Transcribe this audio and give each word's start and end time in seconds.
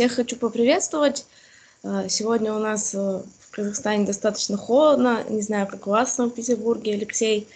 Всех 0.00 0.14
хочу 0.14 0.36
поприветствовать. 0.36 1.26
Сегодня 2.08 2.54
у 2.54 2.58
нас 2.58 2.94
в 2.94 3.22
Казахстане 3.50 4.06
достаточно 4.06 4.56
холодно. 4.56 5.22
Не 5.28 5.42
знаю, 5.42 5.66
как 5.66 5.86
у 5.86 5.90
вас 5.90 6.08
в 6.08 6.14
Санкт-Петербурге, 6.14 6.94
Алексей. 6.94 7.46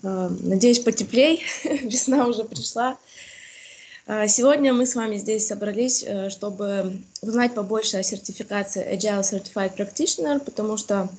Надеюсь, 0.00 0.78
потеплей. 0.78 1.42
Весна 1.64 2.26
уже 2.26 2.44
пришла. 2.44 2.96
Сегодня 4.26 4.72
мы 4.72 4.86
с 4.86 4.94
вами 4.94 5.18
здесь 5.18 5.46
собрались, 5.46 6.02
чтобы 6.30 6.96
узнать 7.20 7.52
побольше 7.52 7.98
о 7.98 8.02
сертификации 8.02 8.90
Agile 8.90 9.20
Certified 9.20 9.76
Practitioner, 9.76 10.40
потому 10.42 10.78
что 10.78 11.10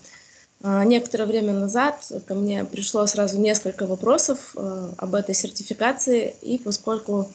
некоторое 0.63 1.27
время 1.27 1.53
назад 1.53 2.11
ко 2.25 2.33
мне 2.33 2.65
пришло 2.65 3.05
сразу 3.05 3.37
несколько 3.37 3.85
вопросов 3.85 4.55
об 4.55 5.13
этой 5.13 5.35
сертификации, 5.35 6.35
и 6.41 6.57
поскольку 6.57 7.29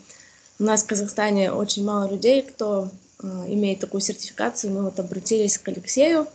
у 0.59 0.64
нас 0.64 0.83
в 0.83 0.89
Казахстане 0.89 1.52
очень 1.52 1.84
мало 1.84 2.11
людей, 2.11 2.42
кто 2.42 2.86
э, 2.86 3.08
имеет 3.22 3.80
такую 3.80 4.00
сертификацию. 4.00 4.72
Мы 4.72 4.82
вот 4.82 4.98
обратились 5.00 5.58
к 5.58 5.68
Алексею. 5.68 6.27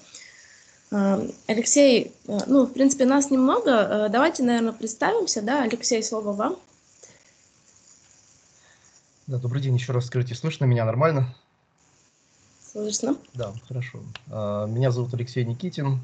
Э, 0.92 1.28
Алексей, 1.48 2.14
э, 2.28 2.40
ну, 2.48 2.66
в 2.66 2.74
принципе, 2.74 3.06
нас 3.06 3.32
немного. 3.32 4.10
Давайте, 4.10 4.44
наверное, 4.44 4.74
представимся. 4.74 5.42
Да, 5.42 5.64
Алексей, 5.64 6.04
слово 6.04 6.34
вам. 6.34 6.58
Да, 9.28 9.38
добрый 9.38 9.62
день 9.62 9.76
еще 9.76 9.94
раз. 9.94 10.08
Скажите, 10.08 10.36
слышно 10.36 10.66
меня 10.66 10.86
нормально? 10.86 11.34
Слышно. 12.72 13.16
Да, 13.34 13.54
хорошо. 13.68 14.00
Меня 14.28 14.92
зовут 14.92 15.14
Алексей 15.14 15.46
Никитин. 15.46 16.00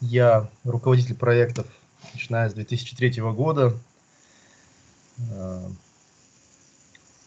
Я 0.00 0.48
руководитель 0.64 1.14
проектов, 1.14 1.66
начиная 2.12 2.50
с 2.50 2.54
2003 2.54 3.20
года 3.32 3.78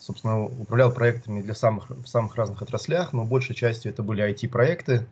собственно, 0.03 0.43
управлял 0.43 0.91
проектами 0.91 1.41
для 1.41 1.55
самых, 1.55 1.89
в 1.89 2.07
самых 2.07 2.35
разных 2.35 2.61
отраслях, 2.61 3.13
но 3.13 3.23
большей 3.23 3.55
частью 3.55 3.91
это 3.91 4.03
были 4.03 4.29
IT-проекты. 4.29 5.07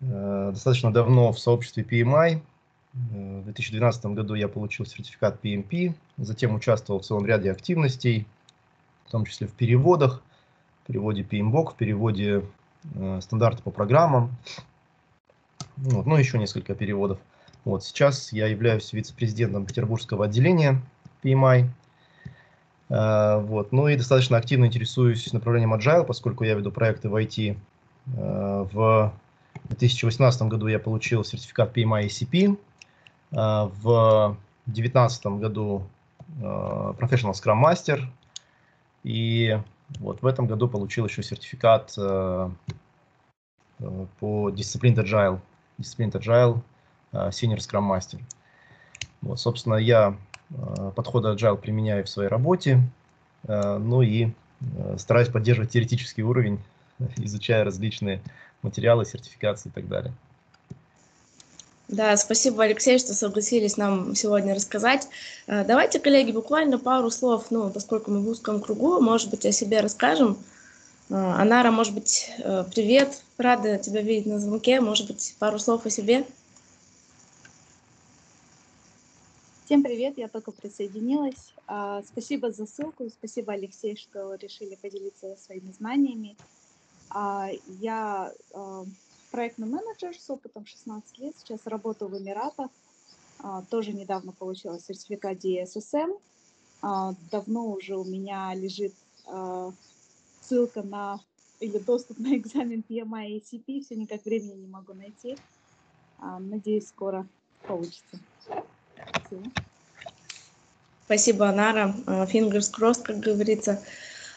Э, 0.00 0.50
достаточно 0.52 0.92
давно 0.92 1.32
в 1.32 1.38
сообществе 1.38 1.82
PMI. 1.82 2.34
Э, 2.34 3.40
в 3.40 3.44
2012 3.44 4.06
году 4.06 4.34
я 4.34 4.48
получил 4.48 4.84
сертификат 4.84 5.42
PMP, 5.42 5.94
затем 6.18 6.54
участвовал 6.54 7.00
в 7.00 7.04
целом 7.04 7.24
ряде 7.24 7.50
активностей, 7.50 8.26
в 9.06 9.10
том 9.10 9.24
числе 9.24 9.46
в 9.46 9.52
переводах, 9.52 10.22
в 10.84 10.86
переводе 10.86 11.22
PMBOK, 11.22 11.72
в 11.72 11.76
переводе 11.76 12.44
э, 12.94 13.20
стандарта 13.22 13.62
по 13.62 13.70
программам, 13.70 14.36
вот, 15.78 16.04
ну 16.04 16.16
еще 16.16 16.38
несколько 16.38 16.74
переводов. 16.74 17.18
Вот, 17.64 17.82
сейчас 17.82 18.30
я 18.32 18.46
являюсь 18.46 18.92
вице-президентом 18.92 19.64
Петербургского 19.64 20.26
отделения 20.26 20.82
PMI, 21.22 21.68
вот. 22.90 23.70
Ну 23.70 23.86
и 23.86 23.96
достаточно 23.96 24.36
активно 24.36 24.64
интересуюсь 24.64 25.32
направлением 25.32 25.72
Agile, 25.74 26.04
поскольку 26.04 26.42
я 26.42 26.54
веду 26.54 26.72
проекты 26.72 27.08
в 27.08 27.14
IT. 27.14 27.56
Э, 28.16 28.66
в 28.72 29.12
2018 29.68 30.42
году 30.42 30.66
я 30.66 30.80
получил 30.80 31.22
сертификат 31.22 31.76
PMI 31.76 32.06
ACP. 32.06 32.58
Э, 33.30 33.70
в 33.80 34.36
2019 34.66 35.26
году 35.26 35.86
Professional 36.40 37.32
Scrum 37.32 37.62
Master. 37.64 38.02
И 39.04 39.58
вот 39.98 40.22
в 40.22 40.26
этом 40.26 40.46
году 40.46 40.68
получил 40.68 41.06
еще 41.06 41.22
сертификат 41.22 41.94
по 41.96 42.50
Disciplined 44.50 44.96
Agile. 44.96 45.40
Disciplined 45.78 46.12
Agile 46.12 46.60
Senior 47.12 47.58
Scrum 47.58 47.88
Master. 47.90 48.20
Вот, 49.22 49.40
собственно, 49.40 49.74
я 49.74 50.16
Э, 50.50 50.90
подходы 50.94 51.28
Agile 51.28 51.56
применяю 51.56 52.04
в 52.04 52.08
своей 52.08 52.28
работе, 52.28 52.80
э, 53.46 53.78
ну 53.78 54.02
и 54.02 54.30
э, 54.60 54.96
стараюсь 54.98 55.28
поддерживать 55.28 55.70
теоретический 55.70 56.22
уровень, 56.22 56.60
изучая 57.16 57.64
различные 57.64 58.20
материалы, 58.62 59.04
сертификации 59.04 59.68
и 59.68 59.72
так 59.72 59.88
далее. 59.88 60.12
Да, 61.88 62.16
спасибо, 62.16 62.62
Алексей, 62.62 63.00
что 63.00 63.14
согласились 63.14 63.76
нам 63.76 64.14
сегодня 64.14 64.54
рассказать. 64.54 65.08
Давайте, 65.48 65.98
коллеги, 65.98 66.30
буквально 66.30 66.78
пару 66.78 67.10
слов, 67.10 67.46
ну, 67.50 67.68
поскольку 67.68 68.12
мы 68.12 68.20
в 68.20 68.28
узком 68.28 68.60
кругу, 68.60 69.00
может 69.00 69.28
быть, 69.28 69.44
о 69.44 69.50
себе 69.50 69.80
расскажем. 69.80 70.38
Анара, 71.08 71.72
может 71.72 71.92
быть, 71.92 72.30
привет, 72.72 73.20
рада 73.38 73.76
тебя 73.78 74.02
видеть 74.02 74.26
на 74.26 74.38
звонке, 74.38 74.80
может 74.80 75.08
быть, 75.08 75.34
пару 75.40 75.58
слов 75.58 75.84
о 75.84 75.90
себе. 75.90 76.24
Всем 79.70 79.84
привет, 79.84 80.18
я 80.18 80.26
только 80.26 80.50
присоединилась. 80.50 81.54
А, 81.68 82.02
спасибо 82.02 82.50
за 82.50 82.66
ссылку, 82.66 83.08
спасибо, 83.08 83.52
Алексей, 83.52 83.94
что 83.94 84.34
решили 84.34 84.74
поделиться 84.74 85.36
своими 85.36 85.70
знаниями. 85.70 86.36
А, 87.08 87.50
я 87.78 88.32
а, 88.52 88.84
проектный 89.30 89.68
менеджер 89.68 90.18
с 90.18 90.28
опытом 90.28 90.66
16 90.66 91.18
лет, 91.20 91.36
сейчас 91.38 91.60
работаю 91.66 92.10
в 92.10 92.18
Эмиратах. 92.18 92.68
Тоже 93.70 93.92
недавно 93.92 94.32
получила 94.32 94.80
сертификат 94.80 95.38
DSSM. 95.44 96.18
Давно 97.30 97.70
уже 97.70 97.96
у 97.96 98.04
меня 98.04 98.52
лежит 98.56 98.92
ссылка 100.40 100.82
на 100.82 101.20
или 101.60 101.78
доступ 101.78 102.18
на 102.18 102.36
экзамен 102.36 102.82
PMI 102.88 103.28
и 103.28 103.38
ACP, 103.38 103.84
все 103.84 103.94
никак 103.94 104.24
времени 104.24 104.62
не 104.62 104.66
могу 104.66 104.94
найти. 104.94 105.36
Надеюсь, 106.18 106.88
скоро 106.88 107.24
получится. 107.68 108.18
Спасибо. 111.06 111.48
Анара. 111.48 111.94
Э, 112.06 112.26
fingers 112.26 112.72
crossed, 112.72 113.02
как 113.02 113.18
говорится. 113.18 113.82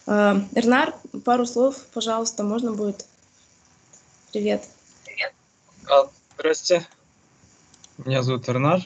Э, 0.07 0.35
Эрнар, 0.55 0.93
пару 1.23 1.45
слов, 1.45 1.85
пожалуйста, 1.93 2.43
можно 2.43 2.73
будет? 2.73 3.05
Привет. 4.31 4.67
Привет. 5.05 5.33
А, 5.89 6.09
здрасте. 6.37 6.85
Меня 7.99 8.23
зовут 8.23 8.49
Эрнар. 8.49 8.81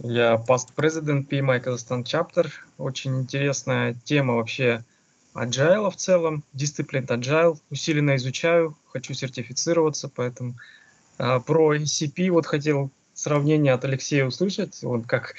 Я 0.00 0.34
past 0.34 0.68
president 0.76 1.28
PMI 1.28 1.60
Казахстан 1.60 2.02
Chapter. 2.02 2.50
Очень 2.76 3.20
интересная 3.20 3.96
тема 4.04 4.34
вообще 4.34 4.84
agile 5.34 5.90
в 5.90 5.96
целом, 5.96 6.44
дисциплин 6.52 7.04
agile. 7.04 7.58
Усиленно 7.70 8.16
изучаю, 8.16 8.76
хочу 8.88 9.14
сертифицироваться, 9.14 10.08
поэтому 10.08 10.54
а, 11.18 11.40
про 11.40 11.76
ECP 11.76 12.30
вот 12.30 12.46
хотел 12.46 12.90
сравнение 13.16 13.72
от 13.72 13.84
Алексея 13.84 14.26
услышать, 14.26 14.84
он 14.84 15.02
как 15.02 15.34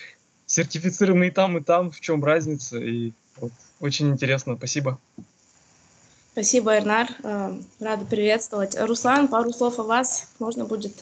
сертифицированный 0.46 1.32
там 1.32 1.58
и 1.58 1.62
там, 1.62 1.92
в 1.92 2.02
чем 2.02 2.24
разница, 2.24 2.78
и 2.80 3.14
вот, 3.38 3.52
очень 3.80 4.10
интересно, 4.10 4.58
спасибо. 4.58 5.00
Спасибо, 6.34 6.76
Эрнар, 6.76 7.08
э, 7.24 7.58
рада 7.80 8.06
приветствовать. 8.06 8.78
Руслан, 8.80 9.28
пару 9.28 9.52
слов 9.54 9.80
о 9.80 9.84
вас 9.84 10.28
можно 10.40 10.66
будет? 10.66 10.94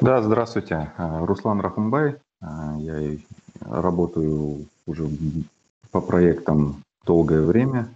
Да, 0.00 0.22
здравствуйте, 0.22 0.92
э, 0.98 1.24
Руслан 1.24 1.60
Рахумбай, 1.60 2.10
э, 2.10 2.16
я 2.78 3.16
работаю 3.60 4.66
уже 4.86 5.08
по 5.90 6.00
проектам 6.00 6.82
долгое 7.06 7.42
время, 7.42 7.88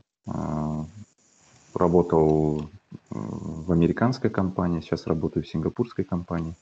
работал 1.74 2.68
в 3.10 3.72
американской 3.72 4.30
компании, 4.30 4.80
сейчас 4.80 5.06
работаю 5.06 5.42
в 5.42 5.48
сингапурской 5.48 6.04
компании. 6.04 6.54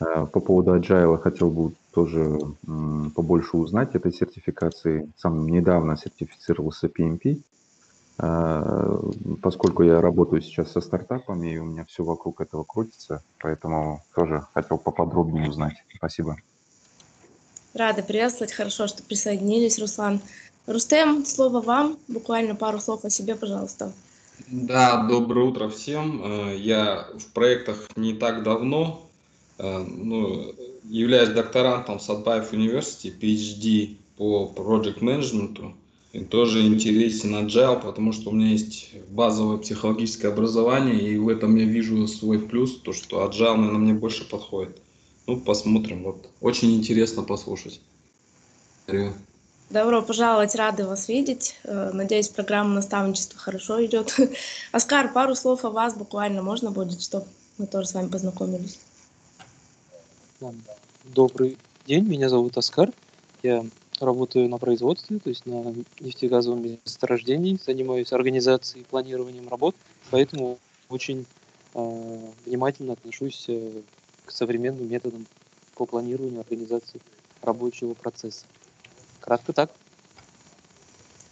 Э, 0.00 0.26
по 0.26 0.40
поводу 0.40 0.76
Agile 0.76 1.18
хотел 1.18 1.50
бы 1.50 1.72
тоже 1.92 2.38
побольше 3.14 3.56
узнать 3.56 3.94
этой 3.94 4.12
сертификации. 4.12 5.10
Сам 5.16 5.46
недавно 5.46 5.96
сертифицировался 5.96 6.86
PMP, 6.86 7.42
э, 8.18 9.00
поскольку 9.42 9.82
я 9.82 10.00
работаю 10.00 10.40
сейчас 10.40 10.72
со 10.72 10.80
стартапами, 10.80 11.54
и 11.54 11.58
у 11.58 11.64
меня 11.64 11.84
все 11.84 12.04
вокруг 12.04 12.40
этого 12.40 12.64
крутится, 12.64 13.22
поэтому 13.40 14.02
тоже 14.14 14.46
хотел 14.54 14.78
поподробнее 14.78 15.48
узнать. 15.48 15.74
Спасибо. 15.96 16.36
Рада 17.74 18.02
приветствовать, 18.02 18.52
хорошо, 18.52 18.86
что 18.86 19.02
присоединились, 19.02 19.78
Руслан. 19.78 20.20
Рустем, 20.66 21.24
слово 21.24 21.60
вам, 21.60 21.98
буквально 22.08 22.54
пару 22.54 22.78
слов 22.80 23.04
о 23.04 23.10
себе, 23.10 23.34
пожалуйста. 23.34 23.92
Да, 24.48 25.06
доброе 25.08 25.46
утро 25.46 25.68
всем. 25.68 26.22
Э, 26.24 26.56
я 26.56 27.06
в 27.18 27.32
проектах 27.32 27.88
не 27.96 28.14
так 28.14 28.42
давно, 28.42 29.09
ну, 29.62 30.54
являюсь 30.84 31.30
докторантом 31.30 32.00
Садбаев 32.00 32.52
University, 32.52 33.12
PhD 33.18 33.96
по 34.16 34.52
Project 34.54 35.00
Management. 35.00 35.74
И 36.12 36.24
тоже 36.24 36.66
интересен 36.66 37.36
Agile, 37.36 37.80
потому 37.80 38.12
что 38.12 38.30
у 38.30 38.32
меня 38.32 38.48
есть 38.48 38.88
базовое 39.08 39.58
психологическое 39.58 40.28
образование, 40.28 41.00
и 41.00 41.16
в 41.16 41.28
этом 41.28 41.54
я 41.54 41.64
вижу 41.64 42.06
свой 42.08 42.40
плюс, 42.40 42.80
то, 42.80 42.92
что 42.92 43.24
Agile, 43.24 43.54
наверное, 43.54 43.78
мне 43.78 43.94
больше 43.94 44.28
подходит. 44.28 44.82
Ну, 45.26 45.38
посмотрим. 45.40 46.02
Вот. 46.02 46.28
Очень 46.40 46.74
интересно 46.74 47.22
послушать. 47.22 47.80
Добро 49.70 50.02
пожаловать, 50.02 50.56
рады 50.56 50.84
вас 50.84 51.08
видеть. 51.08 51.54
Э, 51.62 51.92
надеюсь, 51.92 52.26
программа 52.26 52.74
наставничества 52.74 53.38
хорошо 53.38 53.84
идет. 53.86 54.16
Оскар, 54.72 55.12
пару 55.12 55.36
слов 55.36 55.64
о 55.64 55.70
вас 55.70 55.94
буквально 55.94 56.42
можно 56.42 56.72
будет, 56.72 57.00
чтобы 57.00 57.26
мы 57.56 57.68
тоже 57.68 57.86
с 57.86 57.94
вами 57.94 58.08
познакомились. 58.08 58.80
Добрый 61.04 61.58
день, 61.86 62.04
меня 62.04 62.30
зовут 62.30 62.56
Оскар. 62.56 62.92
Я 63.42 63.64
работаю 64.00 64.48
на 64.48 64.56
производстве, 64.56 65.18
то 65.18 65.28
есть 65.28 65.44
на 65.44 65.74
нефтегазовом 66.00 66.62
месторождении, 66.62 67.58
занимаюсь 67.62 68.12
организацией 68.12 68.82
и 68.82 68.86
планированием 68.86 69.48
работ, 69.48 69.76
поэтому 70.10 70.58
очень 70.88 71.26
э, 71.74 72.18
внимательно 72.46 72.94
отношусь 72.94 73.44
э, 73.48 73.82
к 74.24 74.30
современным 74.30 74.88
методам 74.88 75.26
по 75.74 75.84
планированию 75.84 76.40
организации 76.40 77.02
рабочего 77.42 77.92
процесса. 77.92 78.46
Кратко 79.20 79.52
так. 79.52 79.70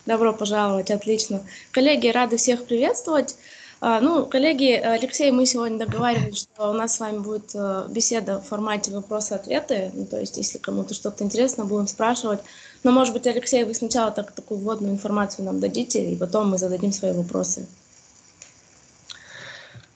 Добро 0.05 0.35
пожаловать, 0.35 0.91
отлично. 0.91 1.43
Коллеги, 1.71 2.09
рады 2.09 2.37
всех 2.37 2.67
приветствовать. 2.67 3.37
А, 3.81 4.01
ну, 4.01 4.27
коллеги, 4.27 4.73
Алексей, 4.73 5.31
мы 5.31 5.47
сегодня 5.47 5.79
договаривались, 5.79 6.39
что 6.39 6.71
у 6.71 6.73
нас 6.73 6.97
с 6.97 7.01
вами 7.01 7.19
будет 7.19 7.55
э, 7.55 7.87
беседа 7.89 8.41
в 8.41 8.47
формате 8.47 8.91
вопросы-ответы. 8.91 9.93
Ну, 9.95 10.05
то 10.05 10.19
есть, 10.19 10.37
если 10.37 10.59
кому-то 10.59 10.95
что-то 10.95 11.23
интересно, 11.23 11.65
будем 11.65 11.87
спрашивать. 11.87 12.41
Но, 12.83 12.91
может 12.91 13.15
быть, 13.15 13.29
Алексей, 13.29 13.63
вы 13.63 13.75
сначала 13.75 14.11
так, 14.11 14.33
такую 14.33 14.61
вводную 14.61 14.93
информацию 14.93 15.45
нам 15.45 15.61
дадите, 15.61 16.11
и 16.11 16.17
потом 16.17 16.51
мы 16.51 16.59
зададим 16.59 16.91
свои 16.91 17.13
вопросы. 17.13 17.69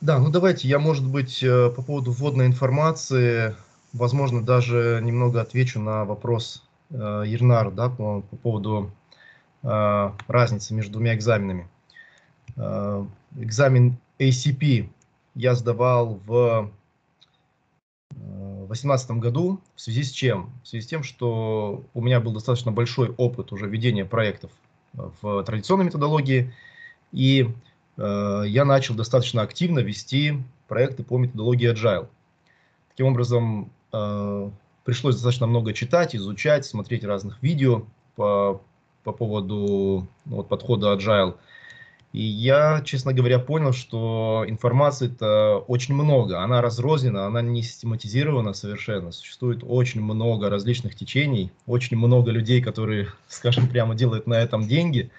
Да, 0.00 0.18
ну 0.18 0.30
давайте 0.30 0.68
я, 0.68 0.78
может 0.78 1.04
быть, 1.04 1.42
э, 1.42 1.70
по 1.70 1.82
поводу 1.82 2.12
вводной 2.12 2.46
информации, 2.46 3.56
возможно, 3.92 4.42
даже 4.42 5.00
немного 5.02 5.40
отвечу 5.40 5.80
на 5.80 6.04
вопрос 6.04 6.62
э, 6.90 7.24
Ернара, 7.26 7.72
да, 7.72 7.88
по, 7.88 8.20
по 8.20 8.36
поводу 8.36 8.92
э, 9.64 10.10
разницы 10.28 10.72
между 10.72 10.92
двумя 10.92 11.16
экзаменами. 11.16 11.68
Э, 13.34 13.42
экзамен 13.42 13.98
ACP 14.18 14.88
я 15.34 15.54
сдавал 15.54 16.20
в 16.26 16.70
2018 18.10 19.10
э, 19.10 19.14
году 19.14 19.60
в 19.74 19.80
связи 19.80 20.02
с 20.02 20.10
чем? 20.10 20.52
В 20.62 20.68
связи 20.68 20.84
с 20.84 20.88
тем, 20.88 21.02
что 21.02 21.84
у 21.94 22.02
меня 22.02 22.20
был 22.20 22.32
достаточно 22.32 22.72
большой 22.72 23.10
опыт 23.10 23.52
уже 23.52 23.66
ведения 23.68 24.04
проектов 24.04 24.50
в 24.92 25.42
традиционной 25.44 25.86
методологии, 25.86 26.52
и 27.12 27.48
э, 27.96 28.42
я 28.46 28.64
начал 28.64 28.94
достаточно 28.94 29.42
активно 29.42 29.78
вести 29.80 30.34
проекты 30.68 31.02
по 31.02 31.18
методологии 31.18 31.72
Agile. 31.72 32.08
Таким 32.90 33.06
образом, 33.06 33.70
э, 33.92 34.50
пришлось 34.84 35.14
достаточно 35.14 35.46
много 35.46 35.72
читать, 35.72 36.14
изучать, 36.14 36.66
смотреть 36.66 37.04
разных 37.04 37.42
видео 37.42 37.86
по, 38.16 38.60
по 39.02 39.12
поводу 39.12 40.06
ну, 40.26 40.36
вот, 40.36 40.48
подхода 40.48 40.94
Agile– 40.94 41.36
и 42.12 42.22
я, 42.22 42.82
честно 42.84 43.14
говоря, 43.14 43.38
понял, 43.38 43.72
что 43.72 44.44
информации-то 44.46 45.64
очень 45.66 45.94
много. 45.94 46.40
Она 46.40 46.60
разрознена, 46.60 47.24
она 47.24 47.40
не 47.40 47.62
систематизирована 47.62 48.52
совершенно. 48.52 49.12
Существует 49.12 49.64
очень 49.66 50.02
много 50.02 50.50
различных 50.50 50.94
течений, 50.94 51.50
очень 51.66 51.96
много 51.96 52.30
людей, 52.30 52.60
которые, 52.60 53.08
скажем 53.28 53.66
прямо, 53.66 53.94
делают 53.94 54.26
на 54.26 54.34
этом 54.34 54.68
деньги, 54.68 55.10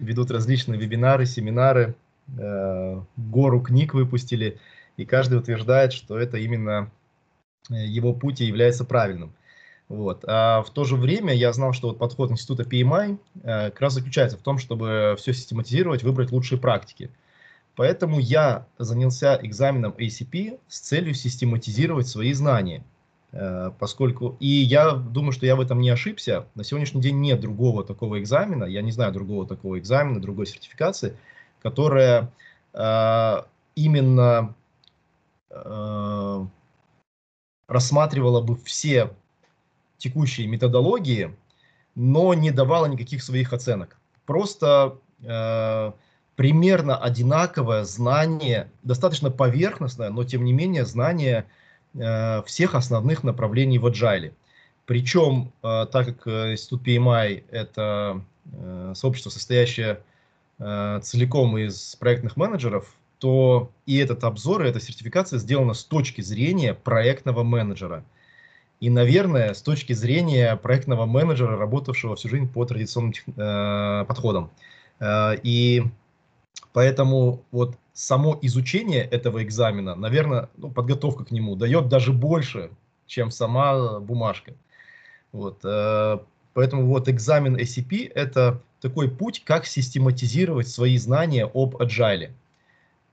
ведут 0.00 0.32
различные 0.32 0.78
вебинары, 0.78 1.24
семинары, 1.24 1.94
э, 2.36 3.00
гору 3.16 3.60
книг 3.60 3.94
выпустили, 3.94 4.58
и 4.96 5.04
каждый 5.04 5.38
утверждает, 5.38 5.92
что 5.92 6.18
это 6.18 6.36
именно 6.38 6.90
э, 7.70 7.74
его 7.74 8.12
путь 8.12 8.40
и 8.40 8.46
является 8.46 8.84
правильным. 8.84 9.32
Вот. 9.88 10.24
А 10.26 10.62
в 10.62 10.70
то 10.70 10.84
же 10.84 10.96
время 10.96 11.34
я 11.34 11.52
знал, 11.52 11.72
что 11.72 11.88
вот 11.88 11.98
подход 11.98 12.30
института 12.30 12.62
PMI 12.62 13.18
э, 13.42 13.70
как 13.70 13.80
раз 13.80 13.94
заключается 13.94 14.38
в 14.38 14.42
том, 14.42 14.58
чтобы 14.58 15.14
все 15.18 15.32
систематизировать, 15.32 16.02
выбрать 16.02 16.32
лучшие 16.32 16.58
практики. 16.58 17.10
Поэтому 17.76 18.18
я 18.18 18.66
занялся 18.78 19.38
экзаменом 19.42 19.92
ACP 19.92 20.58
с 20.68 20.80
целью 20.80 21.14
систематизировать 21.14 22.08
свои 22.08 22.32
знания. 22.32 22.84
Э, 23.36 23.72
поскольку, 23.78 24.36
и 24.38 24.46
я 24.46 24.92
думаю, 24.92 25.32
что 25.32 25.44
я 25.44 25.56
в 25.56 25.60
этом 25.60 25.80
не 25.80 25.90
ошибся. 25.90 26.46
На 26.54 26.62
сегодняшний 26.62 27.00
день 27.00 27.20
нет 27.20 27.40
другого 27.40 27.82
такого 27.82 28.20
экзамена, 28.20 28.64
я 28.64 28.80
не 28.80 28.92
знаю 28.92 29.12
другого 29.12 29.44
такого 29.46 29.78
экзамена, 29.78 30.20
другой 30.20 30.46
сертификации, 30.46 31.16
которая 31.60 32.32
э, 32.72 33.42
именно 33.74 34.54
э, 35.50 36.46
рассматривала 37.66 38.40
бы 38.40 38.54
все 38.56 39.10
текущей 39.98 40.46
методологии, 40.46 41.34
но 41.94 42.34
не 42.34 42.50
давала 42.50 42.86
никаких 42.86 43.22
своих 43.22 43.52
оценок. 43.52 43.96
Просто 44.26 44.98
э, 45.22 45.92
примерно 46.36 46.96
одинаковое 46.96 47.84
знание, 47.84 48.70
достаточно 48.82 49.30
поверхностное, 49.30 50.10
но 50.10 50.24
тем 50.24 50.44
не 50.44 50.52
менее 50.52 50.84
знание 50.84 51.46
э, 51.94 52.42
всех 52.46 52.74
основных 52.74 53.22
направлений 53.22 53.78
в 53.78 53.86
Agile. 53.86 54.32
Причем, 54.86 55.52
э, 55.62 55.86
так 55.90 56.06
как 56.06 56.26
э, 56.26 56.52
Институт 56.52 56.86
PMI– 56.86 57.44
это 57.50 58.22
э, 58.52 58.92
сообщество, 58.96 59.30
состоящее 59.30 60.00
э, 60.58 61.00
целиком 61.02 61.56
из 61.58 61.96
проектных 61.96 62.36
менеджеров, 62.36 62.94
то 63.18 63.70
и 63.86 63.96
этот 63.96 64.24
обзор, 64.24 64.64
и 64.64 64.68
эта 64.68 64.80
сертификация 64.80 65.38
сделана 65.38 65.72
с 65.72 65.84
точки 65.84 66.20
зрения 66.20 66.74
проектного 66.74 67.44
менеджера– 67.44 68.04
и, 68.80 68.90
наверное, 68.90 69.54
с 69.54 69.62
точки 69.62 69.92
зрения 69.92 70.56
проектного 70.56 71.06
менеджера, 71.06 71.56
работавшего 71.56 72.16
всю 72.16 72.28
жизнь 72.28 72.48
по 72.48 72.64
традиционным 72.64 73.14
э, 73.36 74.04
подходам. 74.06 74.50
Э, 75.00 75.36
и 75.42 75.84
поэтому 76.72 77.44
вот 77.50 77.76
само 77.92 78.38
изучение 78.42 79.02
этого 79.04 79.42
экзамена, 79.42 79.94
наверное, 79.94 80.50
ну, 80.56 80.70
подготовка 80.70 81.24
к 81.24 81.30
нему 81.30 81.56
дает 81.56 81.88
даже 81.88 82.12
больше, 82.12 82.70
чем 83.06 83.30
сама 83.30 84.00
бумажка. 84.00 84.54
Вот, 85.32 85.60
э, 85.64 86.18
поэтому 86.52 86.86
вот 86.86 87.08
экзамен 87.08 87.56
ACP– 87.56 88.10
это 88.14 88.60
такой 88.80 89.10
путь, 89.10 89.42
как 89.44 89.66
систематизировать 89.66 90.68
свои 90.68 90.98
знания 90.98 91.46
об 91.46 91.76
agile. 91.76 92.32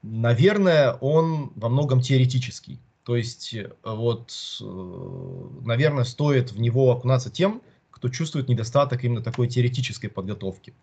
Наверное, 0.02 0.94
он 0.94 1.54
во 1.56 1.70
многом 1.70 2.02
теоретический. 2.02 2.80
То 3.04 3.16
есть, 3.16 3.54
э, 3.54 3.72
вот, 3.84 4.32
э, 4.62 5.66
наверное, 5.66 6.04
стоит 6.04 6.52
в 6.52 6.60
него 6.60 6.92
окунаться 6.92 7.32
тем, 7.32 7.62
кто 7.90 8.10
чувствует 8.10 8.48
недостаток 8.48 9.04
именно 9.04 9.22
такой 9.22 9.48
теоретической 9.48 10.10
подготовки. 10.10 10.74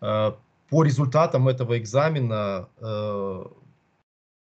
Э, 0.00 0.32
по 0.70 0.82
результатам 0.82 1.48
этого 1.48 1.78
экзамена 1.78 2.68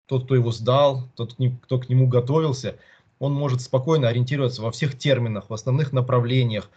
тот, 0.06 0.26
кто 0.26 0.36
его 0.36 0.52
сдал, 0.52 1.10
тот, 1.16 1.36
кто 1.64 1.80
к 1.80 1.90
нему 1.90 2.08
готовился, 2.08 2.78
он 3.18 3.34
может 3.34 3.62
спокойно 3.62 4.08
ориентироваться 4.08 4.62
во 4.62 4.70
всех 4.72 4.96
терминах, 5.00 5.50
в 5.50 5.54
основных 5.54 5.94
направлениях. 5.94 6.70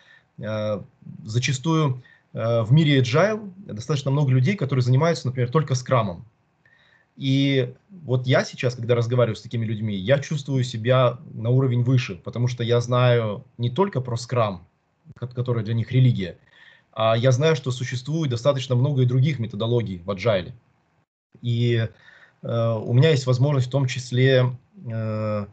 Зачастую 1.24 2.02
в 2.32 2.68
мире 2.70 3.02
agile 3.02 3.52
достаточно 3.66 4.10
много 4.10 4.30
людей, 4.30 4.56
которые 4.56 4.82
занимаются, 4.82 5.26
например, 5.26 5.50
только 5.50 5.74
скрамом. 5.74 6.24
И 7.16 7.74
вот 7.90 8.26
я 8.26 8.44
сейчас, 8.44 8.74
когда 8.74 8.94
разговариваю 8.94 9.36
с 9.36 9.42
такими 9.42 9.64
людьми, 9.64 9.94
я 9.94 10.18
чувствую 10.18 10.64
себя 10.64 11.18
на 11.32 11.50
уровень 11.50 11.82
выше, 11.82 12.16
потому 12.16 12.48
что 12.48 12.64
я 12.64 12.80
знаю 12.80 13.44
не 13.56 13.70
только 13.70 14.00
про 14.00 14.16
скрам, 14.16 14.66
который 15.34 15.62
для 15.62 15.74
них 15.74 15.92
религия, 15.92 16.38
а 16.92 17.16
я 17.16 17.30
знаю, 17.32 17.54
что 17.56 17.70
существует 17.70 18.30
достаточно 18.30 18.74
много 18.74 19.02
и 19.02 19.06
других 19.06 19.38
методологий 19.38 19.98
в 19.98 20.10
agile. 20.10 20.52
И 21.40 21.88
э, 22.42 22.72
у 22.72 22.92
меня 22.92 23.10
есть 23.10 23.26
возможность 23.26 23.68
в 23.68 23.70
том 23.70 23.86
числе 23.86 24.56
э, 24.90 25.46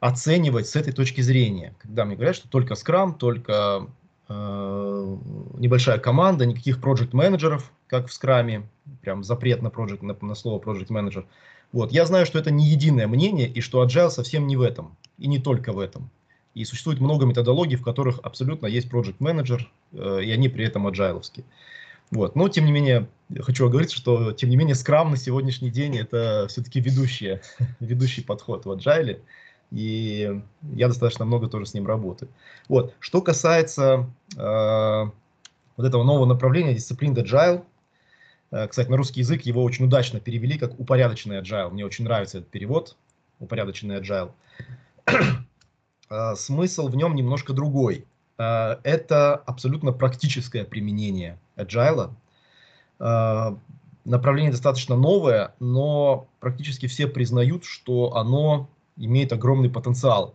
оценивать 0.00 0.68
с 0.68 0.76
этой 0.76 0.92
точки 0.92 1.20
зрения. 1.20 1.74
Когда 1.78 2.04
мне 2.04 2.16
говорят, 2.16 2.36
что 2.36 2.48
только 2.48 2.74
скрам, 2.74 3.14
только 3.14 3.86
э, 4.28 5.16
небольшая 5.58 5.98
команда, 5.98 6.44
никаких 6.44 6.80
проект 6.80 7.12
менеджеров 7.12 7.70
как 7.92 8.08
в 8.08 8.12
скраме, 8.14 8.66
прям 9.02 9.22
запрет 9.22 9.60
на, 9.60 9.68
project, 9.68 10.02
на, 10.02 10.16
на 10.26 10.34
слово 10.34 10.58
project 10.62 10.88
manager. 10.88 11.26
Вот. 11.72 11.92
Я 11.92 12.06
знаю, 12.06 12.24
что 12.24 12.38
это 12.38 12.50
не 12.50 12.64
единое 12.64 13.06
мнение, 13.06 13.46
и 13.46 13.60
что 13.60 13.84
agile 13.84 14.08
совсем 14.08 14.46
не 14.46 14.56
в 14.56 14.62
этом, 14.62 14.96
и 15.18 15.26
не 15.26 15.38
только 15.38 15.74
в 15.74 15.78
этом. 15.78 16.08
И 16.54 16.64
существует 16.64 17.00
много 17.00 17.26
методологий, 17.26 17.76
в 17.76 17.82
которых 17.82 18.18
абсолютно 18.22 18.66
есть 18.66 18.88
project 18.90 19.18
manager, 19.18 19.60
э, 19.92 20.24
и 20.24 20.30
они 20.30 20.48
при 20.48 20.64
этом 20.64 20.88
agile. 20.88 21.22
Вот. 22.10 22.34
Но, 22.34 22.48
тем 22.48 22.64
не 22.64 22.72
менее, 22.72 23.08
хочу 23.40 23.66
оговориться, 23.66 23.96
что, 23.96 24.32
тем 24.32 24.48
не 24.48 24.56
менее, 24.56 24.74
Scrum 24.74 25.10
на 25.10 25.18
сегодняшний 25.18 25.70
день 25.70 25.98
это 25.98 26.46
все-таки 26.48 26.80
ведущий, 26.80 27.40
ведущий 27.80 28.22
подход 28.22 28.64
в 28.64 28.72
agile, 28.72 29.20
и 29.70 30.40
я 30.74 30.88
достаточно 30.88 31.26
много 31.26 31.46
тоже 31.48 31.66
с 31.66 31.74
ним 31.74 31.86
работаю. 31.86 32.30
Вот. 32.70 32.94
Что 33.00 33.20
касается 33.20 34.10
э, 34.34 35.10
вот 35.76 35.86
этого 35.86 36.04
нового 36.04 36.24
направления, 36.24 36.74
дисциплины 36.74 37.18
agile, 37.18 37.62
кстати, 38.68 38.88
на 38.88 38.96
русский 38.96 39.20
язык 39.20 39.42
его 39.42 39.62
очень 39.62 39.86
удачно 39.86 40.20
перевели 40.20 40.58
как 40.58 40.78
упорядоченный 40.78 41.40
agile. 41.40 41.70
Мне 41.70 41.86
очень 41.86 42.04
нравится 42.04 42.38
этот 42.38 42.50
перевод, 42.50 42.96
упорядоченный 43.38 44.00
agile. 44.00 44.32
Э, 46.10 46.34
смысл 46.36 46.88
в 46.88 46.96
нем 46.96 47.14
немножко 47.14 47.54
другой. 47.54 48.04
Э, 48.36 48.76
это 48.82 49.34
абсолютно 49.34 49.92
практическое 49.92 50.64
применение 50.64 51.38
agile. 51.56 52.10
Направление 54.04 54.50
достаточно 54.50 54.94
новое, 54.96 55.54
но 55.58 56.26
практически 56.40 56.86
все 56.86 57.06
признают, 57.06 57.64
что 57.64 58.14
оно 58.16 58.68
имеет 58.96 59.32
огромный 59.32 59.70
потенциал. 59.70 60.34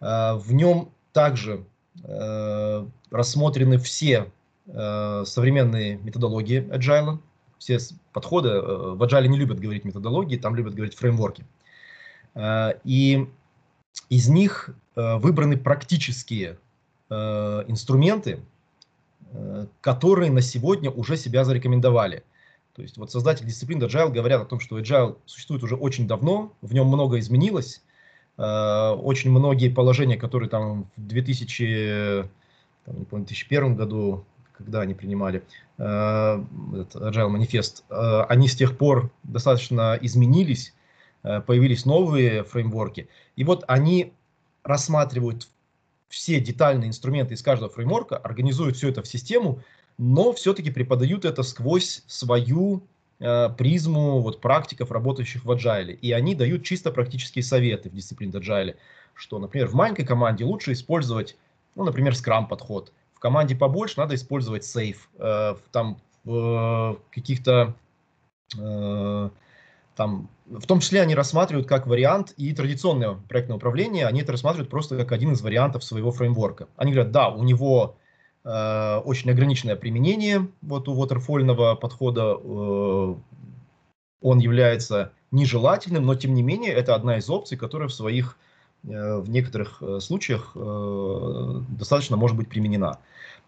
В 0.00 0.52
нем 0.52 0.90
также 1.12 1.64
э, 2.02 2.86
рассмотрены 3.10 3.78
все 3.78 4.30
э, 4.66 5.22
современные 5.26 5.96
методологии 5.98 6.62
Agile, 6.72 7.18
все 7.60 7.78
подходы. 8.12 8.48
Э, 8.48 8.94
в 8.94 9.02
Agile 9.02 9.28
не 9.28 9.38
любят 9.38 9.60
говорить 9.60 9.84
методологии, 9.84 10.36
там 10.36 10.56
любят 10.56 10.74
говорить 10.74 10.96
фреймворки. 10.96 11.44
Э, 12.34 12.72
и 12.82 13.28
из 14.08 14.28
них 14.28 14.70
э, 14.96 15.16
выбраны 15.18 15.56
практические 15.56 16.58
инструменты, 17.66 18.38
которые 19.80 20.30
на 20.30 20.42
сегодня 20.42 20.92
уже 20.92 21.16
себя 21.16 21.44
зарекомендовали. 21.44 22.22
То 22.76 22.82
есть 22.82 22.98
вот 22.98 23.10
создатели 23.10 23.48
дисциплины 23.48 23.82
Agile 23.82 24.12
говорят 24.12 24.42
о 24.42 24.44
том, 24.44 24.60
что 24.60 24.78
Agile 24.78 25.18
существует 25.26 25.64
уже 25.64 25.74
очень 25.74 26.06
давно, 26.06 26.52
в 26.62 26.72
нем 26.72 26.86
много 26.86 27.18
изменилось, 27.18 27.82
очень 28.36 29.32
многие 29.32 29.70
положения, 29.70 30.16
которые 30.16 30.48
там 30.48 30.88
в 30.96 31.04
2000, 31.04 32.30
там, 32.84 32.98
не 33.00 33.04
помню, 33.06 33.26
2001 33.26 33.74
году, 33.74 34.24
когда 34.60 34.82
они 34.82 34.94
принимали 34.94 35.42
э, 35.78 35.82
Agile 35.82 37.28
манифест, 37.28 37.84
э, 37.88 38.22
они 38.28 38.46
с 38.46 38.54
тех 38.54 38.76
пор 38.76 39.10
достаточно 39.22 39.98
изменились, 40.00 40.74
э, 41.22 41.40
появились 41.40 41.86
новые 41.86 42.44
фреймворки, 42.44 43.08
и 43.36 43.44
вот 43.44 43.64
они 43.68 44.12
рассматривают 44.62 45.48
все 46.08 46.40
детальные 46.40 46.88
инструменты 46.88 47.34
из 47.34 47.42
каждого 47.42 47.70
фреймворка, 47.70 48.16
организуют 48.18 48.76
все 48.76 48.90
это 48.90 49.02
в 49.02 49.06
систему, 49.06 49.62
но 49.96 50.32
все-таки 50.32 50.70
преподают 50.70 51.24
это 51.24 51.42
сквозь 51.42 52.02
свою 52.06 52.82
э, 53.20 53.48
призму 53.56 54.20
вот, 54.20 54.40
практиков, 54.40 54.90
работающих 54.90 55.44
в 55.44 55.50
Agile. 55.50 55.92
И 55.92 56.12
они 56.12 56.34
дают 56.34 56.64
чисто 56.64 56.90
практические 56.90 57.44
советы 57.44 57.88
в 57.88 57.94
дисциплине 57.94 58.32
Agile, 58.32 58.76
что, 59.14 59.38
например, 59.38 59.68
в 59.68 59.74
маленькой 59.74 60.04
команде 60.04 60.44
лучше 60.44 60.72
использовать, 60.72 61.36
ну, 61.76 61.84
например, 61.84 62.12
Scrum 62.12 62.48
подход. 62.48 62.92
В 63.20 63.22
команде 63.22 63.54
побольше 63.54 64.00
надо 64.00 64.16
использовать 64.16 64.64
Safe. 64.64 64.96
Э, 65.18 65.54
там 65.70 66.00
э, 66.24 66.94
каких-то... 67.10 67.74
Э, 68.58 69.30
там, 69.94 70.28
в 70.46 70.66
том 70.66 70.80
числе 70.80 71.02
они 71.02 71.14
рассматривают 71.14 71.68
как 71.68 71.86
вариант 71.86 72.32
и 72.36 72.52
традиционное 72.54 73.18
проектное 73.28 73.58
управление, 73.58 74.06
они 74.06 74.22
это 74.22 74.32
рассматривают 74.32 74.70
просто 74.70 74.96
как 74.96 75.12
один 75.12 75.32
из 75.32 75.42
вариантов 75.42 75.84
своего 75.84 76.10
фреймворка. 76.10 76.68
Они 76.76 76.92
говорят, 76.92 77.12
да, 77.12 77.28
у 77.28 77.42
него 77.44 77.96
Э, 78.42 78.98
очень 79.04 79.30
ограниченное 79.30 79.76
применение 79.76 80.48
вот 80.62 80.88
у 80.88 80.94
waterfallного 80.94 81.76
подхода. 81.76 82.38
Э, 82.42 83.14
он 84.22 84.38
является 84.38 85.12
нежелательным, 85.30 86.06
но 86.06 86.14
тем 86.14 86.34
не 86.34 86.42
менее 86.42 86.72
это 86.72 86.94
одна 86.94 87.18
из 87.18 87.28
опций, 87.28 87.58
которая 87.58 87.88
в 87.88 87.94
своих 87.94 88.38
в 88.82 89.28
некоторых 89.28 89.82
случаях 90.00 90.56
достаточно 90.56 92.16
может 92.16 92.36
быть 92.36 92.48
применена. 92.48 92.98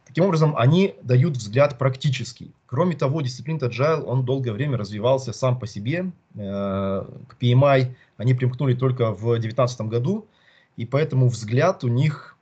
Таким 0.07 0.25
образом, 0.25 0.55
они 0.57 0.95
дают 1.03 1.37
взгляд 1.37 1.79
практический. 1.79 2.53
Кроме 2.67 2.97
того, 2.97 3.23
дисциплина 3.23 3.59
Agile, 3.59 4.03
он 4.03 4.25
долгое 4.25 4.53
время 4.53 4.77
развивался 4.77 5.33
сам 5.33 5.59
по 5.59 5.67
себе. 5.67 6.13
К 6.35 7.37
PMI 7.41 7.95
они 8.19 8.35
примкнули 8.35 8.75
только 8.75 9.13
в 9.13 9.23
2019 9.23 9.81
году, 9.83 10.27
и 10.77 10.85
поэтому 10.85 11.29
взгляд 11.29 11.83
у 11.83 11.89
них 11.89 12.37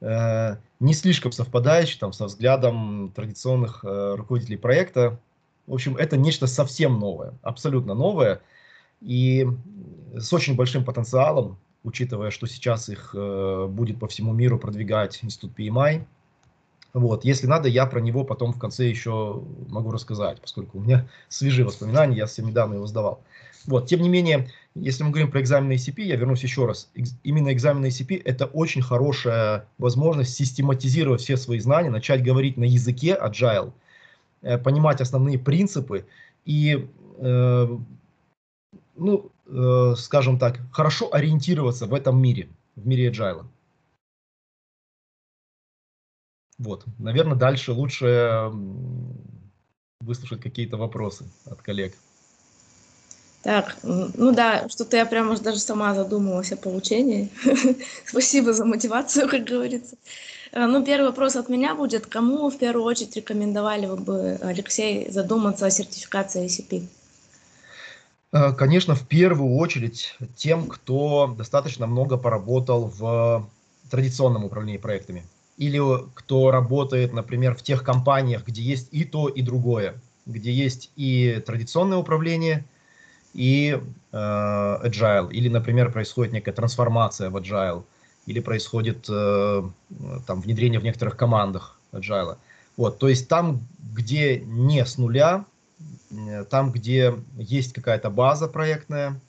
Э, 0.00 0.56
не 0.78 0.94
слишком 0.94 1.30
совпадающий 1.30 1.98
там, 1.98 2.12
со 2.12 2.24
взглядом 2.24 3.12
традиционных 3.14 3.84
э, 3.84 4.14
руководителей 4.16 4.56
проекта. 4.56 5.18
В 5.66 5.74
общем, 5.74 5.96
это 5.96 6.16
нечто 6.16 6.46
совсем 6.46 6.98
новое, 6.98 7.34
абсолютно 7.42 7.94
новое, 7.94 8.40
и 9.02 9.46
с 10.14 10.32
очень 10.32 10.56
большим 10.56 10.84
потенциалом, 10.84 11.58
учитывая, 11.84 12.30
что 12.30 12.46
сейчас 12.46 12.88
их 12.88 13.14
э, 13.14 13.66
будет 13.68 13.98
по 13.98 14.08
всему 14.08 14.32
миру 14.32 14.58
продвигать 14.58 15.18
институт 15.22 15.52
PMI. 15.58 16.04
Вот, 16.92 17.24
если 17.24 17.46
надо, 17.46 17.68
я 17.68 17.86
про 17.86 18.00
него 18.00 18.24
потом 18.24 18.52
в 18.52 18.58
конце 18.58 18.88
еще 18.88 19.42
могу 19.68 19.90
рассказать, 19.90 20.40
поскольку 20.40 20.78
у 20.78 20.82
меня 20.82 21.08
свежие 21.28 21.64
воспоминания, 21.64 22.16
я 22.16 22.26
совсем 22.26 22.46
недавно 22.46 22.74
его 22.74 22.86
сдавал. 22.86 23.22
Вот, 23.66 23.86
тем 23.86 24.00
не 24.00 24.08
менее, 24.08 24.48
если 24.74 25.02
мы 25.04 25.10
говорим 25.10 25.30
про 25.30 25.40
экзамены 25.40 25.74
ACP, 25.74 26.02
я 26.02 26.16
вернусь 26.16 26.42
еще 26.42 26.66
раз. 26.66 26.90
Именно 27.22 27.52
экзамены 27.52 27.86
ACP– 27.86 28.22
это 28.24 28.46
очень 28.46 28.82
хорошая 28.82 29.66
возможность 29.78 30.34
систематизировать 30.34 31.20
все 31.20 31.36
свои 31.36 31.58
знания, 31.60 31.90
начать 31.90 32.22
говорить 32.22 32.56
на 32.56 32.64
языке 32.64 33.18
agile, 33.20 33.72
э, 34.42 34.56
понимать 34.58 35.00
основные 35.00 35.38
принципы 35.38 36.06
и, 36.46 36.88
э, 37.18 37.78
ну, 39.00 39.32
э, 39.46 39.94
скажем 39.96 40.38
так, 40.38 40.60
хорошо 40.72 41.12
ориентироваться 41.12 41.86
в 41.86 41.94
этом 41.94 42.20
мире, 42.20 42.48
в 42.76 42.86
мире 42.86 43.10
agile. 43.10 43.44
Вот, 46.58 46.84
наверное, 46.98 47.36
дальше 47.36 47.72
лучше 47.72 48.52
выслушать 50.00 50.42
какие-то 50.42 50.76
вопросы 50.76 51.24
от 51.46 51.62
коллег. 51.62 51.94
Так, 53.42 53.78
ну 53.82 54.32
да, 54.32 54.68
что-то 54.68 54.98
я 54.98 55.06
прямо 55.06 55.38
даже 55.38 55.58
сама 55.58 55.94
задумалась 55.94 56.52
о 56.52 56.56
получении. 56.58 57.30
Спасибо 58.04 58.52
за 58.52 58.66
мотивацию, 58.66 59.30
как 59.30 59.44
говорится. 59.44 59.96
Э, 60.52 60.66
ну, 60.66 60.84
первый 60.84 61.06
вопрос 61.06 61.36
от 61.36 61.48
меня 61.48 61.74
будет. 61.74 62.06
Кому 62.06 62.50
в 62.50 62.58
первую 62.58 62.84
очередь 62.84 63.16
рекомендовали 63.16 63.86
бы, 63.86 64.38
Алексей, 64.42 65.10
задуматься 65.10 65.64
о 65.64 65.70
сертификации 65.70 66.44
ICP? 66.44 66.99
Э, 68.32 68.52
конечно, 68.52 68.94
в 68.94 69.06
первую 69.06 69.56
очередь 69.56 70.16
тем, 70.36 70.66
кто 70.66 71.34
достаточно 71.36 71.86
много 71.86 72.16
поработал 72.16 72.86
в 72.88 73.48
традиционном 73.90 74.44
управлении 74.44 74.78
проектами. 74.78 75.24
Или 75.56 75.80
кто 76.14 76.50
работает, 76.50 77.12
например, 77.12 77.54
в 77.54 77.62
тех 77.62 77.82
компаниях, 77.84 78.46
где 78.46 78.62
есть 78.62 78.88
и 78.92 79.04
то, 79.04 79.28
и 79.28 79.42
другое. 79.42 80.00
Где 80.26 80.52
есть 80.52 80.90
и 80.96 81.42
традиционное 81.44 81.98
управление– 81.98 82.64
и 83.34 83.80
э, 84.12 84.16
agile, 84.16 85.30
или, 85.32 85.48
например, 85.48 85.92
происходит 85.92 86.32
некая 86.32 86.52
трансформация 86.52 87.30
в 87.30 87.36
agile, 87.36 87.84
или 88.26 88.40
происходит 88.40 89.06
э, 89.08 89.62
там 90.26 90.40
внедрение 90.40 90.80
в 90.80 90.84
некоторых 90.84 91.16
командах 91.16 91.78
agile. 91.92 92.36
Вот, 92.76 92.98
то 92.98 93.08
есть 93.08 93.28
там, 93.28 93.66
где 93.94 94.40
не 94.40 94.84
с 94.84 94.98
нуля, 94.98 95.44
там, 96.48 96.72
где 96.72 97.14
есть 97.36 97.72
какая-то 97.72 98.10
база 98.10 98.48
проектная, 98.48 99.20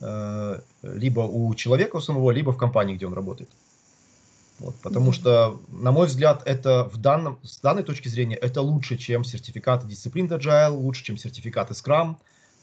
э, 0.00 0.60
либо 0.82 1.20
у 1.20 1.54
человека 1.54 1.96
у 1.96 2.00
самого, 2.00 2.30
либо 2.30 2.52
в 2.52 2.56
компании, 2.56 2.94
где 2.94 3.06
он 3.06 3.14
работает. 3.14 3.50
Вот, 4.58 4.74
потому 4.82 5.10
mm-hmm. 5.10 5.14
что, 5.14 5.60
на 5.68 5.92
мой 5.92 6.08
взгляд, 6.08 6.42
это 6.44 6.84
в 6.92 6.96
данном, 6.96 7.38
с 7.42 7.60
данной 7.60 7.84
точки 7.84 8.08
зрения, 8.08 8.34
это 8.34 8.60
лучше, 8.60 8.96
чем 8.96 9.24
сертификаты 9.24 9.86
дисциплин 9.86 10.26
Agile, 10.26 10.70
лучше, 10.70 11.04
чем 11.04 11.16
сертификаты 11.16 11.74
Scrum, 11.74 12.16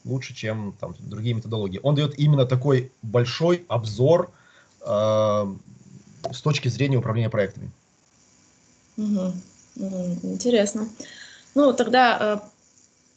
лучше, 0.04 0.34
чем 0.34 0.74
там, 0.78 0.94
другие 0.98 1.34
методологии. 1.34 1.80
Он 1.82 1.94
дает 1.94 2.18
именно 2.18 2.44
такой 2.46 2.92
большой 3.02 3.64
обзор 3.68 4.30
э, 4.82 5.54
с 6.32 6.42
точки 6.42 6.68
зрения 6.68 6.98
управления 6.98 7.30
проектами. 7.30 7.70
Угу. 8.98 9.32
Интересно. 10.22 10.88
Ну, 11.54 11.72
тогда 11.72 12.42
э, 12.44 12.55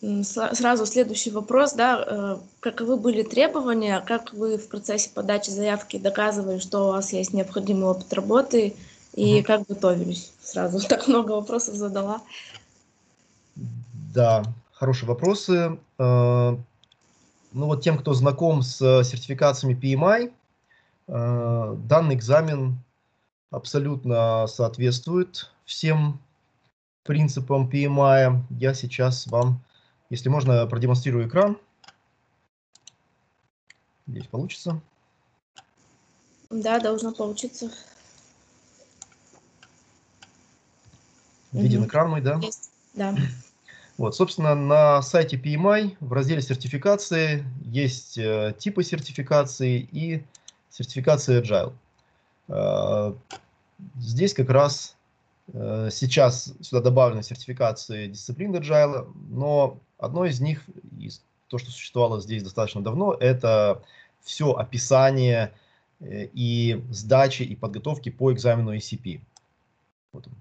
сразу 0.01 0.85
следующий 0.85 1.31
вопрос, 1.31 1.73
да, 1.73 2.03
э, 2.05 2.37
каковы 2.61 2.97
были 2.97 3.23
требования, 3.23 3.99
как 3.99 4.33
вы 4.33 4.57
в 4.57 4.69
процессе 4.69 5.09
подачи 5.13 5.49
заявки 5.49 5.97
доказывали, 5.97 6.59
что 6.59 6.87
у 6.87 6.91
вас 6.91 7.11
есть 7.11 7.33
необходимый 7.33 7.85
опыт 7.85 8.13
работы 8.13 8.75
и 9.13 9.39
угу. 9.39 9.45
как 9.45 9.67
готовились? 9.67 10.31
Сразу 10.41 10.79
так 10.87 11.07
много 11.07 11.33
вопросов 11.33 11.75
задала. 11.75 12.21
Да, 14.13 14.43
хорошие 14.71 15.07
вопросы. 15.07 15.77
Э, 15.97 16.57
ну 17.51 17.65
вот 17.65 17.83
тем, 17.83 17.97
кто 17.97 18.13
знаком 18.13 18.61
с 18.61 18.81
э, 18.81 19.03
сертификациями 19.03 19.77
PMI, 19.79 20.31
данный 21.07 22.13
экзамен 22.13 22.77
абсолютно 23.49 24.45
соответствует 24.45 25.49
всем 25.65 26.19
принципам 27.03 27.67
PMI. 27.67 28.41
Я 28.51 28.75
сейчас 28.75 29.25
вам, 29.25 29.59
если 30.09 30.29
можно, 30.29 30.65
продемонстрирую 30.67 31.27
экран. 31.27 31.57
Здесь 34.07 34.27
получится. 34.27 34.81
Да, 36.49 36.79
должно 36.79 37.13
получиться. 37.13 37.71
Виден 41.51 41.81
угу. 41.81 41.87
экран 41.87 42.09
мой, 42.09 42.21
да? 42.21 42.39
Есть, 42.41 42.71
да. 42.93 43.15
Вот, 43.97 44.15
собственно, 44.15 44.55
на 44.55 45.01
сайте 45.01 45.35
PMI 45.35 45.97
в 45.99 46.13
разделе 46.13 46.41
сертификации 46.41 47.43
есть 47.65 48.17
э, 48.17 48.55
типы 48.57 48.81
сертификации 48.81 49.89
и 49.91 50.23
сертификация 50.69 51.41
Agile. 51.41 51.73
Э, 52.47 53.13
здесь 53.97 54.33
как 54.33 54.49
раз 54.51 54.95
э, 55.51 55.89
сейчас 55.91 56.53
сюда 56.61 56.81
добавлены 56.81 57.23
сертификации 57.23 58.07
дисциплин 58.07 58.55
Agile, 58.55 59.11
но 59.29 59.77
одно 59.99 60.25
из 60.25 60.39
них, 60.39 60.63
из 60.97 61.21
то, 61.47 61.57
что 61.57 61.71
существовало 61.71 62.21
здесь 62.21 62.43
достаточно 62.43 62.81
давно, 62.81 63.13
это 63.13 63.83
все 64.21 64.53
описание 64.53 65.53
э, 65.99 66.25
и 66.33 66.83
сдачи 66.89 67.43
и 67.43 67.55
подготовки 67.55 68.09
по 68.09 68.33
экзамену 68.33 68.75
ACP. 68.75 69.21
Вот 70.13 70.27
он. 70.27 70.33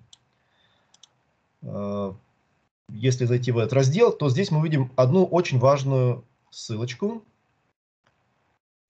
Если 2.91 3.27
зайти 3.27 3.53
в 3.53 3.59
этот 3.59 3.75
раздел, 3.75 4.13
то 4.13 4.31
здесь 4.31 4.51
мы 4.51 4.61
увидим 4.61 4.93
одну 4.97 5.27
очень 5.27 5.59
важную 5.59 6.25
ссылочку. 6.51 7.23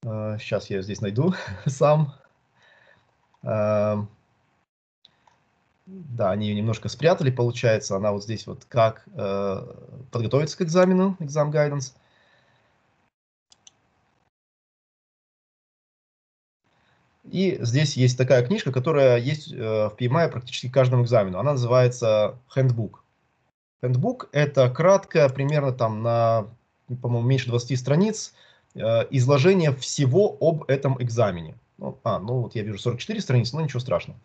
Сейчас 0.02 0.70
я 0.70 0.82
здесь 0.82 1.00
найду 1.00 1.34
сам. 1.66 2.14
Да, 5.90 6.30
они 6.32 6.48
ее 6.48 6.54
немножко 6.54 6.90
спрятали, 6.90 7.30
получается. 7.30 7.96
Она 7.96 8.12
вот 8.12 8.22
здесь 8.22 8.46
вот 8.46 8.66
как 8.66 9.04
э, 9.14 9.66
подготовиться 10.10 10.58
к 10.58 10.60
экзамену, 10.60 11.16
exam 11.18 11.50
guidance. 11.50 11.94
И 17.24 17.56
здесь 17.62 17.96
есть 17.96 18.18
такая 18.18 18.44
книжка, 18.44 18.70
которая 18.70 19.18
есть 19.18 19.50
э, 19.50 19.56
в 19.56 19.96
PMI 19.98 20.28
практически 20.28 20.68
каждому 20.68 21.04
экзамену. 21.04 21.38
Она 21.38 21.52
называется 21.52 22.36
Handbook. 22.54 22.96
Handbook– 23.82 24.28
это 24.32 24.68
кратко, 24.68 25.26
примерно 25.30 25.72
там 25.72 26.02
на, 26.02 26.48
по-моему, 27.00 27.26
меньше 27.26 27.48
20 27.48 27.78
страниц, 27.78 28.34
э, 28.74 29.06
изложение 29.10 29.72
всего 29.72 30.36
об 30.38 30.64
этом 30.68 31.02
экзамене. 31.02 31.54
Ну, 31.78 31.98
а, 32.04 32.18
ну 32.18 32.42
вот 32.42 32.54
я 32.54 32.62
вижу 32.62 32.78
44 32.78 33.22
страницы, 33.22 33.56
но 33.56 33.62
ничего 33.62 33.80
страшного. 33.80 34.20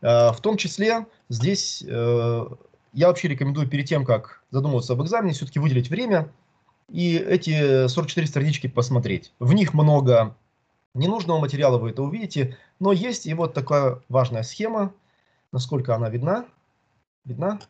В 0.00 0.38
том 0.40 0.56
числе 0.56 1.06
здесь 1.28 1.84
э, 1.86 2.46
я 2.92 3.08
вообще 3.08 3.28
рекомендую 3.28 3.68
перед 3.68 3.86
тем, 3.86 4.04
как 4.04 4.42
задумываться 4.50 4.94
об 4.94 5.02
экзамене, 5.02 5.34
все-таки 5.34 5.58
выделить 5.58 5.90
время 5.90 6.32
и 6.88 7.16
эти 7.16 7.86
44 7.86 8.26
странички 8.26 8.66
посмотреть. 8.66 9.32
В 9.38 9.52
них 9.52 9.74
много 9.74 10.36
ненужного 10.94 11.38
материала, 11.38 11.78
вы 11.78 11.90
это 11.90 12.02
увидите, 12.02 12.56
но 12.80 12.92
есть 12.92 13.26
и 13.26 13.34
вот 13.34 13.54
такая 13.54 14.00
важная 14.08 14.42
схема, 14.42 14.92
насколько 15.52 15.94
она 15.94 16.08
видна. 16.08 16.46
Видна? 17.24 17.60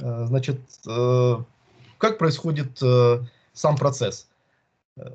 Э, 0.00 0.24
значит, 0.26 0.60
как 0.84 2.18
происходит 2.18 2.80
сам 3.52 3.76
процесс? 3.76 4.28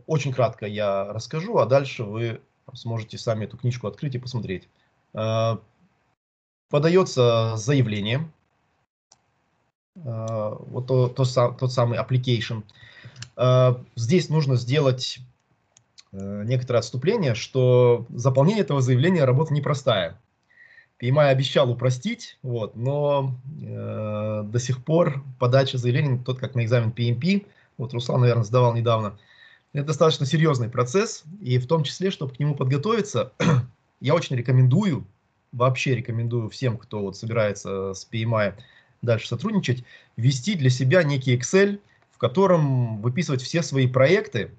Очень 0.05 0.33
кратко 0.33 0.65
я 0.65 1.11
расскажу, 1.11 1.57
а 1.57 1.65
дальше 1.65 2.03
вы 2.03 2.41
сможете 2.73 3.17
сами 3.17 3.45
эту 3.45 3.57
книжку 3.57 3.87
открыть 3.87 4.15
и 4.15 4.19
посмотреть. 4.19 4.67
А, 5.13 5.59
подается 6.69 7.55
заявление, 7.57 8.29
а, 10.05 10.55
вот 10.59 10.87
то, 10.87 11.07
то, 11.07 11.23
тот 11.51 11.71
самый 11.71 11.99
application. 11.99 12.63
А, 13.35 13.81
здесь 13.95 14.29
нужно 14.29 14.55
сделать 14.55 15.19
э, 16.11 16.43
некоторое 16.45 16.79
отступление, 16.79 17.35
что 17.35 18.05
заполнение 18.09 18.63
этого 18.63 18.81
заявления 18.81 19.23
работа 19.23 19.53
непростая. 19.53 20.19
PMI 21.01 21.27
обещал 21.27 21.69
упростить, 21.69 22.39
вот, 22.41 22.75
но 22.75 23.35
э, 23.61 24.43
до 24.45 24.59
сих 24.59 24.83
пор 24.83 25.23
подача 25.39 25.77
заявления, 25.77 26.21
тот 26.23 26.39
как 26.39 26.55
на 26.55 26.63
экзамен 26.63 26.89
PMP, 26.89 27.45
вот 27.77 27.93
Руслан, 27.93 28.21
наверное, 28.21 28.43
сдавал 28.43 28.73
недавно, 28.73 29.19
это 29.77 29.87
достаточно 29.87 30.25
серьезный 30.25 30.69
процесс, 30.69 31.23
и 31.39 31.59
в 31.59 31.67
том 31.67 31.83
числе, 31.83 32.09
чтобы 32.09 32.33
к 32.33 32.39
нему 32.39 32.55
подготовиться, 32.55 33.33
я 33.99 34.15
очень 34.15 34.35
рекомендую, 34.35 35.05
вообще 35.51 35.95
рекомендую 35.95 36.49
всем, 36.49 36.77
кто 36.77 37.01
вот 37.01 37.15
собирается 37.15 37.93
с 37.93 38.07
PMI 38.11 38.55
дальше 39.03 39.27
сотрудничать, 39.27 39.83
ввести 40.15 40.55
для 40.55 40.71
себя 40.71 41.03
некий 41.03 41.37
Excel, 41.37 41.79
в 42.11 42.17
котором 42.17 43.01
выписывать 43.01 43.43
все 43.43 43.61
свои 43.61 43.87
проекты, 43.87 44.51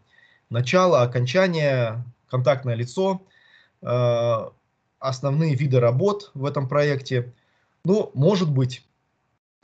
начало, 0.50 1.02
окончание, 1.02 2.04
контактное 2.28 2.76
лицо, 2.76 3.20
э, 3.82 4.50
основные 5.00 5.54
виды 5.56 5.80
работ 5.80 6.30
в 6.34 6.44
этом 6.44 6.68
проекте. 6.68 7.32
Ну, 7.84 8.12
может 8.14 8.50
быть, 8.50 8.86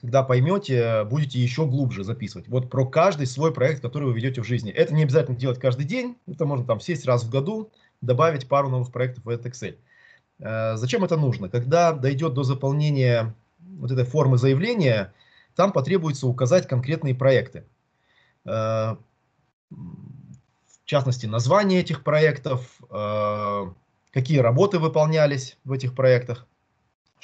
когда 0.05 0.23
поймете, 0.23 1.05
будете 1.05 1.39
еще 1.39 1.65
глубже 1.65 2.05
записывать. 2.05 2.47
Вот 2.49 2.69
про 2.69 2.85
каждый 2.85 3.27
свой 3.27 3.55
проект, 3.55 3.81
который 3.81 4.05
вы 4.05 4.13
ведете 4.13 4.43
в 4.43 4.45
жизни. 4.45 4.71
Это 4.71 4.93
не 4.93 5.03
обязательно 5.03 5.35
делать 5.35 5.59
каждый 5.59 5.87
день, 5.87 6.19
это 6.27 6.45
можно 6.45 6.67
там 6.67 6.79
сесть 6.79 7.07
раз 7.07 7.25
в 7.25 7.31
году, 7.31 7.71
добавить 8.03 8.47
пару 8.47 8.69
новых 8.69 8.93
проектов 8.93 9.25
в 9.25 9.31
этот 9.31 9.47
Excel. 9.47 9.79
Э, 10.41 10.77
зачем 10.77 11.05
это 11.05 11.17
нужно? 11.17 11.49
Когда 11.49 11.95
дойдет 11.95 12.35
до 12.35 12.43
заполнения 12.43 13.35
вот 13.61 13.93
этой 13.93 14.05
формы 14.05 14.37
заявления, 14.37 15.15
там 15.57 15.73
потребуется 15.73 16.27
указать 16.27 16.69
конкретные 16.69 17.15
проекты. 17.15 17.65
Э, 18.45 18.97
в 19.71 20.85
частности, 20.85 21.25
название 21.25 21.81
этих 21.81 22.05
проектов, 22.05 22.79
э, 22.91 23.73
какие 24.13 24.41
работы 24.41 24.79
выполнялись 24.79 25.57
в 25.65 25.73
этих 25.73 25.95
проектах 25.95 26.47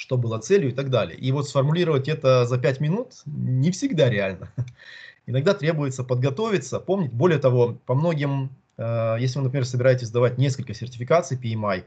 что 0.00 0.16
было 0.16 0.38
целью 0.38 0.70
и 0.70 0.72
так 0.72 0.88
далее. 0.88 1.18
И 1.18 1.30
вот 1.30 1.46
сформулировать 1.46 2.08
это 2.08 2.46
за 2.46 2.56
5 2.56 2.80
минут 2.80 3.12
не 3.26 3.70
всегда 3.70 4.08
реально. 4.08 4.50
Иногда 5.26 5.52
требуется 5.52 6.04
подготовиться, 6.04 6.80
помнить. 6.80 7.12
Более 7.12 7.38
того, 7.38 7.78
по 7.84 7.94
многим, 7.94 8.48
э, 8.78 9.16
если 9.20 9.38
вы, 9.38 9.44
например, 9.44 9.66
собираетесь 9.66 10.06
сдавать 10.06 10.38
несколько 10.38 10.72
сертификаций 10.72 11.36
PMI, 11.36 11.84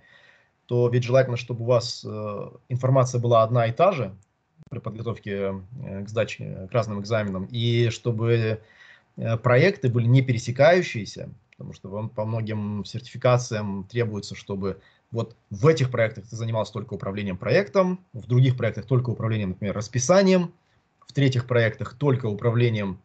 то 0.67 0.89
ведь 0.89 1.03
желательно, 1.03 1.37
чтобы 1.37 1.63
у 1.63 1.65
вас 1.65 2.05
э, 2.07 2.49
информация 2.69 3.19
была 3.19 3.41
одна 3.41 3.65
и 3.65 3.71
та 3.71 3.91
же 3.91 4.15
при 4.69 4.77
подготовке 4.77 5.55
э, 5.83 6.03
к 6.03 6.07
сдаче, 6.07 6.67
к 6.69 6.71
разным 6.71 7.01
экзаменам, 7.01 7.45
и 7.45 7.89
чтобы 7.89 8.61
проекты 9.43 9.89
были 9.89 10.05
не 10.05 10.23
пересекающиеся, 10.23 11.29
потому 11.51 11.73
что 11.73 11.89
вам 11.89 12.09
по 12.09 12.25
многим 12.25 12.83
сертификациям 12.85 13.85
требуется, 13.85 14.35
чтобы 14.35 14.81
вот 15.13 15.35
в 15.51 15.67
этих 15.67 15.91
проектах 15.91 16.27
ты 16.27 16.35
занимался 16.35 16.73
только 16.73 16.95
управлением 16.95 17.37
проектом, 17.37 18.03
в 18.13 18.25
других 18.25 18.57
проектах 18.57 18.85
только 18.85 19.11
управлением, 19.11 19.49
например, 19.49 19.75
расписанием, 19.75 20.51
в 21.07 21.13
третьих 21.13 21.45
проектах 21.45 21.93
только 21.93 22.25
управлением, 22.25 22.99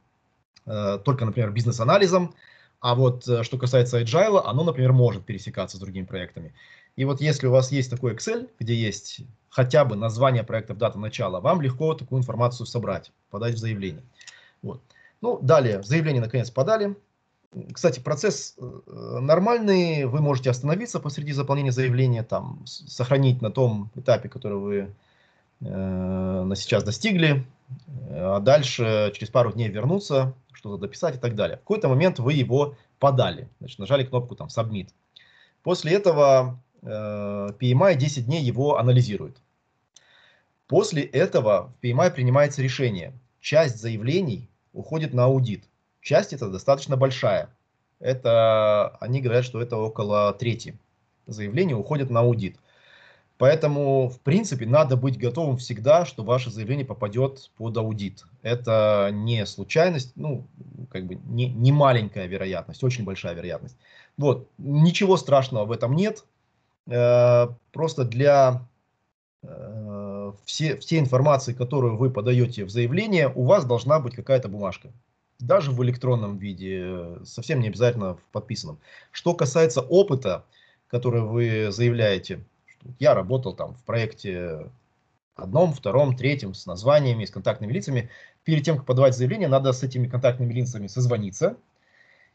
э, 0.64 0.98
только, 1.04 1.26
например, 1.26 1.50
бизнес-анализом, 1.50 2.34
а 2.80 2.94
вот 2.94 3.28
э, 3.28 3.42
что 3.42 3.58
касается 3.58 4.00
Agile, 4.00 4.42
оно, 4.42 4.64
например, 4.64 4.94
может 4.94 5.26
пересекаться 5.26 5.76
с 5.76 5.80
другими 5.80 6.06
проектами. 6.06 6.54
И 6.96 7.04
вот 7.04 7.20
если 7.20 7.46
у 7.46 7.50
вас 7.50 7.70
есть 7.72 7.90
такой 7.90 8.14
Excel, 8.14 8.48
где 8.58 8.74
есть 8.74 9.20
хотя 9.50 9.84
бы 9.84 9.94
название 9.94 10.44
проектов, 10.44 10.78
дата 10.78 10.98
начала, 10.98 11.40
вам 11.40 11.60
легко 11.60 11.92
такую 11.92 12.20
информацию 12.20 12.66
собрать, 12.66 13.12
подать 13.28 13.54
в 13.54 13.58
заявление. 13.58 14.02
Вот. 14.62 14.80
Ну, 15.20 15.38
далее, 15.42 15.82
заявление 15.82 16.22
наконец 16.22 16.50
подали, 16.50 16.96
кстати, 17.72 18.00
процесс 18.00 18.56
э, 18.58 19.18
нормальный, 19.20 20.04
вы 20.04 20.20
можете 20.20 20.50
остановиться 20.50 21.00
посреди 21.00 21.32
заполнения 21.32 21.72
заявления, 21.72 22.22
там, 22.22 22.62
сохранить 22.66 23.40
на 23.40 23.50
том 23.50 23.90
этапе, 23.94 24.28
который 24.28 24.58
вы 24.58 24.94
э, 25.60 26.42
на 26.44 26.54
сейчас 26.56 26.84
достигли, 26.84 27.46
э, 28.08 28.18
а 28.18 28.40
дальше 28.40 29.12
через 29.14 29.30
пару 29.30 29.52
дней 29.52 29.68
вернуться, 29.68 30.34
что-то 30.52 30.76
дописать 30.76 31.16
и 31.16 31.18
так 31.18 31.34
далее. 31.34 31.56
В 31.56 31.60
какой-то 31.60 31.88
момент 31.88 32.18
вы 32.18 32.34
его 32.34 32.74
подали, 32.98 33.48
значит, 33.60 33.78
нажали 33.78 34.04
кнопку 34.04 34.36
там 34.36 34.48
Submit. 34.48 34.88
После 35.62 35.94
этого 35.94 36.60
э, 36.82 36.86
PMI 37.58 37.94
10 37.94 38.26
дней 38.26 38.42
его 38.42 38.78
анализирует. 38.78 39.38
После 40.66 41.02
этого 41.02 41.72
в 41.80 41.84
PMI 41.84 42.10
принимается 42.10 42.60
решение. 42.60 43.14
Часть 43.40 43.80
заявлений 43.80 44.50
уходит 44.74 45.14
на 45.14 45.24
аудит 45.24 45.64
часть 46.08 46.32
это 46.32 46.48
достаточно 46.48 46.96
большая. 46.96 47.50
Это, 48.00 48.96
они 49.00 49.20
говорят, 49.20 49.44
что 49.44 49.60
это 49.60 49.76
около 49.76 50.32
трети 50.32 50.78
заявлений 51.26 51.74
уходят 51.74 52.08
на 52.08 52.20
аудит. 52.20 52.56
Поэтому, 53.36 54.08
в 54.08 54.18
принципе, 54.20 54.66
надо 54.66 54.96
быть 54.96 55.18
готовым 55.18 55.58
всегда, 55.58 56.06
что 56.06 56.24
ваше 56.24 56.50
заявление 56.50 56.86
попадет 56.86 57.50
под 57.56 57.76
аудит. 57.76 58.24
Это 58.42 59.10
не 59.12 59.44
случайность, 59.46 60.12
ну, 60.16 60.46
как 60.90 61.04
бы 61.04 61.16
не, 61.26 61.46
не 61.46 61.72
маленькая 61.72 62.26
вероятность, 62.26 62.82
очень 62.82 63.04
большая 63.04 63.34
вероятность. 63.34 63.76
Вот, 64.16 64.48
ничего 64.56 65.16
страшного 65.18 65.66
в 65.66 65.72
этом 65.72 65.94
нет. 65.94 66.24
Э, 66.86 67.48
просто 67.70 68.04
для 68.04 68.66
э, 69.42 70.32
все, 70.46 70.76
все 70.78 70.98
информации, 70.98 71.52
которую 71.52 71.96
вы 71.96 72.10
подаете 72.10 72.64
в 72.64 72.70
заявление, 72.70 73.30
у 73.32 73.44
вас 73.44 73.66
должна 73.66 74.00
быть 74.00 74.16
какая-то 74.16 74.48
бумажка 74.48 74.90
даже 75.38 75.70
в 75.70 75.82
электронном 75.84 76.38
виде, 76.38 77.18
совсем 77.24 77.60
не 77.60 77.68
обязательно 77.68 78.16
в 78.16 78.22
подписанном. 78.32 78.78
Что 79.12 79.34
касается 79.34 79.80
опыта, 79.80 80.44
который 80.88 81.22
вы 81.22 81.70
заявляете, 81.70 82.44
я 82.98 83.14
работал 83.14 83.54
там 83.54 83.74
в 83.74 83.82
проекте 83.84 84.70
одном, 85.36 85.72
втором, 85.72 86.16
третьем, 86.16 86.54
с 86.54 86.66
названиями, 86.66 87.24
с 87.24 87.30
контактными 87.30 87.72
лицами, 87.72 88.10
перед 88.44 88.64
тем, 88.64 88.76
как 88.76 88.86
подавать 88.86 89.16
заявление, 89.16 89.48
надо 89.48 89.72
с 89.72 89.82
этими 89.82 90.08
контактными 90.08 90.52
лицами 90.52 90.88
созвониться 90.88 91.56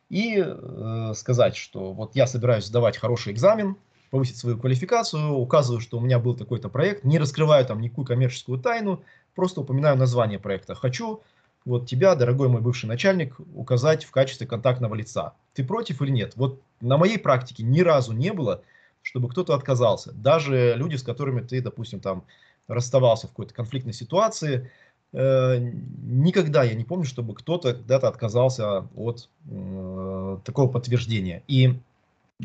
и 0.09 0.41
э, 0.45 1.13
сказать, 1.15 1.55
что 1.55 1.91
вот 1.91 2.15
я 2.15 2.27
собираюсь 2.27 2.65
сдавать 2.65 2.97
хороший 2.97 3.33
экзамен, 3.33 3.75
повысить 4.11 4.37
свою 4.37 4.57
квалификацию, 4.57 5.33
указываю, 5.33 5.81
что 5.81 5.97
у 5.97 6.01
меня 6.01 6.19
был 6.19 6.35
такой-то 6.35 6.69
проект, 6.69 7.03
не 7.03 7.17
раскрываю 7.17 7.65
там 7.65 7.81
никакую 7.81 8.05
коммерческую 8.05 8.59
тайну, 8.59 9.03
просто 9.33 9.61
упоминаю 9.61 9.97
название 9.97 10.39
проекта. 10.39 10.75
Хочу 10.75 11.23
вот 11.65 11.87
тебя, 11.87 12.15
дорогой 12.15 12.49
мой 12.49 12.61
бывший 12.61 12.85
начальник, 12.85 13.35
указать 13.55 14.03
в 14.03 14.11
качестве 14.11 14.47
контактного 14.47 14.95
лица. 14.95 15.33
Ты 15.53 15.63
против 15.63 16.01
или 16.01 16.11
нет? 16.11 16.33
Вот 16.35 16.61
на 16.81 16.97
моей 16.97 17.17
практике 17.17 17.63
ни 17.63 17.81
разу 17.81 18.13
не 18.13 18.33
было 18.33 18.63
чтобы 19.03 19.29
кто-то 19.29 19.53
отказался. 19.53 20.11
Даже 20.13 20.73
люди, 20.75 20.95
с 20.95 21.03
которыми 21.03 21.41
ты, 21.41 21.61
допустим, 21.61 21.99
там 21.99 22.23
расставался 22.67 23.27
в 23.27 23.31
какой-то 23.31 23.53
конфликтной 23.53 23.93
ситуации, 23.93 24.71
э, 25.11 25.57
никогда 25.59 26.63
я 26.63 26.73
не 26.73 26.85
помню, 26.85 27.05
чтобы 27.05 27.35
кто-то 27.35 27.73
когда-то 27.73 28.07
отказался 28.07 28.87
от 28.95 29.29
э, 29.49 30.37
такого 30.45 30.71
подтверждения. 30.71 31.43
И 31.47 31.79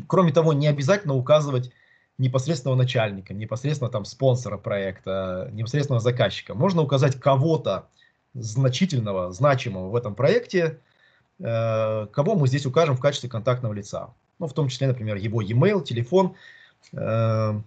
кроме 0.07 0.33
того, 0.33 0.51
не 0.53 0.67
обязательно 0.67 1.15
указывать 1.15 1.71
непосредственного 2.17 2.77
начальника, 2.77 3.33
непосредственно 3.33 3.89
там 3.89 4.03
спонсора 4.03 4.57
проекта, 4.57 5.49
непосредственного 5.53 6.01
заказчика. 6.01 6.53
Можно 6.53 6.81
указать 6.81 7.17
кого-то 7.17 7.87
значительного, 8.33 9.31
значимого 9.31 9.89
в 9.89 9.95
этом 9.95 10.15
проекте, 10.15 10.79
э, 11.39 12.07
кого 12.11 12.35
мы 12.35 12.47
здесь 12.47 12.65
укажем 12.65 12.95
в 12.95 13.01
качестве 13.01 13.29
контактного 13.29 13.73
лица. 13.73 14.13
Ну, 14.39 14.47
в 14.47 14.53
том 14.53 14.69
числе, 14.69 14.87
например, 14.87 15.17
его 15.17 15.41
e-mail, 15.41 15.83
телефон. 15.83 16.35
Э, 16.93 17.59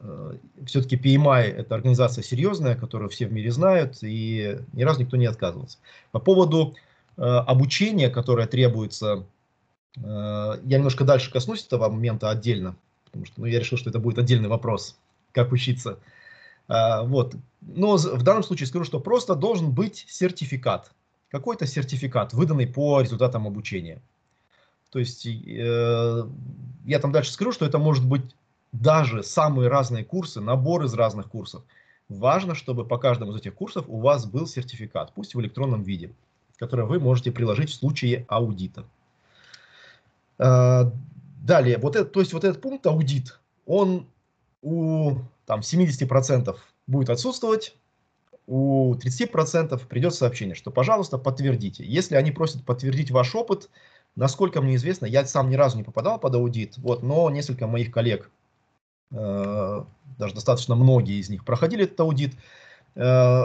э, 0.00 0.32
Все-таки 0.66 0.96
PMI– 0.96 1.42
это 1.56 1.74
организация 1.74 2.22
серьезная, 2.22 2.76
которую 2.76 3.10
все 3.10 3.26
в 3.26 3.32
мире 3.32 3.50
знают, 3.50 3.98
и 4.02 4.58
ни 4.72 4.82
разу 4.82 5.00
никто 5.00 5.16
не 5.16 5.26
отказывался. 5.26 5.78
По 6.12 6.20
поводу 6.20 6.74
обучения, 7.16 8.08
которое 8.08 8.46
требуется, 8.46 9.26
я 9.96 10.58
немножко 10.64 11.04
дальше 11.04 11.30
коснусь 11.30 11.66
этого 11.66 11.90
момента 11.90 12.30
отдельно, 12.30 12.76
потому 13.04 13.26
что 13.26 13.40
ну, 13.42 13.46
я 13.46 13.58
решил, 13.58 13.76
что 13.76 13.90
это 13.90 13.98
будет 13.98 14.18
отдельный 14.18 14.48
вопрос, 14.48 14.96
как 15.32 15.52
учиться. 15.52 15.98
А, 16.70 17.02
вот. 17.02 17.34
Но 17.60 17.96
в 17.96 18.22
данном 18.22 18.44
случае 18.44 18.68
скажу, 18.68 18.84
что 18.84 19.00
просто 19.00 19.34
должен 19.34 19.72
быть 19.72 20.06
сертификат, 20.08 20.92
какой-то 21.30 21.66
сертификат, 21.66 22.32
выданный 22.32 22.66
по 22.66 23.00
результатам 23.00 23.46
обучения. 23.46 24.00
То 24.90 24.98
есть 24.98 25.26
э, 25.26 26.24
я 26.86 26.98
там 26.98 27.12
дальше 27.12 27.32
скажу, 27.32 27.52
что 27.52 27.66
это 27.66 27.78
может 27.78 28.06
быть 28.06 28.22
даже 28.72 29.22
самые 29.22 29.68
разные 29.68 30.04
курсы, 30.04 30.40
набор 30.40 30.84
из 30.84 30.94
разных 30.94 31.28
курсов. 31.28 31.62
Важно, 32.08 32.54
чтобы 32.54 32.84
по 32.84 32.98
каждому 32.98 33.32
из 33.32 33.36
этих 33.36 33.54
курсов 33.54 33.84
у 33.88 33.98
вас 34.00 34.26
был 34.26 34.46
сертификат, 34.46 35.12
пусть 35.14 35.34
в 35.34 35.40
электронном 35.40 35.82
виде, 35.82 36.12
который 36.56 36.86
вы 36.86 37.00
можете 37.00 37.32
приложить 37.32 37.70
в 37.70 37.74
случае 37.74 38.24
аудита. 38.28 38.84
Э, 40.38 40.90
Далее, 41.40 41.78
вот 41.78 41.96
это, 41.96 42.04
то 42.04 42.20
есть 42.20 42.34
вот 42.34 42.44
этот 42.44 42.60
пункт 42.60 42.86
аудит, 42.86 43.40
он 43.64 44.06
у 44.60 45.16
там, 45.50 45.62
70% 45.62 46.56
будет 46.86 47.10
отсутствовать, 47.10 47.76
у 48.46 48.94
30% 48.94 49.84
придет 49.88 50.14
сообщение, 50.14 50.54
что, 50.54 50.70
пожалуйста, 50.70 51.18
подтвердите. 51.18 51.84
Если 51.84 52.14
они 52.14 52.30
просят 52.30 52.64
подтвердить 52.64 53.10
ваш 53.10 53.34
опыт, 53.34 53.68
насколько 54.14 54.62
мне 54.62 54.76
известно, 54.76 55.06
я 55.06 55.26
сам 55.26 55.50
ни 55.50 55.56
разу 55.56 55.76
не 55.76 55.82
попадал 55.82 56.20
под 56.20 56.36
аудит, 56.36 56.78
вот, 56.78 57.02
но 57.02 57.28
несколько 57.30 57.66
моих 57.66 57.90
коллег, 57.90 58.30
э, 59.10 59.84
даже 60.18 60.34
достаточно 60.34 60.76
многие 60.76 61.18
из 61.18 61.28
них 61.30 61.44
проходили 61.44 61.82
этот 61.82 61.98
аудит, 61.98 62.36
э, 62.94 63.42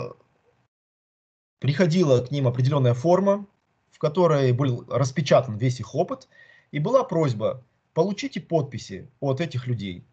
приходила 1.57 2.23
к 2.23 2.29
ним 2.29 2.47
определенная 2.47 2.93
форма, 2.93 3.47
в 3.89 3.97
которой 3.97 4.51
был 4.51 4.85
распечатан 4.89 5.57
весь 5.57 5.79
их 5.79 5.95
опыт, 5.95 6.27
и 6.69 6.77
была 6.77 7.03
просьба 7.03 7.63
получите 7.95 8.41
подписи 8.41 9.09
от 9.19 9.41
этих 9.41 9.65
людей. 9.65 10.05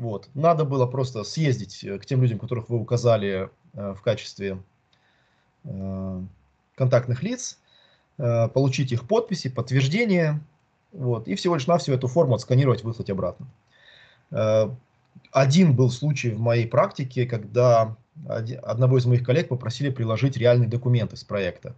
Вот. 0.00 0.30
Надо 0.32 0.64
было 0.64 0.86
просто 0.86 1.24
съездить 1.24 1.84
э, 1.84 1.98
к 1.98 2.06
тем 2.06 2.22
людям, 2.22 2.38
которых 2.38 2.70
вы 2.70 2.78
указали 2.78 3.50
э, 3.74 3.92
в 3.92 4.00
качестве 4.00 4.62
э, 5.64 6.22
контактных 6.74 7.22
лиц, 7.22 7.58
получить 8.16 8.92
их 8.92 9.06
подписи, 9.08 9.48
подтверждения, 9.48 10.40
вот, 10.92 11.26
и 11.26 11.34
всего 11.34 11.54
лишь 11.54 11.66
на 11.66 11.78
всю 11.78 11.92
эту 11.94 12.06
форму 12.06 12.34
отсканировать, 12.34 12.84
выслать 12.84 13.08
обратно. 13.08 13.46
Один 15.32 15.74
был 15.74 15.90
случай 15.90 16.30
в 16.30 16.38
моей 16.38 16.66
практике, 16.66 17.24
когда 17.24 17.96
одного 18.62 18.98
из 18.98 19.06
моих 19.06 19.24
коллег 19.24 19.48
попросили 19.48 19.88
приложить 19.88 20.36
реальные 20.36 20.68
документы 20.68 21.16
с 21.16 21.24
проекта. 21.24 21.74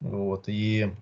Вот, 0.00 0.44
и 0.46 0.92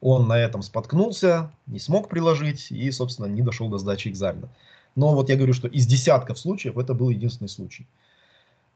он 0.00 0.28
на 0.28 0.38
этом 0.38 0.62
споткнулся, 0.62 1.50
не 1.66 1.80
смог 1.80 2.08
приложить 2.08 2.70
и, 2.70 2.88
собственно, 2.92 3.26
не 3.26 3.42
дошел 3.42 3.68
до 3.68 3.78
сдачи 3.78 4.06
экзамена. 4.06 4.48
Но 4.96 5.14
вот 5.14 5.28
я 5.28 5.36
говорю, 5.36 5.52
что 5.52 5.68
из 5.68 5.86
десятков 5.86 6.38
случаев 6.38 6.76
это 6.76 6.94
был 6.94 7.10
единственный 7.10 7.48
случай. 7.48 7.86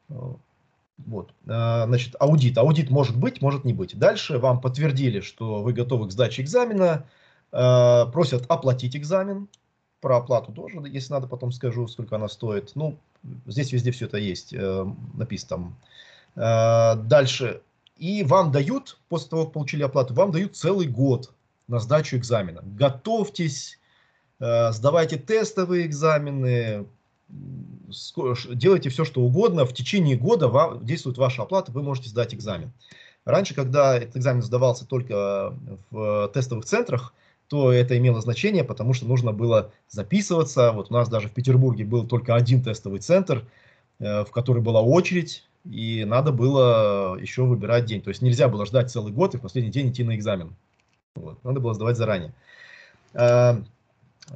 Вот. 0.07 1.33
А, 1.47 1.85
значит, 1.87 2.15
аудит. 2.19 2.57
Аудит 2.57 2.89
может 2.89 3.17
быть, 3.17 3.41
может 3.41 3.65
не 3.65 3.73
быть. 3.73 3.97
Дальше 3.97 4.37
вам 4.37 4.61
подтвердили, 4.61 5.19
что 5.19 5.61
вы 5.63 5.73
готовы 5.73 6.07
к 6.07 6.11
сдаче 6.11 6.43
экзамена, 6.43 7.05
а, 7.51 8.05
просят 8.05 8.45
оплатить 8.47 8.95
экзамен. 8.95 9.49
Про 9.99 10.17
оплату 10.17 10.51
тоже, 10.51 10.81
если 10.87 11.13
надо, 11.13 11.27
потом 11.27 11.51
скажу, 11.51 11.87
сколько 11.87 12.15
она 12.15 12.27
стоит. 12.27 12.71
Ну, 12.73 12.97
здесь 13.45 13.71
везде 13.71 13.91
все 13.91 14.07
это 14.07 14.17
есть, 14.17 14.51
э, 14.51 14.85
написано 15.13 15.75
там. 16.35 17.07
Дальше 17.07 17.61
и 18.01 18.23
вам 18.23 18.51
дают, 18.51 18.97
после 19.09 19.29
того, 19.29 19.43
как 19.43 19.53
получили 19.53 19.83
оплату, 19.83 20.15
вам 20.15 20.31
дают 20.31 20.55
целый 20.57 20.87
год 20.87 21.31
на 21.67 21.77
сдачу 21.79 22.17
экзамена. 22.17 22.63
Готовьтесь, 22.63 23.77
э, 23.77 23.80
сдавайте 24.41 25.17
тестовые 25.17 25.85
экзамены, 25.85 26.85
делайте 28.49 28.89
все, 28.89 29.05
что 29.05 29.21
угодно. 29.21 29.65
В 29.65 29.73
течение 29.73 30.17
года 30.17 30.47
вам, 30.47 30.83
действует 30.85 31.17
ваша 31.17 31.43
оплата, 31.43 31.71
вы 31.71 31.83
можете 31.83 32.09
сдать 32.09 32.33
экзамен. 32.33 32.71
Раньше, 33.23 33.53
когда 33.53 33.97
этот 33.97 34.17
экзамен 34.17 34.41
сдавался 34.41 34.87
только 34.87 35.53
в 35.91 36.31
тестовых 36.33 36.65
центрах, 36.65 37.13
то 37.47 37.71
это 37.71 37.97
имело 37.97 38.19
значение, 38.21 38.63
потому 38.63 38.93
что 38.93 39.05
нужно 39.05 39.31
было 39.31 39.71
записываться. 39.89 40.71
Вот 40.71 40.89
у 40.89 40.93
нас 40.93 41.07
даже 41.09 41.27
в 41.27 41.33
Петербурге 41.33 41.83
был 41.83 42.07
только 42.07 42.33
один 42.33 42.63
тестовый 42.63 42.99
центр, 42.99 43.45
э, 43.99 44.23
в 44.23 44.31
который 44.31 44.61
была 44.61 44.81
очередь 44.81 45.43
и 45.65 46.05
надо 46.05 46.31
было 46.31 47.17
еще 47.19 47.43
выбирать 47.43 47.85
день. 47.85 48.01
То 48.01 48.09
есть 48.09 48.21
нельзя 48.21 48.47
было 48.47 48.65
ждать 48.65 48.91
целый 48.91 49.13
год 49.13 49.35
и 49.35 49.37
в 49.37 49.41
последний 49.41 49.71
день 49.71 49.89
идти 49.89 50.03
на 50.03 50.15
экзамен. 50.15 50.55
Вот. 51.15 51.43
Надо 51.43 51.59
было 51.59 51.73
сдавать 51.73 51.97
заранее. 51.97 52.33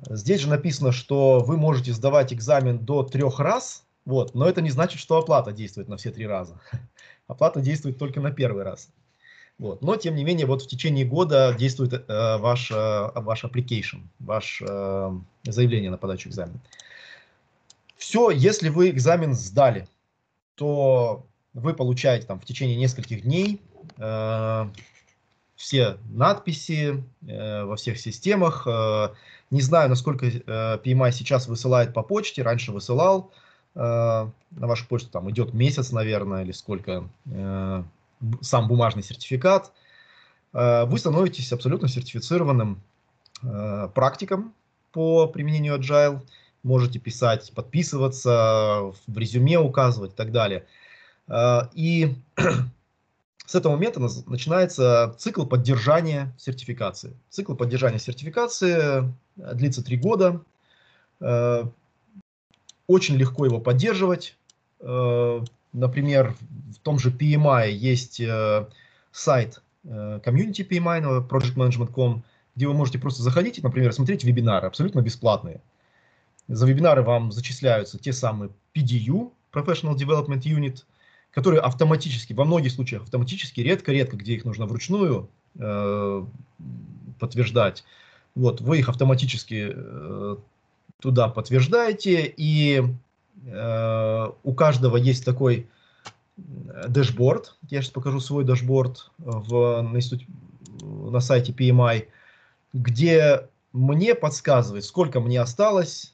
Здесь 0.09 0.41
же 0.41 0.49
написано, 0.49 0.91
что 0.91 1.39
вы 1.39 1.57
можете 1.57 1.93
сдавать 1.93 2.33
экзамен 2.33 2.79
до 2.79 3.03
трех 3.03 3.39
раз, 3.39 3.85
вот, 4.05 4.35
но 4.35 4.47
это 4.47 4.61
не 4.61 4.69
значит, 4.69 4.99
что 4.99 5.17
оплата 5.17 5.51
действует 5.51 5.87
на 5.87 5.97
все 5.97 6.11
три 6.11 6.27
раза. 6.27 6.59
Оплата 7.27 7.59
действует 7.59 7.97
только 7.97 8.21
на 8.21 8.31
первый 8.31 8.63
раз. 8.63 8.89
Вот. 9.57 9.81
Но, 9.81 9.95
тем 9.95 10.15
не 10.15 10.23
менее, 10.23 10.45
вот 10.45 10.61
в 10.61 10.67
течение 10.67 11.05
года 11.05 11.55
действует 11.57 11.93
э, 11.93 12.37
ваш, 12.37 12.69
э, 12.71 13.11
ваш 13.15 13.45
application, 13.45 14.01
ваше 14.19 14.65
э, 14.67 15.11
заявление 15.43 15.89
на 15.89 15.97
подачу 15.97 16.29
экзамена. 16.29 16.59
Все, 17.95 18.29
если 18.29 18.69
вы 18.69 18.89
экзамен 18.89 19.33
сдали, 19.33 19.87
то 20.55 21.25
вы 21.53 21.73
получаете 21.73 22.27
там 22.27 22.39
в 22.39 22.45
течение 22.45 22.75
нескольких 22.75 23.21
дней 23.23 23.61
э, 23.97 24.65
все 25.55 25.97
надписи 26.09 27.03
э, 27.25 27.63
во 27.63 27.77
всех 27.77 27.97
системах. 27.97 28.67
Э, 28.67 29.09
не 29.51 29.61
знаю, 29.61 29.89
насколько 29.89 30.25
э, 30.25 30.39
PMI 30.45 31.11
сейчас 31.11 31.47
высылает 31.47 31.93
по 31.93 32.03
почте, 32.03 32.41
раньше 32.41 32.71
высылал 32.71 33.31
э, 33.75 33.79
на 33.79 34.31
вашу 34.67 34.87
почту, 34.87 35.09
там 35.09 35.29
идет 35.31 35.53
месяц, 35.53 35.91
наверное, 35.91 36.43
или 36.43 36.51
сколько, 36.51 37.07
э, 37.25 37.83
сам 38.41 38.67
бумажный 38.67 39.03
сертификат. 39.03 39.71
Э, 40.53 40.85
вы 40.85 40.97
становитесь 40.97 41.51
абсолютно 41.53 41.87
сертифицированным 41.87 42.81
э, 43.43 43.89
практиком 43.93 44.53
по 44.91 45.27
применению 45.27 45.77
Agile 45.77 46.21
можете 46.65 46.99
писать, 46.99 47.51
подписываться, 47.53 48.91
в 49.07 49.17
резюме 49.17 49.59
указывать 49.59 50.13
и 50.13 50.15
так 50.15 50.31
далее. 50.31 50.65
А, 51.27 51.69
и 51.73 52.15
с 53.45 53.53
этого 53.53 53.73
момента 53.73 53.99
начинается 54.27 55.15
цикл 55.17 55.45
поддержания 55.45 56.33
сертификации. 56.37 57.15
Цикл 57.29 57.53
поддержания 57.53 57.99
сертификации 57.99 59.03
э, 59.37 59.53
длится 59.53 59.83
три 59.83 59.97
года. 59.97 60.41
Э, 61.19 61.65
очень 62.87 63.15
легко 63.15 63.45
его 63.45 63.59
поддерживать. 63.59 64.35
Э, 64.79 65.41
например, 65.73 66.35
в 66.75 66.79
том 66.79 66.97
же 66.97 67.11
PMI 67.11 67.71
есть 67.71 68.21
сайт 69.11 69.61
Community 69.85 70.67
PMI, 70.67 71.27
projectmanagement.com, 71.27 72.23
где 72.55 72.67
вы 72.67 72.73
можете 72.73 72.97
просто 72.97 73.21
заходить 73.21 73.61
например, 73.61 73.93
смотреть 73.93 74.23
вебинары 74.23 74.67
абсолютно 74.67 75.01
бесплатные. 75.01 75.61
За 76.47 76.65
вебинары 76.65 77.03
вам 77.03 77.31
зачисляются 77.31 77.99
те 77.99 78.13
самые 78.13 78.49
PDU, 78.73 79.31
Professional 79.51 79.95
Development 79.95 80.41
Unit, 80.41 80.83
которые 81.35 81.59
автоматически, 81.59 82.31
во 82.31 82.45
многих 82.45 82.71
случаях 82.71 83.03
автоматически, 83.03 83.59
редко-редко, 83.59 84.15
где 84.15 84.35
их 84.35 84.45
нужно 84.45 84.65
вручную 84.65 85.29
э, 85.59 86.25
подтверждать, 87.19 87.83
вот, 88.35 88.61
вы 88.61 88.79
их 88.79 88.87
автоматически 88.87 89.73
э, 89.75 90.37
туда 91.01 91.27
подтверждаете, 91.27 92.33
и 92.37 92.81
э, 93.45 94.29
у 94.43 94.53
каждого 94.53 94.95
есть 94.95 95.25
такой 95.25 95.67
dashboard, 96.37 97.57
я 97.69 97.81
сейчас 97.81 97.91
покажу 97.91 98.21
свой 98.21 98.45
dashboard 98.45 99.11
в, 99.17 99.81
на, 99.81 99.99
на 101.11 101.19
сайте 101.19 101.51
PMI, 101.51 102.07
где 102.71 103.49
мне 103.73 104.15
подсказывает, 104.15 104.85
сколько 104.85 105.19
мне 105.19 105.41
осталось 105.41 106.13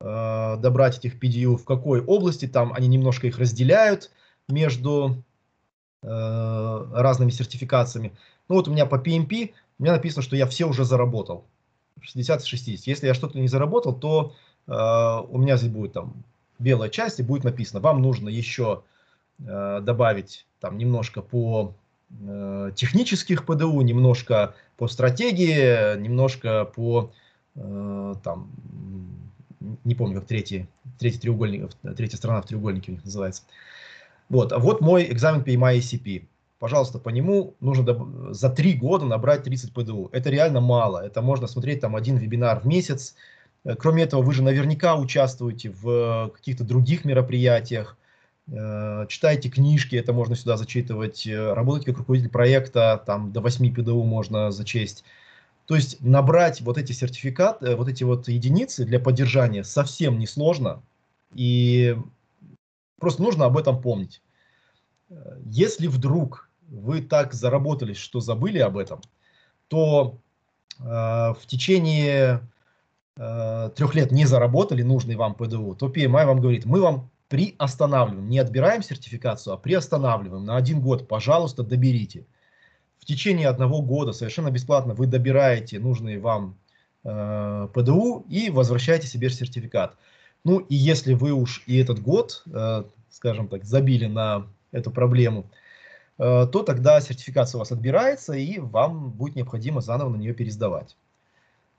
э, 0.00 0.56
добрать 0.60 0.98
этих 0.98 1.18
PDU, 1.20 1.56
в 1.56 1.64
какой 1.64 2.00
области, 2.00 2.46
там 2.46 2.72
они 2.72 2.86
немножко 2.86 3.26
их 3.26 3.38
разделяют 3.38 4.12
между 4.48 5.22
э, 6.02 6.86
разными 6.94 7.30
сертификациями. 7.30 8.12
Ну 8.48 8.56
вот 8.56 8.68
у 8.68 8.72
меня 8.72 8.86
по 8.86 8.96
PMP, 8.96 9.52
у 9.78 9.82
меня 9.82 9.92
написано, 9.92 10.22
что 10.22 10.36
я 10.36 10.46
все 10.46 10.66
уже 10.66 10.84
заработал. 10.84 11.44
60 12.00 12.40
из 12.40 12.46
60. 12.46 12.86
Если 12.86 13.06
я 13.06 13.14
что-то 13.14 13.38
не 13.38 13.48
заработал, 13.48 13.94
то 13.94 14.34
э, 14.66 14.72
у 14.72 15.38
меня 15.38 15.56
здесь 15.56 15.70
будет 15.70 15.94
там 15.94 16.14
белая 16.58 16.90
часть 16.90 17.18
и 17.18 17.22
будет 17.22 17.44
написано, 17.44 17.80
вам 17.80 18.00
нужно 18.00 18.28
еще 18.28 18.82
э, 19.40 19.80
добавить 19.82 20.46
там 20.60 20.78
немножко 20.78 21.22
по 21.22 21.74
э, 22.10 22.70
технических 22.76 23.44
ПДУ, 23.44 23.80
немножко 23.80 24.54
по 24.76 24.86
стратегии, 24.86 25.98
немножко 25.98 26.66
по 26.66 27.10
э, 27.56 28.14
там, 28.22 28.50
не 29.84 29.94
помню, 29.94 30.20
как 30.20 30.28
третий, 30.28 30.68
третий 30.98 31.18
треугольник, 31.18 31.70
третья 31.96 32.16
сторона 32.16 32.42
в 32.42 32.46
треугольнике 32.46 32.92
у 32.92 32.94
них 32.94 33.04
называется. 33.04 33.42
Вот, 34.28 34.52
а 34.52 34.58
вот 34.58 34.80
мой 34.80 35.04
экзамен 35.10 35.42
PMI 35.42 35.78
ICP. 35.78 36.26
Пожалуйста, 36.58 36.98
по 36.98 37.10
нему 37.10 37.54
нужно 37.60 38.32
за 38.32 38.48
три 38.48 38.72
года 38.72 39.04
набрать 39.04 39.42
30 39.42 39.72
ПДУ. 39.72 40.08
Это 40.12 40.30
реально 40.30 40.60
мало. 40.60 41.04
Это 41.04 41.20
можно 41.20 41.46
смотреть 41.46 41.80
там 41.80 41.94
один 41.94 42.16
вебинар 42.16 42.60
в 42.60 42.66
месяц. 42.66 43.14
Э, 43.64 43.76
кроме 43.76 44.04
этого, 44.04 44.22
вы 44.22 44.32
же 44.32 44.42
наверняка 44.42 44.96
участвуете 44.96 45.70
в 45.70 46.30
каких-то 46.34 46.64
других 46.64 47.04
мероприятиях, 47.04 47.98
э, 48.48 49.06
читаете 49.08 49.50
книжки, 49.50 49.96
это 49.96 50.12
можно 50.12 50.34
сюда 50.34 50.56
зачитывать, 50.56 51.26
э, 51.26 51.52
работаете 51.52 51.90
как 51.90 51.98
руководитель 51.98 52.30
проекта, 52.30 53.02
там 53.04 53.32
до 53.32 53.40
8 53.40 53.74
ПДУ 53.74 54.02
можно 54.04 54.50
зачесть. 54.50 55.04
То 55.66 55.74
есть 55.74 56.00
набрать 56.00 56.60
вот 56.60 56.78
эти 56.78 56.92
сертификаты, 56.92 57.76
вот 57.76 57.88
эти 57.88 58.04
вот 58.04 58.28
единицы 58.28 58.84
для 58.84 59.00
поддержания 59.00 59.64
совсем 59.64 60.18
несложно. 60.18 60.82
И 61.34 61.96
просто 62.98 63.22
нужно 63.22 63.44
об 63.44 63.56
этом 63.56 63.80
помнить. 63.80 64.22
Если 65.44 65.86
вдруг 65.86 66.50
вы 66.68 67.00
так 67.00 67.32
заработались, 67.32 67.96
что 67.96 68.20
забыли 68.20 68.58
об 68.58 68.76
этом, 68.76 69.00
то 69.68 70.18
э, 70.78 70.82
в 70.84 71.40
течение 71.46 72.40
э, 73.16 73.70
трех 73.76 73.94
лет 73.94 74.10
не 74.10 74.26
заработали 74.26 74.82
нужный 74.82 75.14
вам 75.14 75.34
ПДУ, 75.34 75.76
то 75.76 75.88
PMI 75.88 76.26
вам 76.26 76.40
говорит, 76.40 76.64
мы 76.64 76.80
вам 76.80 77.10
приостанавливаем, 77.28 78.28
не 78.28 78.38
отбираем 78.38 78.82
сертификацию, 78.82 79.54
а 79.54 79.56
приостанавливаем 79.56 80.44
на 80.44 80.56
один 80.56 80.80
год, 80.80 81.06
пожалуйста, 81.06 81.62
доберите 81.62 82.26
в 83.06 83.08
течение 83.08 83.46
одного 83.46 83.82
года 83.82 84.12
совершенно 84.12 84.50
бесплатно 84.50 84.92
вы 84.92 85.06
добираете 85.06 85.78
нужные 85.78 86.18
вам 86.18 86.58
э, 87.04 87.68
ПДУ 87.72 88.26
и 88.28 88.50
возвращаете 88.50 89.06
себе 89.06 89.30
сертификат. 89.30 89.96
Ну 90.46 90.60
и 90.60 90.76
если 90.76 91.14
вы 91.14 91.32
уж 91.32 91.64
и 91.66 91.76
этот 91.76 92.00
год, 92.00 92.44
э, 92.46 92.84
скажем 93.10 93.48
так, 93.48 93.64
забили 93.64 94.06
на 94.06 94.46
эту 94.70 94.92
проблему, 94.92 95.50
э, 96.18 96.46
то 96.52 96.62
тогда 96.62 97.00
сертификация 97.00 97.58
у 97.58 97.58
вас 97.58 97.72
отбирается 97.72 98.34
и 98.34 98.60
вам 98.60 99.10
будет 99.10 99.34
необходимо 99.34 99.80
заново 99.80 100.10
на 100.10 100.16
нее 100.16 100.34
пересдавать. 100.34 100.96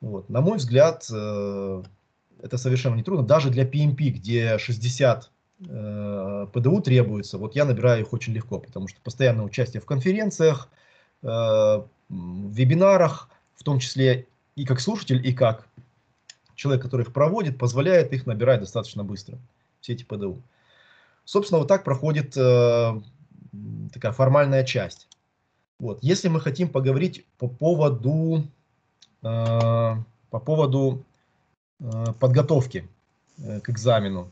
Вот. 0.01 0.29
На 0.29 0.41
мой 0.41 0.57
взгляд, 0.57 1.07
э, 1.09 1.83
это 2.43 2.57
совершенно 2.57 2.95
не 2.95 3.03
трудно. 3.03 3.25
Даже 3.25 3.51
для 3.51 3.63
PMP, 3.63 4.09
где 4.09 4.57
60 4.57 5.31
э, 5.65 6.47
ПДУ 6.51 6.81
требуется, 6.81 7.37
вот 7.37 7.55
я 7.55 7.63
набираю 7.63 8.01
их 8.01 8.11
очень 8.11 8.33
легко, 8.33 8.59
потому 8.59 8.89
что 8.89 8.99
постоянное 8.99 9.45
участие 9.45 9.79
в 9.79 9.85
конференциях, 9.85 10.67
в 11.21 11.87
вебинарах, 12.09 13.29
в 13.55 13.63
том 13.63 13.79
числе 13.79 14.27
и 14.57 14.65
как 14.65 14.81
слушатель, 14.81 15.25
и 15.25 15.31
как 15.31 15.69
человек, 16.57 16.83
который 16.83 17.03
их 17.03 17.13
проводит, 17.13 17.57
позволяет 17.57 18.11
их 18.11 18.25
набирать 18.25 18.59
достаточно 18.59 19.05
быстро, 19.05 19.37
все 19.79 19.93
эти 19.93 20.03
ПДУ. 20.03 20.41
Собственно, 21.23 21.59
вот 21.59 21.69
так 21.69 21.85
проходит 21.85 22.35
э, 22.35 23.01
такая 23.93 24.11
формальная 24.11 24.65
часть. 24.65 25.07
Вот. 25.79 25.99
Если 26.01 26.27
мы 26.27 26.41
хотим 26.41 26.67
поговорить 26.67 27.25
по 27.37 27.47
поводу, 27.47 28.43
э, 29.23 29.95
по 30.29 30.39
поводу 30.39 31.05
э, 31.79 32.05
подготовки 32.19 32.89
э, 33.37 33.61
к 33.61 33.69
экзамену, 33.69 34.29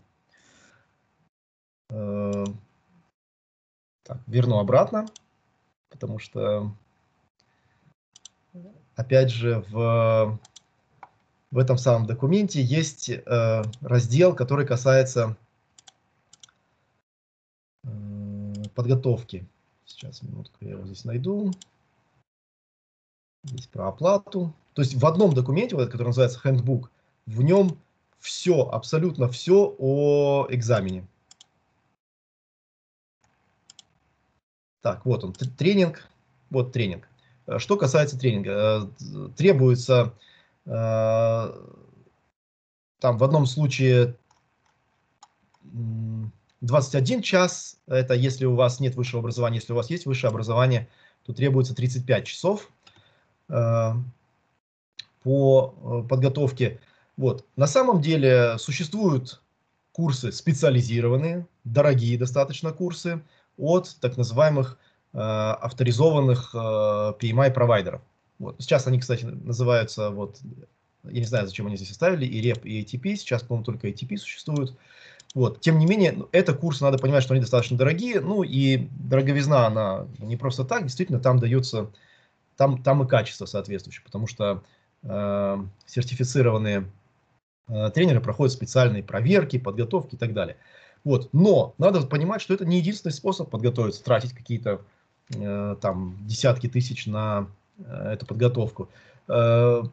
э, 1.91 2.45
так, 4.03 4.19
верну 4.27 4.59
обратно 4.59 5.07
потому 5.95 6.19
что, 6.19 6.71
опять 8.95 9.31
же, 9.31 9.63
в, 9.69 10.37
в 11.55 11.57
этом 11.57 11.77
самом 11.77 12.05
документе 12.05 12.61
есть 12.61 13.09
э, 13.09 13.63
раздел, 13.79 14.35
который 14.35 14.67
касается 14.67 15.37
э, 17.85 17.87
подготовки. 18.75 19.47
Сейчас, 19.85 20.21
минутку, 20.21 20.57
я 20.59 20.71
его 20.71 20.85
здесь 20.85 21.05
найду. 21.05 21.53
Здесь 23.45 23.67
про 23.67 23.87
оплату. 23.87 24.53
То 24.73 24.81
есть 24.81 24.95
в 24.95 25.05
одном 25.05 25.33
документе, 25.33 25.77
вот, 25.77 25.85
который 25.89 26.07
называется 26.07 26.41
Handbook, 26.43 26.89
в 27.25 27.41
нем 27.41 27.79
все, 28.19 28.63
абсолютно 28.63 29.29
все 29.29 29.73
о 29.79 30.47
экзамене. 30.49 31.07
Так, 34.81 35.05
вот 35.05 35.23
он, 35.23 35.31
тренинг. 35.31 36.05
Вот 36.49 36.73
тренинг. 36.73 37.07
Э, 37.47 37.59
что 37.59 37.77
касается 37.77 38.19
тренинга, 38.19 38.91
э, 38.99 39.29
требуется 39.37 40.13
там 40.65 41.53
в 43.01 43.23
одном 43.23 43.45
случае 43.45 44.17
21 46.61 47.21
час, 47.21 47.77
это 47.87 48.13
если 48.13 48.45
у 48.45 48.55
вас 48.55 48.79
нет 48.79 48.95
высшего 48.95 49.19
образования, 49.19 49.57
если 49.57 49.73
у 49.73 49.75
вас 49.75 49.89
есть 49.89 50.05
высшее 50.05 50.29
образование, 50.29 50.87
то 51.25 51.33
требуется 51.33 51.75
35 51.75 52.25
часов 52.25 52.69
по 53.47 54.03
подготовке. 56.09 56.79
Вот. 57.17 57.45
На 57.55 57.67
самом 57.67 58.01
деле 58.01 58.57
существуют 58.57 59.41
курсы 59.91 60.31
специализированные, 60.31 61.47
дорогие 61.63 62.17
достаточно 62.17 62.73
курсы, 62.73 63.21
от 63.57 63.95
так 64.01 64.17
называемых 64.17 64.77
э, 65.13 65.17
авторизованных 65.17 66.53
э, 66.53 66.57
PMI-провайдеров. 66.57 68.01
Вот. 68.39 68.55
Сейчас 68.59 68.87
они, 68.87 68.99
кстати, 68.99 69.25
называются, 69.25 70.09
вот, 70.09 70.39
я 71.03 71.19
не 71.19 71.25
знаю, 71.25 71.47
зачем 71.47 71.67
они 71.67 71.77
здесь 71.77 71.91
оставили, 71.91 72.25
и 72.25 72.41
REP, 72.41 72.63
и 72.63 72.83
ATP, 72.83 73.15
сейчас, 73.15 73.43
по-моему, 73.43 73.65
только 73.65 73.87
ATP 73.87 74.17
существуют. 74.17 74.75
Вот. 75.33 75.59
Тем 75.61 75.79
не 75.79 75.85
менее, 75.85 76.13
ну, 76.13 76.29
это 76.31 76.53
курсы, 76.53 76.83
надо 76.83 76.97
понимать, 76.97 77.23
что 77.23 77.33
они 77.33 77.41
достаточно 77.41 77.77
дорогие, 77.77 78.21
ну 78.21 78.43
и 78.43 78.87
дороговизна, 78.97 79.67
она 79.67 80.07
не 80.19 80.37
просто 80.37 80.63
так, 80.63 80.83
действительно, 80.83 81.19
там 81.19 81.39
дается, 81.39 81.91
там, 82.55 82.81
там 82.81 83.03
и 83.03 83.07
качество 83.07 83.45
соответствующее, 83.45 84.03
потому 84.05 84.27
что 84.27 84.63
э, 85.03 85.57
сертифицированные 85.85 86.89
э, 87.67 87.91
тренеры 87.93 88.21
проходят 88.21 88.53
специальные 88.53 89.03
проверки, 89.03 89.59
подготовки 89.59 90.15
и 90.15 90.17
так 90.17 90.33
далее. 90.33 90.55
Вот. 91.03 91.29
Но 91.33 91.75
надо 91.77 92.01
понимать, 92.07 92.41
что 92.41 92.53
это 92.53 92.65
не 92.65 92.77
единственный 92.79 93.11
способ 93.11 93.49
подготовиться, 93.49 94.03
тратить 94.03 94.33
какие-то 94.33 94.81
э, 95.33 95.75
там 95.81 96.17
десятки 96.21 96.67
тысяч 96.67 97.07
на 97.07 97.47
эту 97.83 98.25
подготовку. 98.25 98.89
Э, 99.27 99.83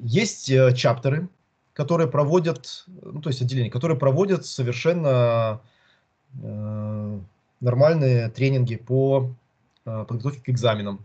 есть 0.00 0.50
э, 0.50 0.74
чаптеры, 0.74 1.28
которые 1.72 2.08
проводят, 2.08 2.84
ну, 2.86 3.20
то 3.20 3.30
есть 3.30 3.42
отделения, 3.42 3.70
которые 3.70 3.98
проводят 3.98 4.46
совершенно 4.46 5.60
э, 6.42 7.20
нормальные 7.60 8.30
тренинги 8.30 8.76
по 8.76 9.30
э, 9.84 10.04
подготовке 10.08 10.42
к 10.42 10.48
экзаменам. 10.48 11.04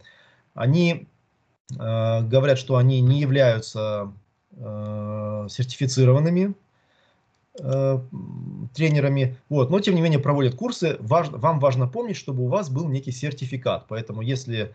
Они 0.53 1.07
э, 1.71 2.21
говорят, 2.21 2.57
что 2.57 2.77
они 2.77 3.01
не 3.01 3.19
являются 3.19 4.11
э, 4.51 5.47
сертифицированными 5.49 6.55
Э, 7.59 7.99
тренерами, 8.73 9.37
вот, 9.47 9.69
но 9.69 9.79
тем 9.79 9.93
не 9.93 10.01
менее 10.01 10.17
проводят 10.17 10.55
курсы. 10.55 10.97
Важно, 10.99 11.37
вам 11.37 11.59
важно 11.59 11.87
помнить, 11.87 12.15
чтобы 12.15 12.43
у 12.43 12.47
вас 12.47 12.71
был 12.71 12.89
некий 12.89 13.11
сертификат. 13.11 13.85
Поэтому 13.87 14.21
если, 14.23 14.73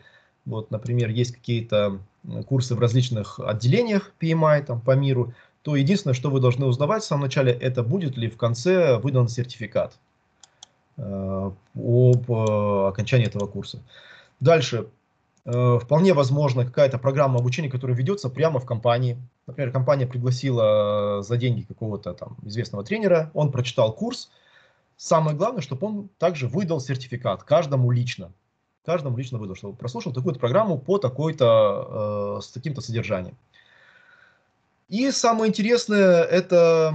вот, 0.48 0.70
например, 0.70 1.11
есть 1.11 1.32
какие-то 1.32 2.00
курсы 2.46 2.74
в 2.74 2.80
различных 2.80 3.38
отделениях 3.38 4.12
PMI 4.20 4.64
там, 4.64 4.80
по 4.80 4.96
миру, 4.96 5.34
то 5.62 5.76
единственное, 5.76 6.14
что 6.14 6.30
вы 6.30 6.40
должны 6.40 6.66
узнавать 6.66 7.02
в 7.02 7.06
самом 7.06 7.24
начале, 7.24 7.52
это 7.52 7.82
будет 7.82 8.16
ли 8.16 8.30
в 8.30 8.37
конце 8.38 8.96
выдан 8.98 9.28
сертификат 9.28 9.98
э, 10.96 11.02
об 11.02 12.30
э, 12.30 12.88
окончании 12.88 13.26
этого 13.26 13.46
курса. 13.46 13.82
Дальше. 14.40 14.87
Э, 15.44 15.78
вполне 15.82 16.14
возможно 16.14 16.64
какая-то 16.64 16.98
программа 16.98 17.40
обучения, 17.40 17.68
которая 17.68 17.96
ведется 17.96 18.30
прямо 18.30 18.58
в 18.58 18.64
компании. 18.64 19.18
Например, 19.46 19.70
компания 19.70 20.06
пригласила 20.06 21.22
за 21.22 21.37
деньги 21.37 21.62
какого-то 21.62 22.14
там 22.14 22.37
известного 22.42 22.84
тренера, 22.84 23.30
он 23.34 23.52
прочитал 23.52 23.92
курс. 23.92 24.30
Самое 24.96 25.37
главное, 25.37 25.61
чтобы 25.61 25.87
он 25.87 26.08
также 26.18 26.48
выдал 26.48 26.80
сертификат 26.80 27.44
каждому 27.44 27.90
лично. 27.90 28.32
Каждому 28.88 29.18
лично 29.18 29.37
выдал, 29.37 29.55
что 29.55 29.74
прослушал 29.74 30.14
такую-то 30.14 30.40
программу 30.40 30.79
по 30.79 30.96
такой-то, 30.96 32.38
э, 32.38 32.42
с 32.42 32.48
таким-то 32.48 32.81
содержанием. 32.81 33.37
И 34.88 35.11
самое 35.11 35.51
интересное, 35.51 36.22
это 36.22 36.94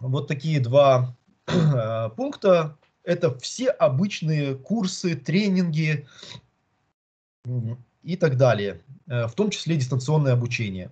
вот 0.00 0.26
такие 0.26 0.58
два 0.58 1.14
э, 1.46 2.10
пункта. 2.16 2.76
Это 3.04 3.38
все 3.38 3.68
обычные 3.68 4.56
курсы, 4.56 5.14
тренинги 5.14 6.08
и 8.02 8.16
так 8.16 8.36
далее, 8.36 8.80
э, 9.06 9.28
в 9.28 9.34
том 9.34 9.50
числе 9.50 9.76
дистанционное 9.76 10.32
обучение. 10.32 10.90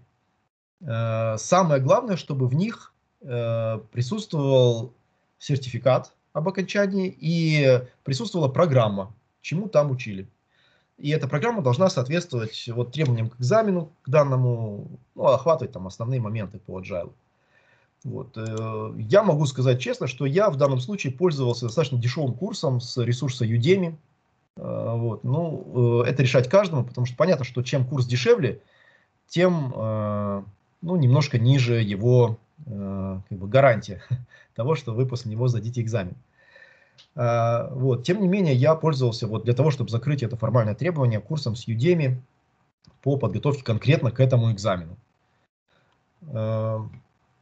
Э, 0.83 1.35
самое 1.37 1.83
главное, 1.83 2.17
чтобы 2.17 2.47
в 2.47 2.55
них 2.55 2.93
присутствовал 3.19 4.95
сертификат 5.39 6.13
об 6.33 6.49
окончании 6.49 7.13
и 7.19 7.83
присутствовала 8.05 8.47
программа, 8.49 9.13
чему 9.47 9.69
там 9.69 9.91
учили. 9.91 10.27
И 10.99 11.11
эта 11.11 11.29
программа 11.29 11.63
должна 11.63 11.89
соответствовать 11.89 12.69
вот 12.69 12.93
требованиям 12.93 13.31
к 13.31 13.39
экзамену, 13.39 13.93
к 14.03 14.09
данному, 14.09 14.89
ну, 15.15 15.25
охватывать 15.25 15.73
там 15.73 15.87
основные 15.87 16.21
моменты 16.21 16.59
по 16.59 16.81
agile. 16.81 17.13
Вот. 18.03 18.37
Э, 18.37 18.93
я 18.99 19.23
могу 19.23 19.47
сказать 19.47 19.81
честно, 19.81 20.07
что 20.07 20.27
я 20.27 20.51
в 20.51 20.57
данном 20.57 20.81
случае 20.81 21.13
пользовался 21.13 21.67
достаточно 21.67 21.99
дешевым 21.99 22.35
курсом 22.35 22.81
с 22.81 22.97
ресурса 23.03 23.45
Udemy. 23.45 23.95
Э, 24.57 24.95
вот. 24.97 25.23
Ну, 25.23 26.03
э, 26.03 26.09
это 26.09 26.23
решать 26.23 26.49
каждому, 26.49 26.85
потому 26.85 27.07
что 27.07 27.17
понятно, 27.17 27.45
что 27.45 27.63
чем 27.63 27.87
курс 27.87 28.07
дешевле, 28.07 28.63
тем 29.29 29.73
ну, 30.83 30.95
немножко 30.95 31.37
ниже 31.37 31.83
его 31.83 32.39
как 32.65 33.39
бы, 33.39 33.49
гарантия 33.49 34.03
того, 34.55 34.77
что 34.77 34.95
вы 34.95 35.05
после 35.05 35.33
него 35.33 35.49
сдадите 35.49 35.81
экзамен. 35.81 36.15
А, 37.15 37.69
вот. 37.73 38.05
Тем 38.05 38.21
не 38.21 38.29
менее, 38.29 38.55
я 38.55 38.75
пользовался 38.75 39.27
вот 39.27 39.45
для 39.45 39.55
того, 39.55 39.71
чтобы 39.71 39.91
закрыть 39.91 40.23
это 40.23 40.37
формальное 40.37 40.75
требование 40.75 41.21
курсом 41.21 41.57
с 41.57 41.67
Udemy 41.67 42.17
по 43.03 43.17
подготовке 43.17 43.63
конкретно 43.63 44.11
к 44.11 44.21
этому 44.21 44.53
экзамену. 44.53 44.97
А, 46.29 46.87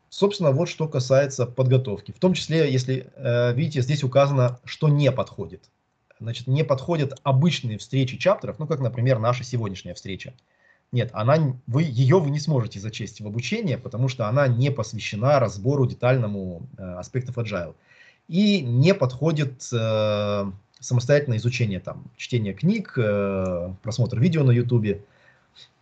собственно, 0.09 0.53
вот 0.53 0.69
что 0.69 0.89
касается 0.89 1.47
подготовки. 1.47 2.13
В 2.13 2.19
том 2.19 2.35
числе, 2.35 2.71
если 2.73 3.11
э, 3.17 3.53
видите, 3.55 3.83
здесь 3.83 4.05
указано, 4.05 4.61
что 4.65 4.89
не 4.89 5.11
подходит. 5.11 5.71
Значит, 6.21 6.47
не 6.47 6.63
подходят 6.63 7.19
обычные 7.25 7.79
встречи 7.79 8.17
чаптеров, 8.17 8.59
ну, 8.59 8.67
как, 8.67 8.81
например, 8.81 9.19
наша 9.19 9.43
сегодняшняя 9.43 9.95
встреча. 9.95 10.33
Нет, 10.93 11.11
она, 11.13 11.57
вы, 11.67 11.83
ее 11.83 12.21
вы 12.21 12.31
не 12.31 12.39
сможете 12.39 12.79
зачесть 12.79 13.21
в 13.21 13.27
обучение, 13.27 13.77
потому 13.77 14.07
что 14.07 14.29
она 14.29 14.47
не 14.47 14.71
посвящена 14.71 15.41
разбору 15.41 15.87
детальному 15.87 16.69
э, 16.79 16.83
аспектов 16.83 17.37
agile 17.37 17.75
и 18.29 18.63
не 18.63 18.95
подходит 18.95 19.69
э, 19.73 20.45
самостоятельное 20.81 21.39
изучение, 21.39 21.81
там, 21.81 22.05
чтение 22.17 22.55
книг, 22.55 22.95
э, 22.97 23.73
просмотр 23.83 24.19
видео 24.19 24.45
на 24.45 24.51
YouTube. 24.51 25.03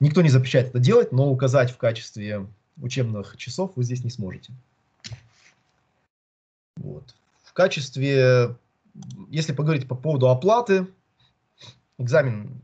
Никто 0.01 0.23
не 0.23 0.29
запрещает 0.29 0.69
это 0.69 0.79
делать, 0.79 1.13
но 1.13 1.31
указать 1.31 1.71
в 1.71 1.77
качестве 1.77 2.47
учебных 2.81 3.37
часов 3.37 3.73
вы 3.77 3.85
здесь 3.85 4.05
не 4.05 4.11
сможете. 4.11 4.53
Вот. 6.77 7.15
В 7.45 7.53
качестве, 7.53 8.57
если 9.29 9.53
поговорить 9.53 9.87
по 9.87 9.95
поводу 9.95 10.29
оплаты, 10.29 10.87
экзамен, 11.99 12.61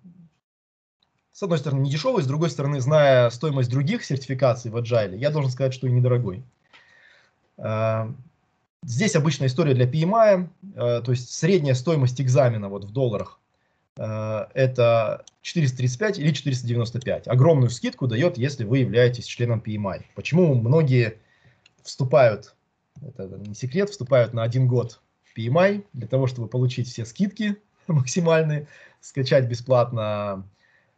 с 1.32 1.42
одной 1.42 1.58
стороны, 1.58 1.82
не 1.82 1.90
дешевый, 1.90 2.22
с 2.22 2.26
другой 2.26 2.50
стороны, 2.50 2.80
зная 2.80 3.30
стоимость 3.30 3.70
других 3.70 4.04
сертификаций 4.04 4.70
в 4.70 4.76
Agile, 4.76 5.16
я 5.16 5.30
должен 5.30 5.50
сказать, 5.50 5.74
что 5.74 5.86
и 5.86 5.92
недорогой. 5.92 6.42
Здесь 8.84 9.16
обычная 9.16 9.48
история 9.48 9.74
для 9.74 9.86
PMI, 9.86 10.48
э, 10.74 11.02
то 11.04 11.10
есть 11.10 11.32
средняя 11.34 11.74
стоимость 11.74 12.20
экзамена 12.20 12.68
вот 12.68 12.84
в 12.84 12.92
долларах 12.92 13.40
э, 13.96 14.46
это 14.54 15.24
435 15.42 16.18
или 16.18 16.32
495. 16.32 17.28
Огромную 17.28 17.70
скидку 17.70 18.06
дает, 18.06 18.38
если 18.38 18.64
вы 18.64 18.78
являетесь 18.78 19.26
членом 19.26 19.62
PMI. 19.64 20.04
Почему 20.14 20.54
многие 20.54 21.18
вступают, 21.82 22.54
это 23.02 23.26
не 23.26 23.54
секрет, 23.54 23.90
вступают 23.90 24.32
на 24.32 24.42
один 24.42 24.68
год 24.68 25.00
в 25.24 25.36
PMI 25.36 25.84
для 25.92 26.06
того, 26.06 26.26
чтобы 26.26 26.48
получить 26.48 26.88
все 26.88 27.04
скидки 27.04 27.56
максимальные, 27.88 28.68
скачать 29.00 29.46
бесплатно 29.46 30.48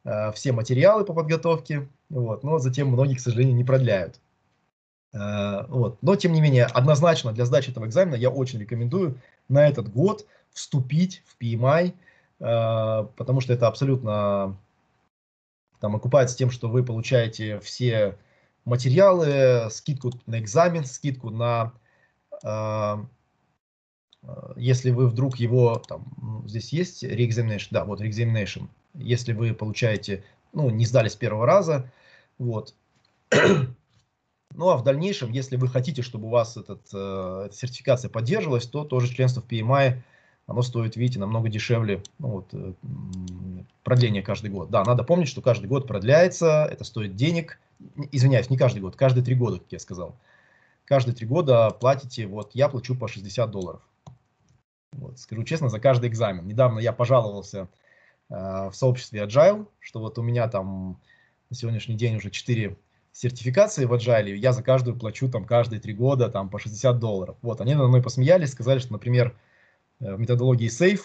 э, 0.04 0.32
все 0.32 0.52
материалы 0.52 1.04
по 1.04 1.14
подготовке, 1.14 1.88
вот, 2.10 2.44
но 2.44 2.58
затем 2.58 2.88
многие, 2.88 3.14
к 3.14 3.20
сожалению, 3.20 3.56
не 3.56 3.64
продляют. 3.64 4.20
Э, 5.12 5.66
вот. 5.68 6.02
Но, 6.02 6.16
тем 6.16 6.32
не 6.32 6.40
менее, 6.40 6.66
однозначно 6.66 7.32
для 7.32 7.44
сдачи 7.44 7.70
этого 7.70 7.86
экзамена 7.86 8.14
я 8.14 8.30
очень 8.30 8.60
рекомендую 8.60 9.20
на 9.48 9.66
этот 9.66 9.90
год 9.90 10.26
вступить 10.52 11.22
в 11.26 11.42
PMI, 11.42 11.94
э, 12.40 13.06
потому 13.16 13.40
что 13.40 13.52
это 13.52 13.66
абсолютно 13.66 14.56
там 15.80 15.96
окупается 15.96 16.36
тем, 16.36 16.50
что 16.50 16.68
вы 16.68 16.84
получаете 16.84 17.58
все 17.60 18.18
материалы, 18.64 19.70
скидку 19.70 20.12
на 20.26 20.38
экзамен, 20.38 20.84
скидку 20.84 21.30
на, 21.30 21.72
э, 22.44 22.96
если 24.56 24.90
вы 24.90 25.08
вдруг 25.08 25.36
его, 25.36 25.82
там, 25.88 26.44
здесь 26.46 26.72
есть 26.72 27.02
reexamination, 27.02 27.68
да, 27.70 27.84
вот 27.84 28.00
reexamination, 28.00 28.68
если 28.94 29.32
вы 29.32 29.54
получаете, 29.54 30.22
ну, 30.52 30.68
не 30.68 30.84
сдали 30.84 31.08
с 31.08 31.16
первого 31.16 31.46
раза, 31.46 31.90
вот, 32.38 32.74
ну 34.54 34.68
а 34.68 34.76
в 34.76 34.82
дальнейшем, 34.82 35.30
если 35.30 35.56
вы 35.56 35.68
хотите, 35.68 36.02
чтобы 36.02 36.26
у 36.26 36.30
вас 36.30 36.56
этот, 36.56 36.82
э, 36.92 37.44
эта 37.46 37.54
сертификация 37.54 38.08
поддерживалась, 38.08 38.66
то 38.66 38.84
тоже 38.84 39.12
членство 39.12 39.40
в 39.40 39.46
PMI, 39.46 39.98
оно 40.46 40.62
стоит, 40.62 40.96
видите, 40.96 41.20
намного 41.20 41.48
дешевле 41.48 42.02
ну, 42.18 42.28
вот, 42.28 42.48
э, 42.52 42.72
продление 43.84 44.22
каждый 44.22 44.50
год. 44.50 44.70
Да, 44.70 44.84
надо 44.84 45.04
помнить, 45.04 45.28
что 45.28 45.42
каждый 45.42 45.66
год 45.66 45.86
продляется, 45.86 46.68
это 46.70 46.84
стоит 46.84 47.14
денег. 47.14 47.60
Извиняюсь, 48.10 48.50
не 48.50 48.56
каждый 48.56 48.80
год, 48.80 48.96
каждые 48.96 49.24
три 49.24 49.34
года, 49.34 49.58
как 49.58 49.70
я 49.70 49.78
сказал. 49.78 50.16
Каждые 50.84 51.14
три 51.14 51.26
года 51.26 51.70
платите, 51.70 52.26
вот 52.26 52.50
я 52.54 52.68
плачу 52.68 52.96
по 52.96 53.06
60 53.06 53.48
долларов. 53.50 53.80
Вот, 54.92 55.20
скажу 55.20 55.44
честно, 55.44 55.68
за 55.68 55.78
каждый 55.78 56.08
экзамен. 56.08 56.46
Недавно 56.48 56.80
я 56.80 56.92
пожаловался 56.92 57.68
э, 58.28 58.34
в 58.34 58.72
сообществе 58.72 59.22
Agile, 59.22 59.68
что 59.78 60.00
вот 60.00 60.18
у 60.18 60.22
меня 60.22 60.48
там 60.48 61.00
на 61.48 61.56
сегодняшний 61.56 61.94
день 61.94 62.16
уже 62.16 62.30
4 62.30 62.76
сертификации 63.12 63.84
в 63.84 63.92
Agile, 63.92 64.34
я 64.36 64.52
за 64.52 64.62
каждую 64.62 64.96
плачу 64.96 65.28
там 65.28 65.44
каждые 65.44 65.80
три 65.80 65.92
года 65.92 66.28
там 66.28 66.48
по 66.48 66.58
60 66.58 66.98
долларов. 66.98 67.36
Вот, 67.42 67.60
они 67.60 67.74
надо 67.74 67.88
мной 67.88 68.02
посмеялись, 68.02 68.52
сказали, 68.52 68.78
что, 68.78 68.92
например, 68.92 69.36
э, 70.00 70.14
в 70.14 70.20
методологии 70.20 70.68
SAFE 70.68 71.02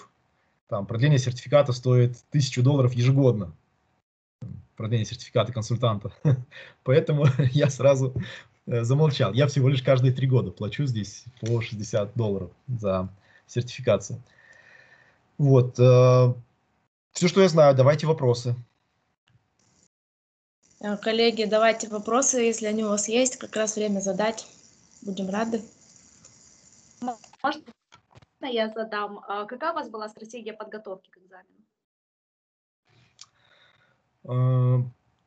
там 0.67 0.85
продление 0.85 1.19
сертификата 1.19 1.73
стоит 1.73 2.17
1000 2.29 2.61
долларов 2.63 2.93
ежегодно. 2.93 3.53
Продление 4.75 5.05
сертификата 5.05 5.53
консультанта. 5.53 6.11
Поэтому 6.83 7.25
я 7.51 7.69
сразу 7.69 8.13
э, 8.65 8.83
замолчал. 8.83 9.33
Я 9.33 9.47
всего 9.47 9.69
лишь 9.69 9.83
каждые 9.83 10.13
три 10.13 10.27
года 10.27 10.51
плачу 10.51 10.85
здесь 10.85 11.25
по 11.41 11.61
60 11.61 12.15
долларов 12.15 12.51
за 12.67 13.09
сертификацию. 13.47 14.21
Вот. 15.37 15.79
Э, 15.79 16.33
Все, 17.11 17.27
что 17.27 17.41
я 17.41 17.49
знаю, 17.49 17.75
давайте 17.75 18.07
вопросы. 18.07 18.55
Э, 20.85 20.97
коллеги, 20.97 21.45
давайте 21.45 21.87
вопросы, 21.89 22.37
если 22.37 22.67
они 22.67 22.83
у 22.83 22.89
вас 22.89 23.07
есть, 23.07 23.37
как 23.37 23.55
раз 23.55 23.75
время 23.75 24.01
задать. 24.01 24.45
Будем 25.01 25.29
рады. 25.29 25.61
Можно 27.01 27.63
я 28.43 28.69
задам? 28.69 29.19
А 29.27 29.45
какая 29.45 29.71
у 29.71 29.75
вас 29.75 29.89
была 29.89 30.09
стратегия 30.09 30.53
подготовки 30.53 31.09
к 31.09 31.17
экзамену? 31.17 31.63
Э, 34.25 34.83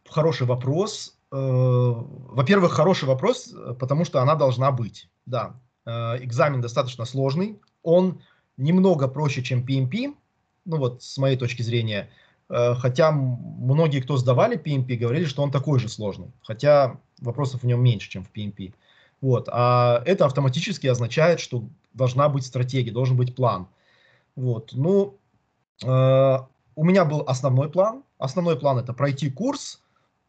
хороший 0.08 0.46
вопрос. 0.46 1.18
Э, 1.32 1.36
во-первых, 1.36 2.72
хороший 2.72 3.06
вопрос, 3.06 3.52
потому 3.80 4.04
что 4.04 4.22
она 4.22 4.36
должна 4.36 4.70
быть. 4.70 5.10
Да, 5.26 5.60
экзамен 5.84 6.60
достаточно 6.60 7.04
сложный. 7.04 7.60
Он 7.82 8.22
немного 8.56 9.08
проще, 9.08 9.42
чем 9.42 9.64
PMP, 9.66 10.14
ну 10.64 10.76
вот 10.76 11.02
с 11.02 11.18
моей 11.18 11.36
точки 11.36 11.62
зрения– 11.62 12.08
хотя 12.48 13.12
многие, 13.12 14.00
кто 14.00 14.16
сдавали 14.16 14.58
PMP, 14.58 14.96
говорили, 14.96 15.26
что 15.26 15.42
он 15.42 15.50
такой 15.50 15.78
же 15.78 15.88
сложный, 15.88 16.32
хотя 16.42 16.98
вопросов 17.20 17.62
в 17.62 17.66
нем 17.66 17.82
меньше, 17.82 18.08
чем 18.08 18.24
в 18.24 18.32
PMP. 18.32 18.72
Вот. 19.20 19.48
А 19.52 20.02
это 20.06 20.24
автоматически 20.24 20.86
означает, 20.86 21.40
что 21.40 21.64
должна 21.92 22.28
быть 22.28 22.46
стратегия, 22.46 22.90
должен 22.90 23.16
быть 23.16 23.34
план. 23.34 23.68
Вот. 24.36 24.70
Ну, 24.72 25.18
э, 25.84 26.38
у 26.76 26.84
меня 26.84 27.04
был 27.04 27.24
основной 27.26 27.68
план. 27.70 28.04
Основной 28.18 28.58
план 28.58 28.78
это 28.78 28.92
пройти 28.92 29.30
курс 29.30 29.82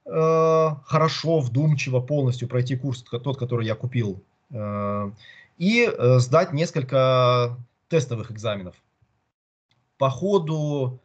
э, 0.06 0.70
хорошо, 0.86 1.40
вдумчиво, 1.40 2.00
полностью 2.00 2.48
пройти 2.48 2.76
курс, 2.76 3.04
тот, 3.04 3.38
который 3.38 3.66
я 3.66 3.76
купил, 3.76 4.24
э, 4.52 5.12
и 5.58 5.86
э, 5.86 6.20
сдать 6.20 6.54
несколько 6.54 7.58
тестовых 7.88 8.32
экзаменов. 8.32 8.76
По 9.98 10.10
ходу 10.10 11.00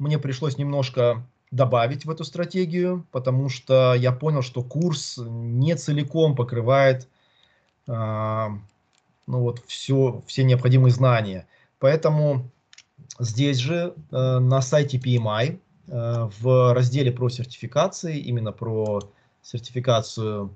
мне 0.00 0.18
пришлось 0.18 0.56
немножко 0.56 1.22
добавить 1.50 2.06
в 2.06 2.10
эту 2.10 2.24
стратегию, 2.24 3.06
потому 3.12 3.48
что 3.48 3.94
я 3.94 4.12
понял, 4.12 4.42
что 4.42 4.62
курс 4.62 5.18
не 5.18 5.76
целиком 5.76 6.34
покрывает 6.34 7.06
э, 7.86 7.92
ну 7.92 9.40
вот 9.40 9.62
все, 9.66 10.22
все 10.26 10.42
необходимые 10.44 10.92
знания. 10.92 11.46
Поэтому 11.78 12.48
здесь 13.18 13.58
же 13.58 13.94
э, 14.10 14.38
на 14.38 14.62
сайте 14.62 14.96
PMI 14.96 15.58
э, 15.88 16.30
в 16.40 16.74
разделе 16.74 17.12
про 17.12 17.28
сертификации, 17.28 18.18
именно 18.18 18.52
про 18.52 19.00
сертификацию 19.42 20.50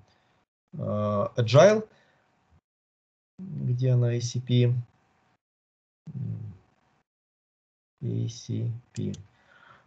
Agile, 0.76 1.86
где 3.38 3.90
она 3.90 4.16
ACP, 4.16 4.74
ACP. 8.02 9.16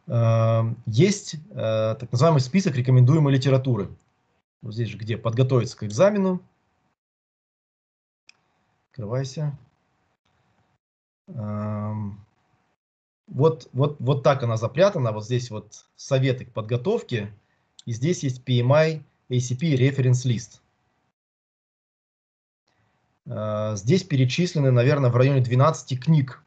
Есть 0.07 1.35
так 1.49 2.11
называемый 2.11 2.39
список 2.39 2.75
рекомендуемой 2.75 3.33
литературы. 3.33 3.89
Вот 4.61 4.73
здесь 4.73 4.89
же, 4.89 4.97
где 4.97 5.17
подготовиться 5.17 5.77
к 5.77 5.83
экзамену. 5.83 6.41
Открывайся. 8.89 9.57
Вот, 13.27 13.69
вот, 13.73 13.97
вот 13.99 14.23
так 14.23 14.43
она 14.43 14.55
запрятана. 14.55 15.11
Вот 15.11 15.25
здесь 15.25 15.51
вот 15.51 15.85
советы 15.97 16.45
к 16.45 16.53
подготовке. 16.53 17.33
И 17.85 17.91
здесь 17.91 18.23
есть 18.23 18.41
PMI 18.43 19.03
ACP 19.29 19.75
Reference 19.77 20.25
List. 20.25 20.61
А, 23.29 23.75
здесь 23.75 24.03
перечислены, 24.03 24.71
наверное, 24.71 25.09
в 25.09 25.15
районе 25.15 25.41
12 25.41 25.99
книг, 25.99 26.43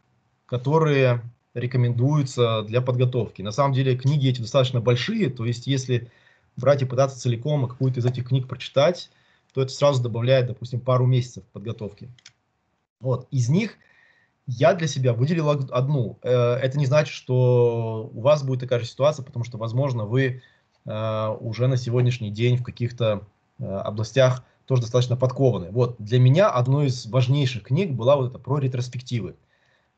которые 0.46 1.22
рекомендуются 1.60 2.62
для 2.62 2.80
подготовки. 2.80 3.42
На 3.42 3.52
самом 3.52 3.74
деле 3.74 3.96
книги 3.96 4.28
эти 4.28 4.40
достаточно 4.40 4.80
большие, 4.80 5.30
то 5.30 5.44
есть 5.44 5.66
если 5.66 6.10
брать 6.56 6.82
и 6.82 6.86
пытаться 6.86 7.20
целиком 7.20 7.68
какую-то 7.68 8.00
из 8.00 8.06
этих 8.06 8.28
книг 8.28 8.48
прочитать, 8.48 9.10
то 9.54 9.62
это 9.62 9.72
сразу 9.72 10.02
добавляет, 10.02 10.46
допустим, 10.46 10.80
пару 10.80 11.06
месяцев 11.06 11.44
подготовки. 11.52 12.08
Вот. 13.00 13.26
Из 13.30 13.48
них 13.48 13.76
я 14.46 14.74
для 14.74 14.86
себя 14.86 15.12
выделил 15.12 15.50
одну. 15.50 16.18
Э, 16.22 16.54
это 16.54 16.78
не 16.78 16.86
значит, 16.86 17.14
что 17.14 18.10
у 18.12 18.20
вас 18.20 18.42
будет 18.42 18.60
такая 18.60 18.80
же 18.80 18.86
ситуация, 18.86 19.24
потому 19.24 19.44
что, 19.44 19.58
возможно, 19.58 20.04
вы 20.04 20.42
э, 20.84 21.36
уже 21.40 21.66
на 21.66 21.76
сегодняшний 21.76 22.30
день 22.30 22.56
в 22.56 22.64
каких-то 22.64 23.26
э, 23.58 23.64
областях 23.64 24.44
тоже 24.66 24.82
достаточно 24.82 25.16
подкованы. 25.16 25.70
Вот 25.70 25.96
для 25.98 26.18
меня 26.18 26.48
одной 26.48 26.86
из 26.86 27.06
важнейших 27.06 27.64
книг 27.64 27.92
была 27.92 28.16
вот 28.16 28.30
эта 28.30 28.38
про 28.38 28.58
ретроспективы. 28.58 29.34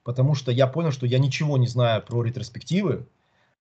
Потому 0.05 0.35
что 0.35 0.51
я 0.51 0.67
понял, 0.67 0.91
что 0.91 1.07
я 1.07 1.19
ничего 1.19 1.57
не 1.59 1.67
знаю 1.67 2.03
про 2.03 2.23
ретроспективы, 2.23 3.07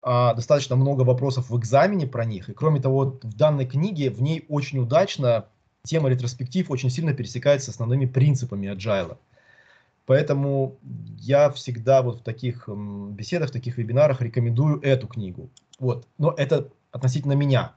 а 0.03 0.35
достаточно 0.35 0.77
много 0.77 1.03
вопросов 1.03 1.51
в 1.51 1.59
экзамене 1.59 2.07
про 2.07 2.25
них. 2.25 2.49
И 2.49 2.53
кроме 2.53 2.81
того, 2.81 3.19
в 3.23 3.35
данной 3.35 3.67
книге 3.67 4.11
в 4.11 4.23
ней 4.23 4.45
очень 4.49 4.79
удачно 4.79 5.47
тема 5.85 6.09
ретроспектив 6.09 6.71
очень 6.71 6.91
сильно 6.91 7.15
пересекается 7.15 7.67
с 7.67 7.75
основными 7.75 8.07
принципами 8.07 8.73
agile. 8.73 9.17
Поэтому 10.05 10.77
я 11.19 11.51
всегда 11.51 12.03
вот 12.03 12.21
в 12.21 12.23
таких 12.23 12.69
беседах, 12.69 13.51
в 13.51 13.53
таких 13.53 13.79
вебинарах 13.79 14.21
рекомендую 14.21 14.81
эту 14.81 15.09
книгу. 15.09 15.51
Вот. 15.81 16.07
Но 16.19 16.33
это 16.37 16.69
относительно 16.93 17.33
меня. 17.33 17.75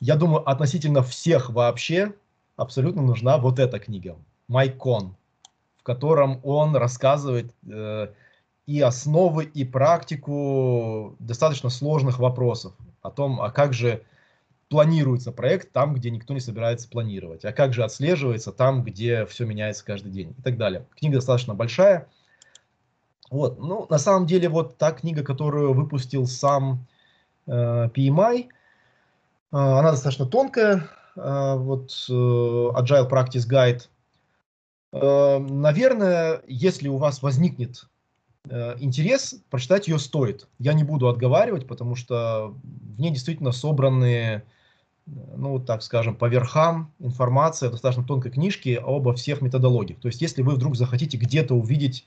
Я 0.00 0.16
думаю, 0.16 0.48
относительно 0.48 1.02
всех 1.02 1.50
вообще 1.50 2.12
абсолютно 2.56 3.02
нужна 3.02 3.38
вот 3.38 3.58
эта 3.58 3.78
книга. 3.78 4.16
Майкон, 4.48 5.16
котором 5.86 6.40
он 6.42 6.74
рассказывает 6.74 7.54
э, 7.64 8.08
и 8.66 8.80
основы, 8.80 9.44
и 9.44 9.64
практику 9.64 11.14
достаточно 11.20 11.70
сложных 11.70 12.18
вопросов 12.18 12.72
о 13.02 13.10
том, 13.10 13.40
а 13.40 13.50
как 13.50 13.72
же 13.72 14.02
планируется 14.68 15.30
проект 15.30 15.70
там, 15.70 15.94
где 15.94 16.10
никто 16.10 16.34
не 16.34 16.40
собирается 16.40 16.88
планировать, 16.88 17.44
а 17.44 17.52
как 17.52 17.72
же 17.72 17.84
отслеживается 17.84 18.50
там, 18.50 18.82
где 18.82 19.26
все 19.26 19.46
меняется 19.46 19.84
каждый 19.84 20.10
день 20.10 20.34
и 20.36 20.42
так 20.42 20.56
далее. 20.56 20.84
Книга 20.96 21.14
достаточно 21.14 21.54
большая. 21.54 22.08
Вот, 23.30 23.60
ну, 23.60 23.86
на 23.88 23.98
самом 23.98 24.26
деле, 24.26 24.48
вот 24.48 24.76
та 24.78 24.90
книга, 24.90 25.22
которую 25.22 25.72
выпустил 25.72 26.26
сам 26.26 26.84
э, 27.46 27.88
PMI, 27.94 28.46
э, 28.46 28.46
она 29.50 29.92
достаточно 29.92 30.26
тонкая, 30.26 30.88
э, 31.14 31.54
вот 31.56 31.92
э, 32.08 32.12
Agile 32.12 33.08
Practice 33.08 33.48
Guide. 33.48 33.82
Э, 35.00 35.38
наверное, 35.38 36.42
если 36.46 36.88
у 36.88 36.96
вас 36.96 37.22
возникнет 37.22 37.88
э, 38.48 38.76
интерес, 38.78 39.42
прочитать 39.50 39.88
ее 39.88 39.98
стоит. 39.98 40.48
Я 40.58 40.72
не 40.72 40.84
буду 40.84 41.08
отговаривать, 41.08 41.66
потому 41.66 41.94
что 41.94 42.54
в 42.62 43.00
ней 43.00 43.10
действительно 43.10 43.52
собраны 43.52 44.42
ну, 45.36 45.60
так 45.60 45.82
скажем, 45.82 46.16
по 46.16 46.26
верхам 46.26 46.92
информация 46.98 47.68
в 47.68 47.72
достаточно 47.72 48.04
тонкой 48.04 48.32
книжке 48.32 48.78
обо 48.78 49.14
всех 49.14 49.40
методологиях. 49.40 50.00
То 50.00 50.08
есть, 50.08 50.20
если 50.20 50.42
вы 50.42 50.54
вдруг 50.54 50.76
захотите 50.76 51.16
где-то 51.16 51.54
увидеть 51.54 52.06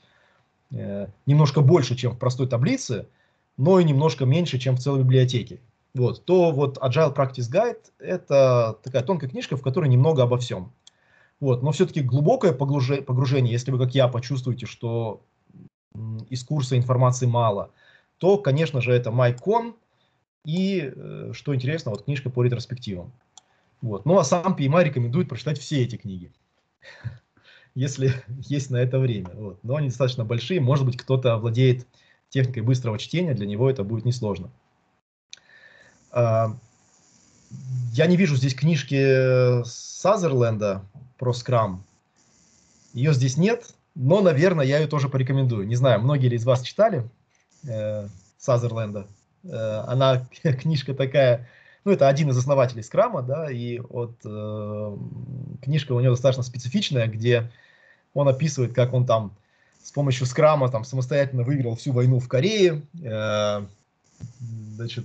э, 0.70 1.06
немножко 1.26 1.62
больше, 1.62 1.96
чем 1.96 2.12
в 2.12 2.18
простой 2.18 2.46
таблице, 2.46 3.06
но 3.56 3.80
и 3.80 3.84
немножко 3.84 4.26
меньше, 4.26 4.58
чем 4.58 4.76
в 4.76 4.80
целой 4.80 5.00
библиотеке, 5.00 5.60
вот, 5.94 6.24
то 6.24 6.52
вот 6.52 6.78
Agile 6.78 7.14
Practice 7.14 7.50
Guide– 7.50 7.80
это 7.98 8.78
такая 8.82 9.02
тонкая 9.02 9.30
книжка, 9.30 9.56
в 9.56 9.62
которой 9.62 9.88
немного 9.88 10.22
обо 10.22 10.38
всем. 10.38 10.72
Вот, 11.40 11.62
но 11.62 11.72
все-таки 11.72 12.02
глубокое 12.02 12.52
погружение, 12.52 13.52
если 13.52 13.70
вы, 13.70 13.78
как 13.78 13.94
я, 13.94 14.08
почувствуете, 14.08 14.66
что 14.66 15.22
из 16.28 16.44
курса 16.44 16.76
информации 16.76 17.26
мало, 17.26 17.70
то, 18.18 18.38
конечно 18.38 18.80
же, 18.80 18.92
это 18.92 19.10
MyCon– 19.10 19.74
и, 20.44 20.92
э, 20.94 21.30
что 21.32 21.54
интересно, 21.54 21.90
вот 21.90 22.04
книжка 22.04 22.30
по 22.30 22.42
ретроспективам. 22.42 23.12
Вот. 23.82 24.04
Ну 24.06 24.18
а 24.18 24.24
сам 24.24 24.56
PMI 24.56 24.84
рекомендует 24.84 25.28
прочитать 25.28 25.58
все 25.58 25.82
эти 25.82 25.96
книги, 25.96 26.32
если 27.74 28.14
есть 28.28 28.70
на 28.70 28.76
это 28.76 28.98
время. 28.98 29.30
Вот. 29.34 29.62
Но 29.62 29.76
они 29.76 29.88
достаточно 29.88 30.24
большие, 30.24 30.60
может 30.60 30.86
быть, 30.86 30.96
кто-то 30.96 31.36
владеет 31.36 31.86
техникой 32.28 32.62
быстрого 32.62 32.98
чтения, 32.98 33.34
для 33.34 33.46
него 33.46 33.68
это 33.68 33.82
будет 33.84 34.04
несложно. 34.04 34.50
А, 36.12 36.56
я 37.92 38.06
не 38.06 38.16
вижу 38.16 38.36
здесь 38.36 38.54
книжки 38.54 39.64
Сазерленда 39.64 40.84
про 41.20 41.32
Scrum. 41.32 41.80
Ее 42.94 43.12
здесь 43.12 43.36
нет, 43.36 43.74
но, 43.94 44.22
наверное, 44.22 44.64
я 44.64 44.78
ее 44.78 44.86
тоже 44.86 45.10
порекомендую. 45.10 45.66
Не 45.66 45.76
знаю, 45.76 46.00
многие 46.00 46.28
ли 46.28 46.36
из 46.36 46.46
вас 46.46 46.62
читали 46.62 47.08
э, 47.68 48.08
Сазерленда? 48.38 49.06
Э, 49.44 49.84
она 49.86 50.26
книжка 50.42 50.94
такая, 50.94 51.46
ну, 51.84 51.92
это 51.92 52.08
один 52.08 52.30
из 52.30 52.38
основателей 52.38 52.82
скрама, 52.82 53.22
да, 53.22 53.50
и 53.50 53.80
вот 53.80 54.14
э, 54.24 54.96
книжка 55.62 55.92
у 55.92 56.00
него 56.00 56.14
достаточно 56.14 56.42
специфичная, 56.42 57.06
где 57.06 57.52
он 58.14 58.26
описывает, 58.26 58.72
как 58.72 58.94
он 58.94 59.04
там 59.04 59.32
с 59.84 59.92
помощью 59.92 60.26
скрама 60.26 60.70
там 60.70 60.84
самостоятельно 60.84 61.42
выиграл 61.42 61.76
всю 61.76 61.92
войну 61.92 62.18
в 62.18 62.28
Корее, 62.28 62.80
э, 63.02 63.66
значит, 64.80 65.04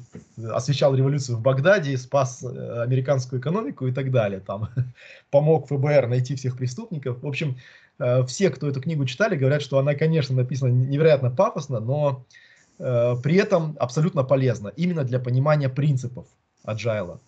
освещал 0.52 0.96
революцию 0.96 1.38
в 1.38 1.42
Багдаде, 1.42 1.98
спас 1.98 2.44
э, 2.44 2.82
американскую 2.82 3.40
экономику 3.40 3.88
и 3.88 3.92
так 3.92 4.12
далее, 4.12 4.40
там, 4.40 4.70
помог 5.32 5.68
ФБР 5.68 6.08
найти 6.08 6.36
всех 6.36 6.58
преступников. 6.58 7.22
В 7.22 7.28
общем, 7.28 7.58
э, 8.00 8.26
все, 8.26 8.50
кто 8.50 8.68
эту 8.68 8.82
книгу 8.82 9.06
читали, 9.06 9.36
говорят, 9.36 9.62
что 9.62 9.78
она, 9.80 9.96
конечно, 9.96 10.36
написана 10.36 10.70
невероятно 10.70 11.30
пафосно, 11.30 11.80
но 11.80 12.26
Э, 12.78 13.16
при 13.22 13.36
этом 13.36 13.76
абсолютно 13.80 14.24
полезно 14.24 14.70
именно 14.70 15.04
для 15.04 15.20
понимания 15.20 15.70
принципов 15.70 16.26
agile. 16.66 17.20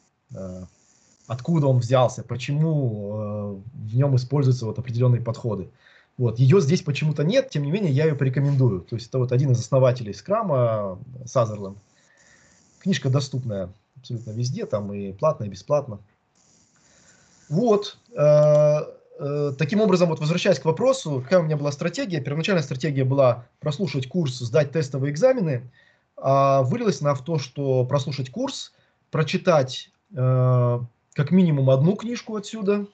Откуда 1.27 1.67
он 1.67 1.79
взялся, 1.79 2.23
почему 2.23 3.61
в 3.73 3.95
нем 3.95 4.15
используются 4.15 4.65
вот 4.65 4.79
определенные 4.79 5.21
подходы. 5.21 5.69
Вот. 6.17 6.39
Ее 6.39 6.61
здесь 6.61 6.81
почему-то 6.81 7.23
нет, 7.23 7.49
тем 7.49 7.63
не 7.63 7.71
менее 7.71 7.91
я 7.91 8.05
ее 8.05 8.15
порекомендую. 8.15 8.81
То 8.81 8.95
есть 8.95 9.09
это 9.09 9.19
вот 9.19 9.31
один 9.31 9.51
из 9.51 9.59
основателей 9.59 10.13
скрама, 10.13 10.97
Сазерленд. 11.25 11.77
Книжка 12.87 13.09
доступная 13.09 13.69
абсолютно 13.97 14.31
везде, 14.31 14.65
там 14.65 14.93
и 14.93 15.11
платно, 15.11 15.43
и 15.43 15.49
бесплатно. 15.49 15.99
Вот. 17.49 17.97
Э, 18.15 19.51
таким 19.57 19.81
образом, 19.81 20.07
вот 20.07 20.21
возвращаясь 20.21 20.57
к 20.57 20.63
вопросу, 20.63 21.19
какая 21.21 21.41
у 21.41 21.43
меня 21.43 21.57
была 21.57 21.73
стратегия. 21.73 22.21
Первоначальная 22.21 22.63
стратегия 22.63 23.03
была 23.03 23.43
прослушать 23.59 24.07
курс, 24.07 24.39
сдать 24.39 24.71
тестовые 24.71 25.11
экзамены. 25.11 25.69
А 26.15 26.63
вылилась 26.63 27.01
на 27.01 27.13
в 27.13 27.25
то, 27.25 27.39
что 27.39 27.83
прослушать 27.83 28.29
курс, 28.29 28.71
прочитать 29.11 29.91
э, 30.15 30.79
как 31.11 31.31
минимум 31.31 31.69
одну 31.69 31.97
книжку 31.97 32.37
отсюда, 32.37 32.85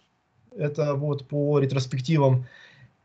это 0.58 0.96
вот 0.96 1.28
по 1.28 1.60
ретроспективам. 1.60 2.48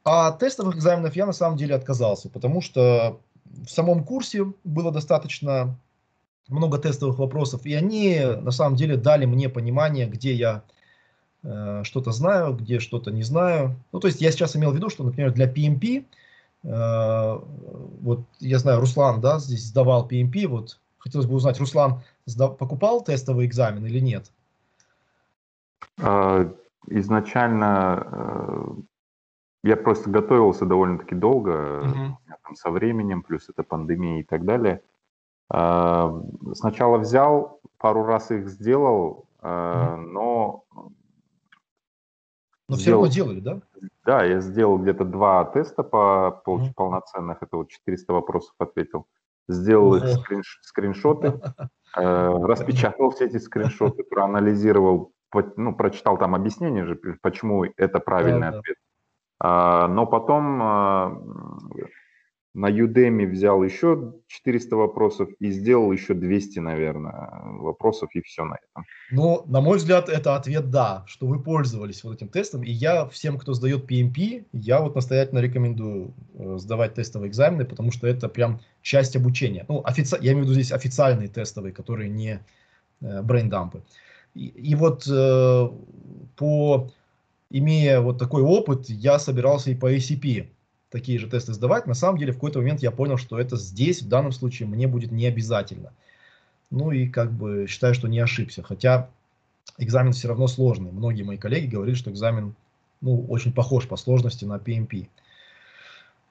А 0.05 0.33
тестовых 0.33 0.77
экзаменов 0.77 1.17
я 1.17 1.27
на 1.27 1.35
самом 1.35 1.59
деле 1.59 1.75
отказался, 1.75 2.31
потому 2.31 2.63
что 2.63 3.21
в 3.45 3.69
самом 3.69 4.05
курсе 4.05 4.55
было 4.65 4.91
достаточно 4.91 5.77
много 6.49 6.79
тестовых 6.79 7.19
вопросов, 7.19 7.65
и 7.65 7.75
они 7.75 8.21
на 8.41 8.51
самом 8.51 8.77
деле 8.77 8.97
дали 8.97 9.27
мне 9.27 9.49
понимание, 9.49 10.07
где 10.07 10.35
я 10.35 10.63
Э, 11.43 11.83
что-то 11.85 12.11
знаю, 12.13 12.55
где 12.55 12.81
что-то 12.81 13.11
не 13.11 13.23
знаю. 13.23 13.77
Ну, 13.93 14.01
то 14.01 14.09
есть 14.09 14.21
я 14.21 14.31
сейчас 14.33 14.57
имел 14.57 14.73
в 14.73 14.75
виду, 14.75 14.91
что, 14.91 15.05
например, 15.05 15.33
для 15.33 15.51
PMP, 15.51 16.05
э, 16.65 17.39
вот 18.01 18.21
я 18.41 18.59
знаю, 18.59 18.81
Руслан, 18.81 19.21
да, 19.21 19.39
здесь 19.39 19.67
сдавал 19.67 20.09
PMP, 20.09 20.47
вот 20.49 20.81
хотелось 20.99 21.27
бы 21.27 21.35
узнать, 21.35 21.61
Руслан 21.61 22.03
сдав, 22.27 22.59
покупал 22.59 23.03
тестовый 23.03 23.47
экзамен 23.47 23.87
или 23.87 24.01
нет? 24.01 24.33
А, 26.01 26.53
изначально 26.89 28.07
э, 28.11 28.71
я 29.63 29.77
просто 29.77 30.11
готовился 30.11 30.67
довольно-таки 30.67 31.15
долго, 31.15 31.83
угу. 31.83 32.19
там, 32.43 32.57
со 32.57 32.71
временем, 32.71 33.23
плюс 33.23 33.49
это 33.49 33.63
пандемия 33.63 34.21
и 34.21 34.25
так 34.25 34.45
далее. 34.45 34.83
А, 35.51 36.13
сначала 36.55 36.99
взял, 36.99 37.61
пару 37.79 38.05
раз 38.05 38.31
их 38.31 38.49
сделал, 38.49 39.27
угу. 39.41 39.97
но 39.97 40.65
Но 42.69 42.77
все 42.77 42.93
равно 42.93 43.07
делали, 43.07 43.41
да? 43.41 43.61
Да, 44.05 44.25
я 44.25 44.41
сделал 44.41 44.79
где-то 44.79 45.05
два 45.05 45.45
теста 45.45 45.83
по 45.83 46.31
пол, 46.45 46.61
mm. 46.61 46.75
полноценных, 46.75 47.43
это 47.43 47.57
вот 47.59 47.69
400 47.69 48.13
вопросов 48.13 48.55
ответил. 48.59 49.07
Сделал 49.49 49.97
их 49.97 50.07
скринш, 50.09 50.61
скриншоты, 50.63 51.41
э, 51.97 52.01
распечатал 52.47 53.11
все 53.11 53.27
эти 53.27 53.39
скриншоты, 53.39 54.03
проанализировал, 54.05 55.13
ну, 55.57 55.75
прочитал 55.75 56.19
там 56.19 56.35
объяснение 56.35 56.85
же, 56.85 56.97
почему 57.23 57.65
это 57.65 58.01
правильный 58.01 58.49
ответ. 58.49 58.77
А, 59.41 59.87
но 59.89 60.07
потом 60.07 60.63
а, 60.63 61.23
на 62.59 62.71
Udemy 62.71 63.25
взял 63.27 63.63
еще 63.63 64.15
400 64.27 64.77
вопросов 64.77 65.29
и 65.39 65.53
сделал 65.53 65.93
еще 65.93 66.15
200, 66.15 66.59
наверное, 66.59 67.31
вопросов, 67.61 68.11
и 68.15 68.21
все 68.21 68.45
на 68.45 68.57
этом. 68.57 68.85
Ну, 69.13 69.45
на 69.47 69.61
мой 69.61 69.79
взгляд, 69.79 70.09
это 70.09 70.35
ответ 70.35 70.69
«да», 70.71 71.05
что 71.07 71.27
вы 71.27 71.41
пользовались 71.41 72.03
вот 72.03 72.17
этим 72.17 72.29
тестом. 72.29 72.65
И 72.65 72.71
я 72.73 73.07
всем, 73.07 73.39
кто 73.39 73.53
сдает 73.53 73.89
PMP, 73.89 74.45
я 74.53 74.81
вот 74.81 74.97
настоятельно 74.97 75.39
рекомендую 75.39 76.15
э, 76.35 76.57
сдавать 76.59 76.95
тестовые 76.95 77.31
экзамены, 77.31 77.65
потому 77.65 77.93
что 77.93 78.09
это 78.09 78.29
прям 78.29 78.61
часть 78.83 79.15
обучения. 79.15 79.65
Ну, 79.69 79.83
офици... 79.85 80.17
я 80.21 80.33
имею 80.33 80.45
в 80.45 80.49
виду 80.49 80.55
здесь 80.55 80.73
официальные 80.73 81.29
тестовые, 81.29 81.73
которые 81.73 82.11
не 82.11 82.41
э, 83.01 83.23
брейндампы. 83.23 83.85
И, 84.35 84.49
и 84.49 84.75
вот 84.75 85.07
э, 85.09 85.69
по... 86.37 86.91
Имея 87.51 88.01
вот 88.01 88.19
такой 88.19 88.43
опыт, 88.43 88.91
я 88.91 89.19
собирался 89.19 89.71
и 89.71 89.75
по 89.75 89.95
ACP 89.95 90.49
такие 90.91 91.19
же 91.19 91.29
тесты 91.29 91.53
сдавать, 91.53 91.87
на 91.87 91.95
самом 91.95 92.19
деле 92.19 92.33
в 92.33 92.37
какой-то 92.37 92.61
момент 92.61 92.83
я 92.83 92.91
понял, 92.91 93.17
что 93.17 93.39
это 93.39 93.57
здесь, 93.57 94.03
в 94.03 94.09
данном 94.09 94.33
случае, 94.33 94.69
мне 94.69 94.87
будет 94.87 95.13
не 95.13 95.27
обязательно. 95.27 95.93
Ну 96.71 96.91
и 96.91 97.09
как 97.09 97.33
бы 97.33 97.67
считаю, 97.69 97.95
что 97.95 98.09
не 98.09 98.19
ошибся. 98.19 98.63
Хотя 98.63 99.09
экзамен 99.79 100.13
все 100.13 100.29
равно 100.29 100.47
сложный. 100.47 100.91
Многие 100.91 101.23
мои 101.23 101.39
коллеги 101.39 101.67
говорили, 101.67 101.95
что 101.95 102.11
экзамен 102.11 102.55
ну, 103.01 103.25
очень 103.29 103.53
похож 103.53 103.87
по 103.87 103.97
сложности 103.97 104.45
на 104.45 104.57
PMP. 104.57 105.09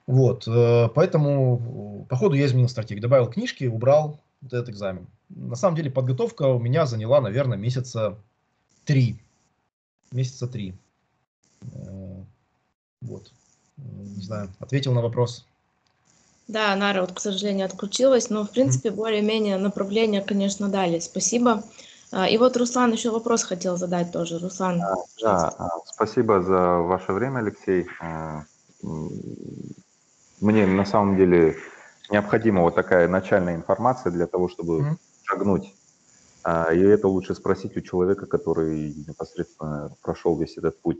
Вот, 0.05 0.47
э, 0.47 0.89
поэтому 0.93 2.05
по 2.09 2.15
ходу 2.15 2.35
я 2.35 2.45
изменил 2.45 2.69
стратегию. 2.69 3.01
Добавил 3.01 3.27
книжки, 3.27 3.65
убрал 3.65 4.19
вот 4.41 4.53
этот 4.53 4.69
экзамен. 4.69 5.07
На 5.29 5.55
самом 5.55 5.75
деле 5.75 5.91
подготовка 5.91 6.43
у 6.43 6.59
меня 6.59 6.85
заняла, 6.85 7.19
наверное, 7.19 7.57
месяца 7.57 8.17
три. 8.85 9.17
Месяца 10.11 10.47
три. 10.47 10.75
Э, 11.73 12.23
вот 13.01 13.31
не 13.77 14.23
знаю, 14.23 14.49
ответил 14.59 14.93
на 14.93 15.01
вопрос. 15.01 15.45
Да, 16.47 16.75
Нара 16.75 17.01
вот, 17.01 17.11
к 17.11 17.19
сожалению, 17.19 17.65
отключилась, 17.65 18.29
но, 18.29 18.45
в 18.45 18.51
принципе, 18.51 18.89
более-менее 18.89 19.57
направление, 19.57 20.21
конечно, 20.21 20.69
дали. 20.69 20.99
Спасибо. 20.99 21.63
А, 22.11 22.27
и 22.27 22.37
вот 22.37 22.55
Руслан 22.55 22.93
еще 22.93 23.11
вопрос 23.11 23.43
хотел 23.43 23.77
задать 23.77 24.11
тоже. 24.11 24.39
Руслан. 24.39 24.79
Да, 24.79 24.95
да, 25.21 25.53
а, 25.57 25.69
спасибо 25.85 26.41
за 26.41 26.77
ваше 26.77 27.11
время, 27.11 27.39
Алексей. 27.39 27.87
А, 27.99 28.43
мне 30.39 30.65
на 30.65 30.85
самом 30.85 31.17
деле 31.17 31.57
необходима 32.09 32.61
вот 32.61 32.75
такая 32.75 33.09
начальная 33.09 33.55
информация 33.55 34.11
для 34.11 34.27
того, 34.27 34.47
чтобы 34.47 34.79
mm-hmm. 34.79 34.97
шагнуть. 35.23 35.73
И 36.73 36.79
это 36.79 37.09
лучше 37.09 37.35
спросить 37.35 37.75
у 37.75 37.81
человека, 37.81 38.25
который 38.25 38.93
непосредственно 39.05 39.91
прошел 40.01 40.37
весь 40.37 40.57
этот 40.57 40.79
путь. 40.79 40.99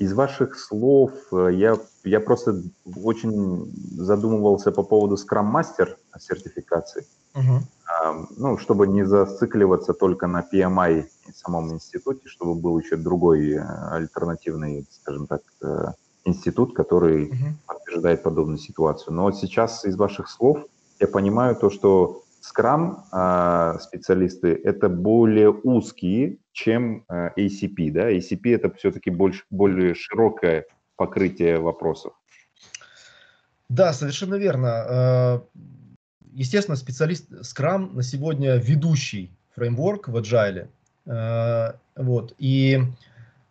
Из 0.00 0.14
ваших 0.14 0.58
слов 0.58 1.12
э, 1.30 1.50
я, 1.52 1.76
я 2.04 2.20
просто 2.20 2.62
очень 3.04 3.70
задумывался 3.98 4.72
по 4.72 4.82
поводу 4.82 5.16
Scrum 5.16 5.52
Master 5.52 5.94
сертификации. 6.18 7.06
Uh-huh. 7.34 8.26
Ну, 8.38 8.56
чтобы 8.56 8.86
не 8.86 9.04
зацикливаться 9.04 9.92
только 9.92 10.26
на 10.26 10.40
PMI 10.40 11.04
в 11.30 11.36
самом 11.36 11.72
институте, 11.74 12.28
чтобы 12.28 12.54
был 12.54 12.78
еще 12.78 12.96
другой 12.96 13.50
э, 13.52 13.60
альтернативный, 13.60 14.86
скажем 14.90 15.26
так, 15.26 15.42
э, 15.60 15.92
институт, 16.24 16.74
который 16.74 17.28
uh-huh. 17.28 17.52
подтверждает 17.66 18.22
подобную 18.22 18.58
ситуацию. 18.58 19.12
Но 19.12 19.30
сейчас 19.32 19.84
из 19.84 19.96
ваших 19.96 20.30
слов 20.30 20.64
я 20.98 21.08
понимаю 21.08 21.56
то, 21.56 21.68
что 21.68 22.22
Scrum 22.40 22.96
а, 23.12 23.78
специалисты 23.78 24.48
это 24.64 24.88
более 24.88 25.50
узкие, 25.50 26.38
чем 26.52 27.04
а, 27.08 27.32
ACP, 27.38 27.90
да? 27.90 28.10
ACP 28.10 28.54
это 28.54 28.72
все-таки 28.74 29.10
больше, 29.10 29.44
более 29.50 29.94
широкое 29.94 30.64
покрытие 30.96 31.58
вопросов. 31.58 32.14
Да, 33.68 33.92
совершенно 33.92 34.36
верно. 34.36 34.68
А, 34.68 35.42
естественно, 36.32 36.76
специалист 36.76 37.30
Scrum 37.30 37.94
на 37.94 38.02
сегодня 38.02 38.56
ведущий 38.56 39.30
фреймворк 39.54 40.08
в 40.08 40.16
Agile. 40.16 40.68
Вот. 41.96 42.34
И 42.38 42.78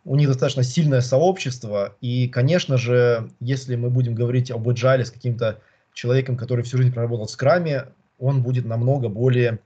у 0.04 0.16
них 0.16 0.28
достаточно 0.28 0.62
сильное 0.62 1.02
сообщество. 1.02 1.94
И, 2.00 2.26
конечно 2.28 2.78
же, 2.78 3.30
если 3.38 3.76
мы 3.76 3.90
будем 3.90 4.14
говорить 4.14 4.50
об 4.50 4.68
Agile 4.68 5.04
с 5.04 5.10
каким-то 5.10 5.60
человеком, 5.92 6.36
который 6.36 6.64
всю 6.64 6.78
жизнь 6.78 6.92
проработал 6.92 7.26
в 7.26 7.30
Scrum, 7.30 7.92
он 8.20 8.42
будет 8.42 8.66
намного 8.66 9.08
более 9.08 9.58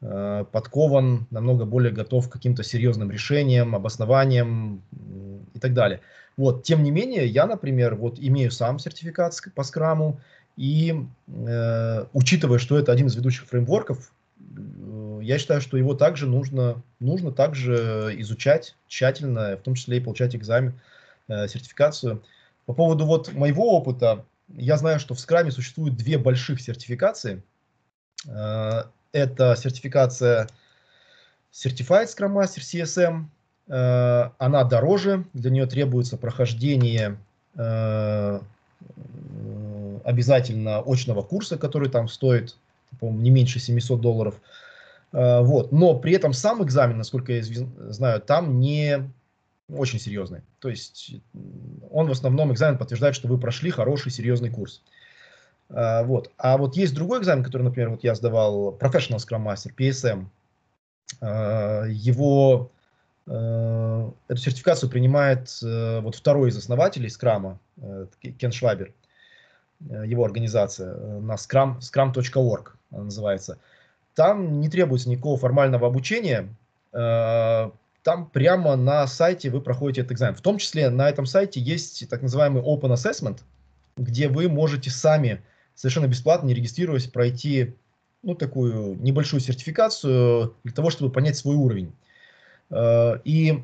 э, 0.00 0.44
подкован, 0.50 1.26
намного 1.30 1.64
более 1.64 1.92
готов 1.92 2.28
к 2.28 2.32
каким-то 2.32 2.64
серьезным 2.64 3.10
решениям, 3.10 3.76
обоснованиям 3.76 4.82
и 5.54 5.58
так 5.60 5.74
далее. 5.74 6.00
Вот, 6.36 6.62
тем 6.62 6.82
не 6.82 6.90
менее, 6.90 7.26
я, 7.26 7.46
например, 7.46 7.94
вот 7.94 8.18
имею 8.18 8.50
сам 8.50 8.78
сертификат 8.78 9.34
по 9.54 9.62
скраму, 9.62 10.20
и 10.56 11.04
э, 11.28 12.04
учитывая, 12.12 12.58
что 12.58 12.78
это 12.78 12.90
один 12.92 13.06
из 13.06 13.16
ведущих 13.16 13.46
фреймворков, 13.46 14.12
э, 14.40 15.20
я 15.22 15.38
считаю, 15.38 15.60
что 15.60 15.76
его 15.76 15.94
также 15.94 16.26
нужно, 16.26 16.82
нужно 16.98 17.30
также 17.30 18.14
изучать 18.18 18.74
тщательно, 18.88 19.56
в 19.56 19.60
том 19.60 19.74
числе 19.74 19.98
и 19.98 20.00
получать 20.00 20.34
экзамен, 20.34 20.80
э, 21.28 21.46
сертификацию. 21.46 22.22
По 22.66 22.72
поводу 22.72 23.04
вот 23.04 23.32
моего 23.34 23.76
опыта, 23.76 24.24
я 24.48 24.76
знаю, 24.78 24.98
что 24.98 25.14
в 25.14 25.20
скраме 25.20 25.50
существует 25.50 25.96
две 25.96 26.16
больших 26.16 26.60
сертификации– 26.60 27.42
это 28.24 29.56
сертификация 29.56 30.48
Certified 31.52 32.06
Scrum 32.06 32.34
Master 32.34 32.60
CSM. 32.60 33.24
Э, 33.68 34.30
она 34.38 34.64
дороже, 34.64 35.24
для 35.32 35.50
нее 35.50 35.66
требуется 35.66 36.16
прохождение 36.16 37.18
э, 37.56 38.40
обязательно 40.04 40.82
очного 40.86 41.22
курса, 41.22 41.58
который 41.58 41.88
там 41.88 42.08
стоит, 42.08 42.56
не 43.00 43.30
меньше 43.30 43.58
700 43.58 44.00
долларов. 44.00 44.40
Вот. 45.10 45.72
Но 45.72 45.94
при 45.94 46.12
этом 46.12 46.34
сам 46.34 46.62
экзамен, 46.62 46.98
насколько 46.98 47.32
я 47.32 47.42
знаю, 47.42 48.20
там 48.20 48.60
не 48.60 49.10
очень 49.70 49.98
серьезный. 49.98 50.42
То 50.58 50.68
есть 50.68 51.16
он 51.90 52.08
в 52.08 52.10
основном 52.10 52.52
экзамен 52.52 52.78
подтверждает, 52.78 53.14
что 53.14 53.26
вы 53.26 53.38
прошли 53.38 53.70
хороший, 53.70 54.12
серьезный 54.12 54.50
курс. 54.50 54.82
Uh, 54.82 54.97
вот. 55.68 56.30
А 56.38 56.56
вот 56.56 56.76
есть 56.76 56.94
другой 56.94 57.20
экзамен, 57.20 57.44
который, 57.44 57.62
например, 57.62 57.90
вот 57.90 58.02
я 58.02 58.14
сдавал, 58.14 58.76
Professional 58.78 59.18
Scrum 59.18 59.44
Master, 59.44 59.70
PSM. 59.76 60.26
А, 61.20 61.84
его, 61.86 62.70
а, 63.26 64.12
эту 64.28 64.40
сертификацию 64.40 64.90
принимает 64.90 65.50
э, 65.62 66.00
вот 66.00 66.14
второй 66.14 66.50
из 66.50 66.56
основателей 66.56 67.10
Скрама, 67.10 67.58
э, 67.76 68.06
Кен 68.38 68.52
Швабер, 68.52 68.92
э, 69.88 70.04
его 70.06 70.24
организация, 70.24 70.94
на 71.20 71.34
scrum, 71.34 71.78
scrum.org 71.80 72.76
она 72.90 73.04
называется. 73.04 73.58
Там 74.14 74.60
не 74.60 74.68
требуется 74.68 75.08
никакого 75.10 75.38
формального 75.38 75.86
обучения, 75.86 76.48
там 76.90 78.30
прямо 78.32 78.74
на 78.76 79.06
сайте 79.06 79.50
вы 79.50 79.60
проходите 79.60 80.00
этот 80.00 80.12
экзамен. 80.12 80.34
В 80.34 80.40
том 80.40 80.56
числе 80.56 80.88
на 80.88 81.08
этом 81.08 81.26
сайте 81.26 81.60
есть 81.60 82.08
так 82.08 82.22
называемый 82.22 82.62
Open 82.62 82.94
Assessment, 82.94 83.40
где 83.98 84.28
вы 84.28 84.48
можете 84.48 84.90
сами 84.90 85.42
совершенно 85.78 86.08
бесплатно, 86.08 86.48
не 86.48 86.54
регистрируясь, 86.54 87.06
пройти 87.06 87.76
ну, 88.24 88.34
такую 88.34 89.00
небольшую 89.00 89.38
сертификацию 89.38 90.56
для 90.64 90.72
того, 90.72 90.90
чтобы 90.90 91.12
понять 91.12 91.36
свой 91.36 91.54
уровень. 91.54 91.92
Э, 92.70 93.20
и 93.22 93.62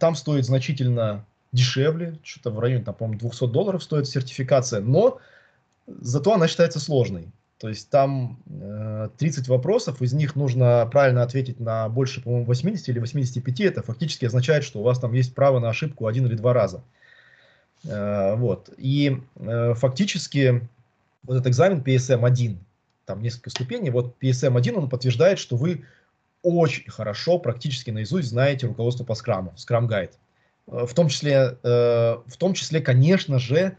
там 0.00 0.14
стоит 0.14 0.46
значительно 0.46 1.26
дешевле, 1.52 2.18
что-то 2.22 2.50
в 2.50 2.58
районе, 2.58 2.84
там, 2.84 2.94
по-моему, 2.94 3.20
200 3.20 3.48
долларов 3.48 3.82
стоит 3.82 4.08
сертификация, 4.08 4.80
но 4.80 5.18
зато 5.86 6.32
она 6.32 6.48
считается 6.48 6.80
сложной. 6.80 7.28
То 7.58 7.68
есть 7.68 7.90
там 7.90 8.38
30 9.18 9.46
э, 9.46 9.50
вопросов, 9.50 10.00
из 10.00 10.14
них 10.14 10.36
нужно 10.36 10.88
правильно 10.90 11.22
ответить 11.22 11.60
на 11.60 11.86
больше, 11.90 12.22
по-моему, 12.22 12.46
80 12.46 12.88
или 12.88 12.98
85. 12.98 13.60
Это 13.60 13.82
фактически 13.82 14.24
означает, 14.24 14.64
что 14.64 14.80
у 14.80 14.82
вас 14.82 14.98
там 14.98 15.12
есть 15.12 15.34
право 15.34 15.58
на 15.58 15.68
ошибку 15.68 16.06
один 16.06 16.24
или 16.26 16.34
два 16.34 16.54
раза. 16.54 16.82
Э, 17.84 18.36
вот. 18.36 18.70
И 18.78 19.20
фактически 19.74 20.66
вот 21.26 21.34
этот 21.34 21.48
экзамен 21.48 21.82
PSM-1, 21.82 22.56
там 23.04 23.22
несколько 23.22 23.50
ступеней, 23.50 23.90
вот 23.90 24.16
PSM-1, 24.20 24.74
он 24.74 24.88
подтверждает, 24.88 25.38
что 25.38 25.56
вы 25.56 25.84
очень 26.42 26.88
хорошо, 26.90 27.38
практически 27.38 27.90
наизусть 27.90 28.28
знаете 28.28 28.66
руководство 28.66 29.04
по 29.04 29.14
скраму, 29.14 29.54
Guide. 29.56 30.12
Э, 30.68 30.86
в 30.86 30.94
том 30.94 31.08
числе, 31.08 31.58
э, 31.62 32.16
в 32.26 32.36
том 32.38 32.54
числе, 32.54 32.80
конечно 32.80 33.38
же, 33.38 33.76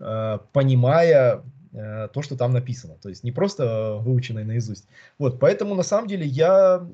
э, 0.00 0.38
понимая 0.52 1.42
то, 1.72 2.20
что 2.22 2.36
там 2.36 2.50
написано. 2.50 2.96
То 3.00 3.08
есть 3.08 3.22
не 3.22 3.30
просто 3.30 3.98
выученное 4.00 4.42
наизусть. 4.42 4.88
Вот, 5.20 5.38
поэтому 5.38 5.76
на 5.76 5.84
самом 5.84 6.08
деле 6.08 6.26
я 6.26 6.84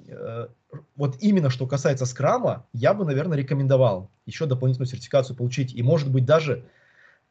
вот 0.97 1.17
именно 1.21 1.49
что 1.49 1.67
касается 1.67 2.05
скрама, 2.05 2.67
я 2.75 2.93
бы, 2.93 3.07
наверное, 3.07 3.39
рекомендовал 3.39 4.11
еще 4.27 4.45
дополнительную 4.45 4.87
сертификацию 4.87 5.35
получить 5.35 5.75
и, 5.75 5.83
может 5.83 6.11
быть, 6.11 6.27
даже 6.27 6.63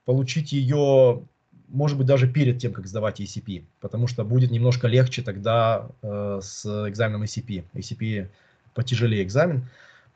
получить 0.05 0.53
ее, 0.53 1.21
может 1.67 1.97
быть, 1.97 2.07
даже 2.07 2.27
перед 2.27 2.59
тем, 2.59 2.73
как 2.73 2.87
сдавать 2.87 3.19
ACP, 3.19 3.63
потому 3.81 4.07
что 4.07 4.23
будет 4.23 4.51
немножко 4.51 4.87
легче 4.87 5.21
тогда 5.21 5.87
э, 6.01 6.39
с 6.41 6.65
экзаменом 6.87 7.23
ACP. 7.23 7.65
ACP 7.73 8.27
потяжелее 8.73 9.23
экзамен. 9.23 9.67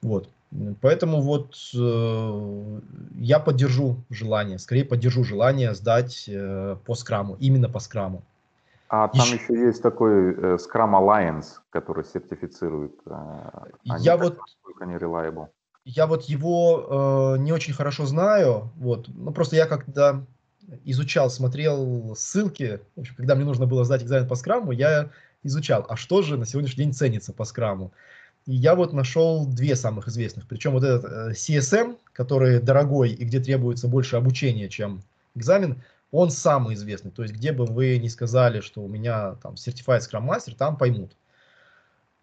Вот. 0.02 0.30
Поэтому 0.82 1.22
вот 1.22 1.56
э, 1.76 2.80
я 3.16 3.40
поддержу 3.40 3.98
желание, 4.10 4.58
скорее 4.58 4.84
поддержу 4.84 5.24
желание 5.24 5.76
сдать 5.76 6.26
э, 6.28 6.76
по 6.86 6.96
скраму, 6.96 7.36
именно 7.40 7.70
по 7.70 7.80
скраму. 7.80 8.24
А 8.88 9.08
там 9.08 9.22
еще, 9.22 9.36
еще 9.36 9.54
есть 9.68 9.84
такой 9.84 10.34
э, 10.34 10.58
Scrum 10.58 10.94
Alliance, 11.00 11.60
который 11.70 12.04
сертифицирует. 12.04 12.94
Э, 13.06 13.50
я 14.00 14.18
вот 14.18 14.40
они 14.80 14.96
reliable. 14.96 15.50
Я 15.86 16.08
вот 16.08 16.24
его 16.24 17.36
э, 17.36 17.40
не 17.40 17.52
очень 17.52 17.74
хорошо 17.74 18.06
знаю, 18.06 18.72
вот, 18.78 19.08
ну 19.08 19.32
просто 19.32 19.56
я 19.56 19.68
когда 19.68 20.24
изучал, 20.86 21.30
смотрел 21.30 22.16
ссылки, 22.18 22.80
в 22.96 23.02
общем, 23.02 23.16
когда 23.16 23.36
мне 23.36 23.46
нужно 23.46 23.66
было 23.66 23.84
сдать 23.84 24.04
экзамен 24.04 24.28
по 24.28 24.36
скраму, 24.36 24.72
я 24.72 25.10
изучал, 25.44 25.86
а 25.90 25.96
что 25.96 26.22
же 26.22 26.38
на 26.38 26.46
сегодняшний 26.46 26.86
день 26.86 26.94
ценится 26.94 27.34
по 27.34 27.46
скраму. 27.46 27.92
И 28.46 28.54
я 28.54 28.76
вот 28.76 28.94
нашел 28.94 29.46
две 29.46 29.76
самых 29.76 30.08
известных. 30.08 30.48
Причем 30.48 30.72
вот 30.72 30.84
этот 30.84 31.06
э, 31.12 31.32
CSM, 31.34 31.98
который 32.14 32.60
дорогой 32.60 33.12
и 33.12 33.24
где 33.24 33.40
требуется 33.40 33.88
больше 33.88 34.16
обучения, 34.16 34.70
чем 34.70 35.04
экзамен, 35.36 35.82
он 36.12 36.32
самый 36.32 36.76
известный. 36.76 37.12
То 37.12 37.22
есть 37.22 37.36
где 37.36 37.52
бы 37.52 37.66
вы 37.66 37.98
не 37.98 38.10
сказали, 38.10 38.62
что 38.62 38.82
у 38.82 38.88
меня 38.88 39.36
там 39.36 39.54
Certified 39.54 40.00
Scrum 40.00 40.28
Master, 40.28 40.56
там 40.56 40.78
поймут. 40.78 41.12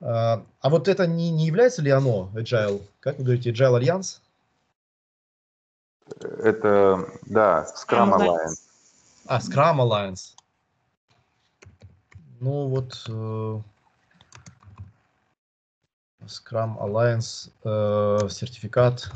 А, 0.01 0.44
а 0.61 0.70
вот 0.70 0.88
это 0.88 1.07
не, 1.07 1.30
не 1.30 1.47
является 1.47 1.82
ли 1.82 1.90
оно 1.90 2.30
Agile? 2.34 2.82
Как 3.01 3.18
вы 3.18 3.24
говорите, 3.24 3.53
Agile 3.53 3.80
Alliance? 3.80 4.18
Это, 6.20 7.09
да, 7.26 7.66
Scrum 7.76 8.14
Alliance. 8.14 8.62
А, 9.26 9.38
Scrum 9.38 9.78
Alliance. 9.78 10.34
Ну 12.38 12.68
вот, 12.68 13.04
э, 13.09 13.61
Scrum 16.26 16.78
Alliance 16.78 17.50
э, 17.64 18.28
сертификат. 18.28 19.11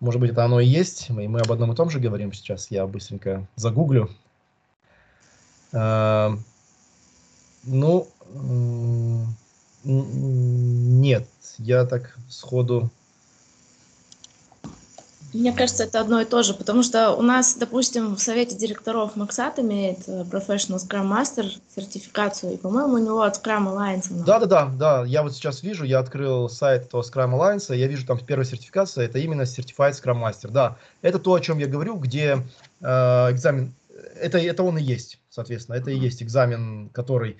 Может 0.00 0.20
быть, 0.20 0.32
это 0.32 0.44
оно 0.44 0.60
и 0.60 0.66
есть. 0.66 1.10
Мы, 1.10 1.28
мы 1.28 1.40
об 1.40 1.52
одном 1.52 1.72
и 1.72 1.76
том 1.76 1.90
же 1.90 2.00
говорим 2.00 2.32
сейчас. 2.32 2.70
Я 2.70 2.86
быстренько 2.86 3.46
загуглю. 3.54 4.10
Э, 5.72 6.36
ну, 7.62 8.08
нет, 9.84 11.28
я 11.58 11.84
так 11.84 12.16
сходу 12.28 12.90
мне 15.34 15.52
кажется, 15.52 15.84
это 15.84 16.00
одно 16.00 16.20
и 16.20 16.24
то 16.24 16.42
же, 16.42 16.54
потому 16.54 16.82
что 16.82 17.12
у 17.14 17.22
нас, 17.22 17.56
допустим, 17.56 18.14
в 18.14 18.20
совете 18.20 18.56
директоров 18.56 19.16
Максат 19.16 19.58
имеет 19.58 20.08
Professional 20.08 20.78
Scrum 20.78 21.10
Master 21.10 21.52
сертификацию, 21.74 22.54
и, 22.54 22.56
по-моему, 22.56 22.94
у 22.94 22.98
него 22.98 23.22
от 23.22 23.36
Scrum 23.36 23.66
Alliance. 23.66 24.06
Да, 24.24 24.38
да, 24.38 24.46
да, 24.46 24.66
да. 24.66 25.04
Я 25.04 25.22
вот 25.22 25.34
сейчас 25.34 25.62
вижу, 25.62 25.84
я 25.84 25.98
открыл 25.98 26.48
сайт 26.48 26.84
этого 26.84 27.02
Scrum 27.02 27.32
Alliance, 27.34 27.74
я 27.74 27.86
вижу 27.88 28.06
там 28.06 28.18
первая 28.18 28.46
сертификация, 28.46 29.06
это 29.06 29.18
именно 29.18 29.42
Certified 29.42 29.92
Scrum 29.92 30.22
Master. 30.22 30.50
Да, 30.50 30.76
это 31.02 31.18
то, 31.18 31.34
о 31.34 31.40
чем 31.40 31.58
я 31.58 31.66
говорю, 31.66 31.96
где 31.96 32.38
э, 32.80 32.86
экзамен, 32.86 33.74
это, 34.20 34.38
это 34.38 34.62
он 34.62 34.78
и 34.78 34.82
есть, 34.82 35.18
соответственно, 35.30 35.76
это 35.76 35.90
и 35.90 35.98
есть 35.98 36.22
экзамен, 36.22 36.90
который 36.90 37.38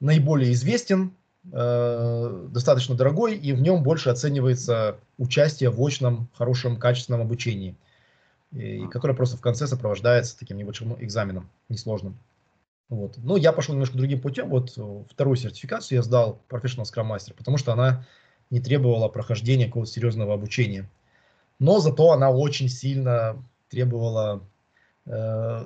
наиболее 0.00 0.52
известен, 0.52 1.12
Э, 1.52 2.48
достаточно 2.50 2.94
дорогой, 2.94 3.34
и 3.34 3.52
в 3.52 3.62
нем 3.62 3.82
больше 3.82 4.10
оценивается 4.10 4.98
участие 5.16 5.70
в 5.70 5.80
очном, 5.82 6.28
хорошем, 6.34 6.76
качественном 6.76 7.22
обучении, 7.22 7.74
и, 8.52 8.86
которое 8.88 9.14
просто 9.14 9.38
в 9.38 9.40
конце 9.40 9.66
сопровождается 9.66 10.38
таким 10.38 10.58
небольшим 10.58 11.02
экзаменом, 11.02 11.48
несложным. 11.70 12.18
Вот. 12.90 13.16
Но 13.18 13.36
я 13.38 13.52
пошел 13.52 13.72
немножко 13.72 13.96
другим 13.96 14.20
путем. 14.20 14.50
Вот 14.50 14.76
вторую 15.10 15.36
сертификацию 15.36 15.96
я 15.96 16.02
сдал 16.02 16.40
Professional 16.50 16.82
Scrum 16.82 17.08
Master, 17.08 17.34
потому 17.34 17.56
что 17.56 17.72
она 17.72 18.04
не 18.50 18.60
требовала 18.60 19.08
прохождения 19.08 19.66
какого-то 19.66 19.92
серьезного 19.92 20.34
обучения. 20.34 20.90
Но 21.58 21.78
зато 21.78 22.10
она 22.10 22.30
очень 22.30 22.68
сильно 22.68 23.42
требовала 23.70 24.42
э, 25.06 25.64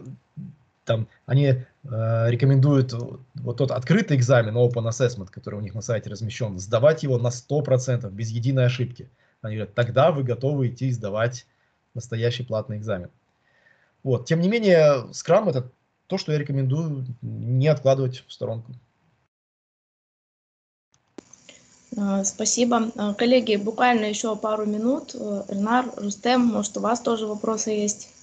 там 0.84 1.08
они 1.26 1.46
э, 1.46 1.64
рекомендуют 1.84 2.94
вот 3.34 3.56
тот 3.56 3.70
открытый 3.70 4.16
экзамен, 4.16 4.56
Open 4.56 4.88
Assessment, 4.88 5.28
который 5.30 5.56
у 5.56 5.62
них 5.62 5.74
на 5.74 5.82
сайте 5.82 6.10
размещен, 6.10 6.58
сдавать 6.58 7.02
его 7.02 7.18
на 7.18 7.28
100%, 7.28 8.10
без 8.10 8.30
единой 8.30 8.66
ошибки. 8.66 9.10
Они 9.42 9.56
говорят, 9.56 9.74
тогда 9.74 10.10
вы 10.10 10.22
готовы 10.22 10.68
идти 10.68 10.90
сдавать 10.90 11.46
настоящий 11.92 12.42
платный 12.42 12.78
экзамен. 12.78 13.10
Вот. 14.02 14.26
Тем 14.26 14.40
не 14.40 14.48
менее, 14.48 15.06
Scrum 15.12 15.50
это 15.50 15.70
то, 16.06 16.18
что 16.18 16.32
я 16.32 16.38
рекомендую 16.38 17.04
не 17.22 17.68
откладывать 17.68 18.24
в 18.26 18.32
сторонку. 18.32 18.72
А, 21.96 22.24
спасибо. 22.24 22.90
А, 22.96 23.14
коллеги, 23.14 23.56
буквально 23.56 24.06
еще 24.06 24.34
пару 24.36 24.66
минут. 24.66 25.14
Ренар, 25.14 25.86
Рустем, 25.96 26.40
может, 26.40 26.76
у 26.76 26.80
вас 26.80 27.00
тоже 27.00 27.26
вопросы 27.26 27.70
есть? 27.70 28.13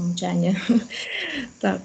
Молчание. 0.00 0.56
Так. 1.60 1.82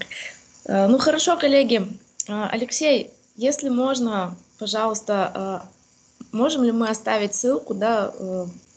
Э, 0.65 0.87
ну 0.87 0.97
хорошо, 0.97 1.37
коллеги. 1.37 1.81
Э, 2.27 2.47
Алексей, 2.51 3.11
если 3.35 3.69
можно, 3.69 4.35
пожалуйста, 4.57 5.31
э, 5.35 6.27
можем 6.31 6.63
ли 6.63 6.71
мы 6.71 6.89
оставить 6.89 7.35
ссылку 7.35 7.73
да, 7.73 8.13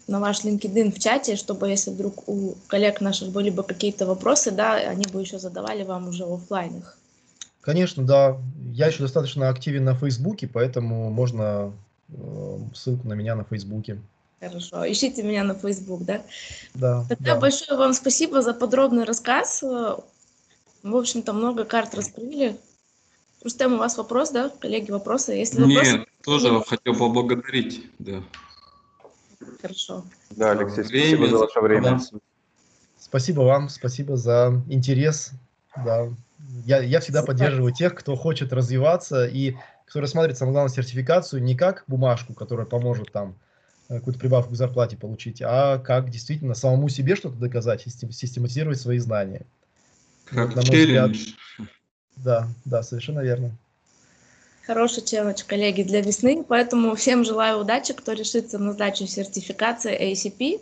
на 0.07 0.21
ваш 0.21 0.45
LinkedIn 0.45 0.93
в 0.93 0.99
чате, 0.99 1.37
чтобы 1.37 1.69
если 1.69 1.91
вдруг 1.91 2.29
у 2.29 2.55
коллег 2.67 3.01
наших 3.01 3.31
были 3.31 3.51
бы 3.51 3.63
какие-то 3.63 4.07
вопросы, 4.07 4.51
да, 4.51 4.75
они 4.75 5.05
бы 5.13 5.21
еще 5.21 5.39
задавали 5.39 5.85
вам 5.85 6.09
уже 6.09 6.25
в 6.25 6.33
офлайнах. 6.33 6.97
Конечно, 7.61 8.05
да. 8.05 8.39
Я 8.73 8.87
еще 8.87 9.03
достаточно 9.03 9.49
активен 9.49 9.85
на 9.85 9.95
Фейсбуке, 9.95 10.47
поэтому 10.47 11.11
можно 11.11 11.73
ссылку 12.75 13.07
на 13.07 13.13
меня 13.13 13.35
на 13.35 13.45
Фейсбуке. 13.45 13.99
Хорошо. 14.41 14.91
Ищите 14.91 15.23
меня 15.23 15.43
на 15.43 15.55
Facebook, 15.55 16.05
да? 16.05 16.23
Да. 16.75 17.05
Тогда 17.09 17.35
да. 17.35 17.41
большое 17.41 17.77
вам 17.77 17.93
спасибо 17.93 18.41
за 18.41 18.55
подробный 18.55 19.05
рассказ. 19.05 19.63
В 19.63 20.97
общем-то, 20.97 21.33
много 21.33 21.65
карт 21.65 21.95
раскрыли. 21.95 22.57
Рустем, 23.43 23.75
у 23.75 23.79
вас 23.79 23.97
вопрос, 23.97 24.31
да? 24.31 24.51
Коллеги, 24.61 24.91
вопросы? 24.91 25.33
Если 25.33 25.61
вопросы, 25.61 25.99
Нет, 25.99 26.09
тоже 26.25 26.51
нет. 26.51 26.67
хотел 26.67 26.95
поблагодарить, 26.95 27.87
да. 27.99 28.23
Хорошо. 29.61 30.05
Да, 30.31 30.53
Алексей, 30.53 30.83
время, 30.83 31.17
спасибо 31.17 31.29
за 31.29 31.39
ваше 31.39 31.61
время. 31.61 32.01
Спасибо 32.99 33.41
вам, 33.41 33.69
спасибо 33.69 34.17
за 34.17 34.61
интерес. 34.69 35.31
Да. 35.85 36.09
Я, 36.65 36.81
я 36.81 37.01
всегда 37.01 37.23
спасибо. 37.23 37.27
поддерживаю 37.27 37.73
тех, 37.73 37.95
кто 37.95 38.17
хочет 38.17 38.53
развиваться 38.53 39.27
и 39.27 39.57
кто 39.87 40.01
рассматривает 40.01 40.39
самое 40.39 40.55
главное 40.55 40.75
сертификацию 40.75 41.43
не 41.43 41.57
как 41.57 41.85
бумажку, 41.87 42.35
которая 42.35 42.67
поможет 42.67 43.11
там 43.13 43.37
какую-то 43.89 44.21
прибавку 44.21 44.53
к 44.53 44.57
зарплате 44.57 44.97
получить, 44.97 45.41
а 45.43 45.79
как 45.79 46.11
действительно 46.11 46.55
самому 46.55 46.89
себе 46.89 47.17
что-то 47.17 47.37
доказать, 47.37 47.83
систематизировать 47.83 48.81
свои 48.81 48.99
знания. 48.99 49.47
Как 50.27 50.55
вот, 50.55 50.65
взгляд, 50.65 51.13
да, 52.17 52.49
да, 52.65 52.83
совершенно 52.83 53.21
верно. 53.21 53.57
Хороший 54.67 55.03
челлендж, 55.03 55.43
коллеги, 55.47 55.83
для 55.83 56.03
весны, 56.03 56.45
поэтому 56.47 56.95
всем 56.95 57.25
желаю 57.25 57.61
удачи, 57.61 57.95
кто 57.95 58.13
решится 58.13 58.59
на 58.59 58.75
сдачу 58.75 59.07
сертификации 59.07 60.13
ACP. 60.13 60.61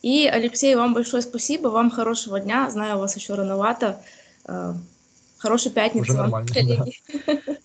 И, 0.00 0.26
Алексей, 0.26 0.74
вам 0.74 0.94
большое 0.94 1.22
спасибо, 1.22 1.68
вам 1.68 1.90
хорошего 1.90 2.40
дня, 2.40 2.70
знаю, 2.70 2.96
у 2.96 3.00
вас 3.00 3.16
еще 3.16 3.34
рановато. 3.34 4.00
Э, 4.46 4.72
хорошей 5.36 5.72
пятницы 5.72 6.12
Уже 6.12 6.22
вам, 6.22 6.46
коллеги. 6.46 6.92
Да. 7.26 7.38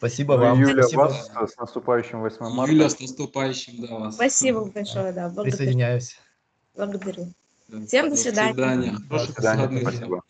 Спасибо 0.00 0.38
ну, 0.38 0.44
вам. 0.44 0.60
Юля, 0.62 0.82
Спасибо. 0.82 1.00
вас 1.00 1.52
с 1.52 1.56
наступающим 1.58 2.20
8 2.22 2.36
марта. 2.54 2.72
Юля, 2.72 2.88
с 2.88 2.98
наступающим, 2.98 3.86
да, 3.86 3.94
вас. 3.96 4.14
Спасибо 4.14 4.64
большое, 4.64 5.12
да. 5.12 5.28
Благодарю. 5.28 5.50
Присоединяюсь. 5.50 6.16
Благодарю. 6.74 7.34
Всем 7.86 8.08
до 8.08 8.16
свидания. 8.16 8.54
До 8.54 8.62
свидания. 8.62 8.96
До 9.10 9.18
свидания. 9.18 9.80
Спасибо. 9.82 10.22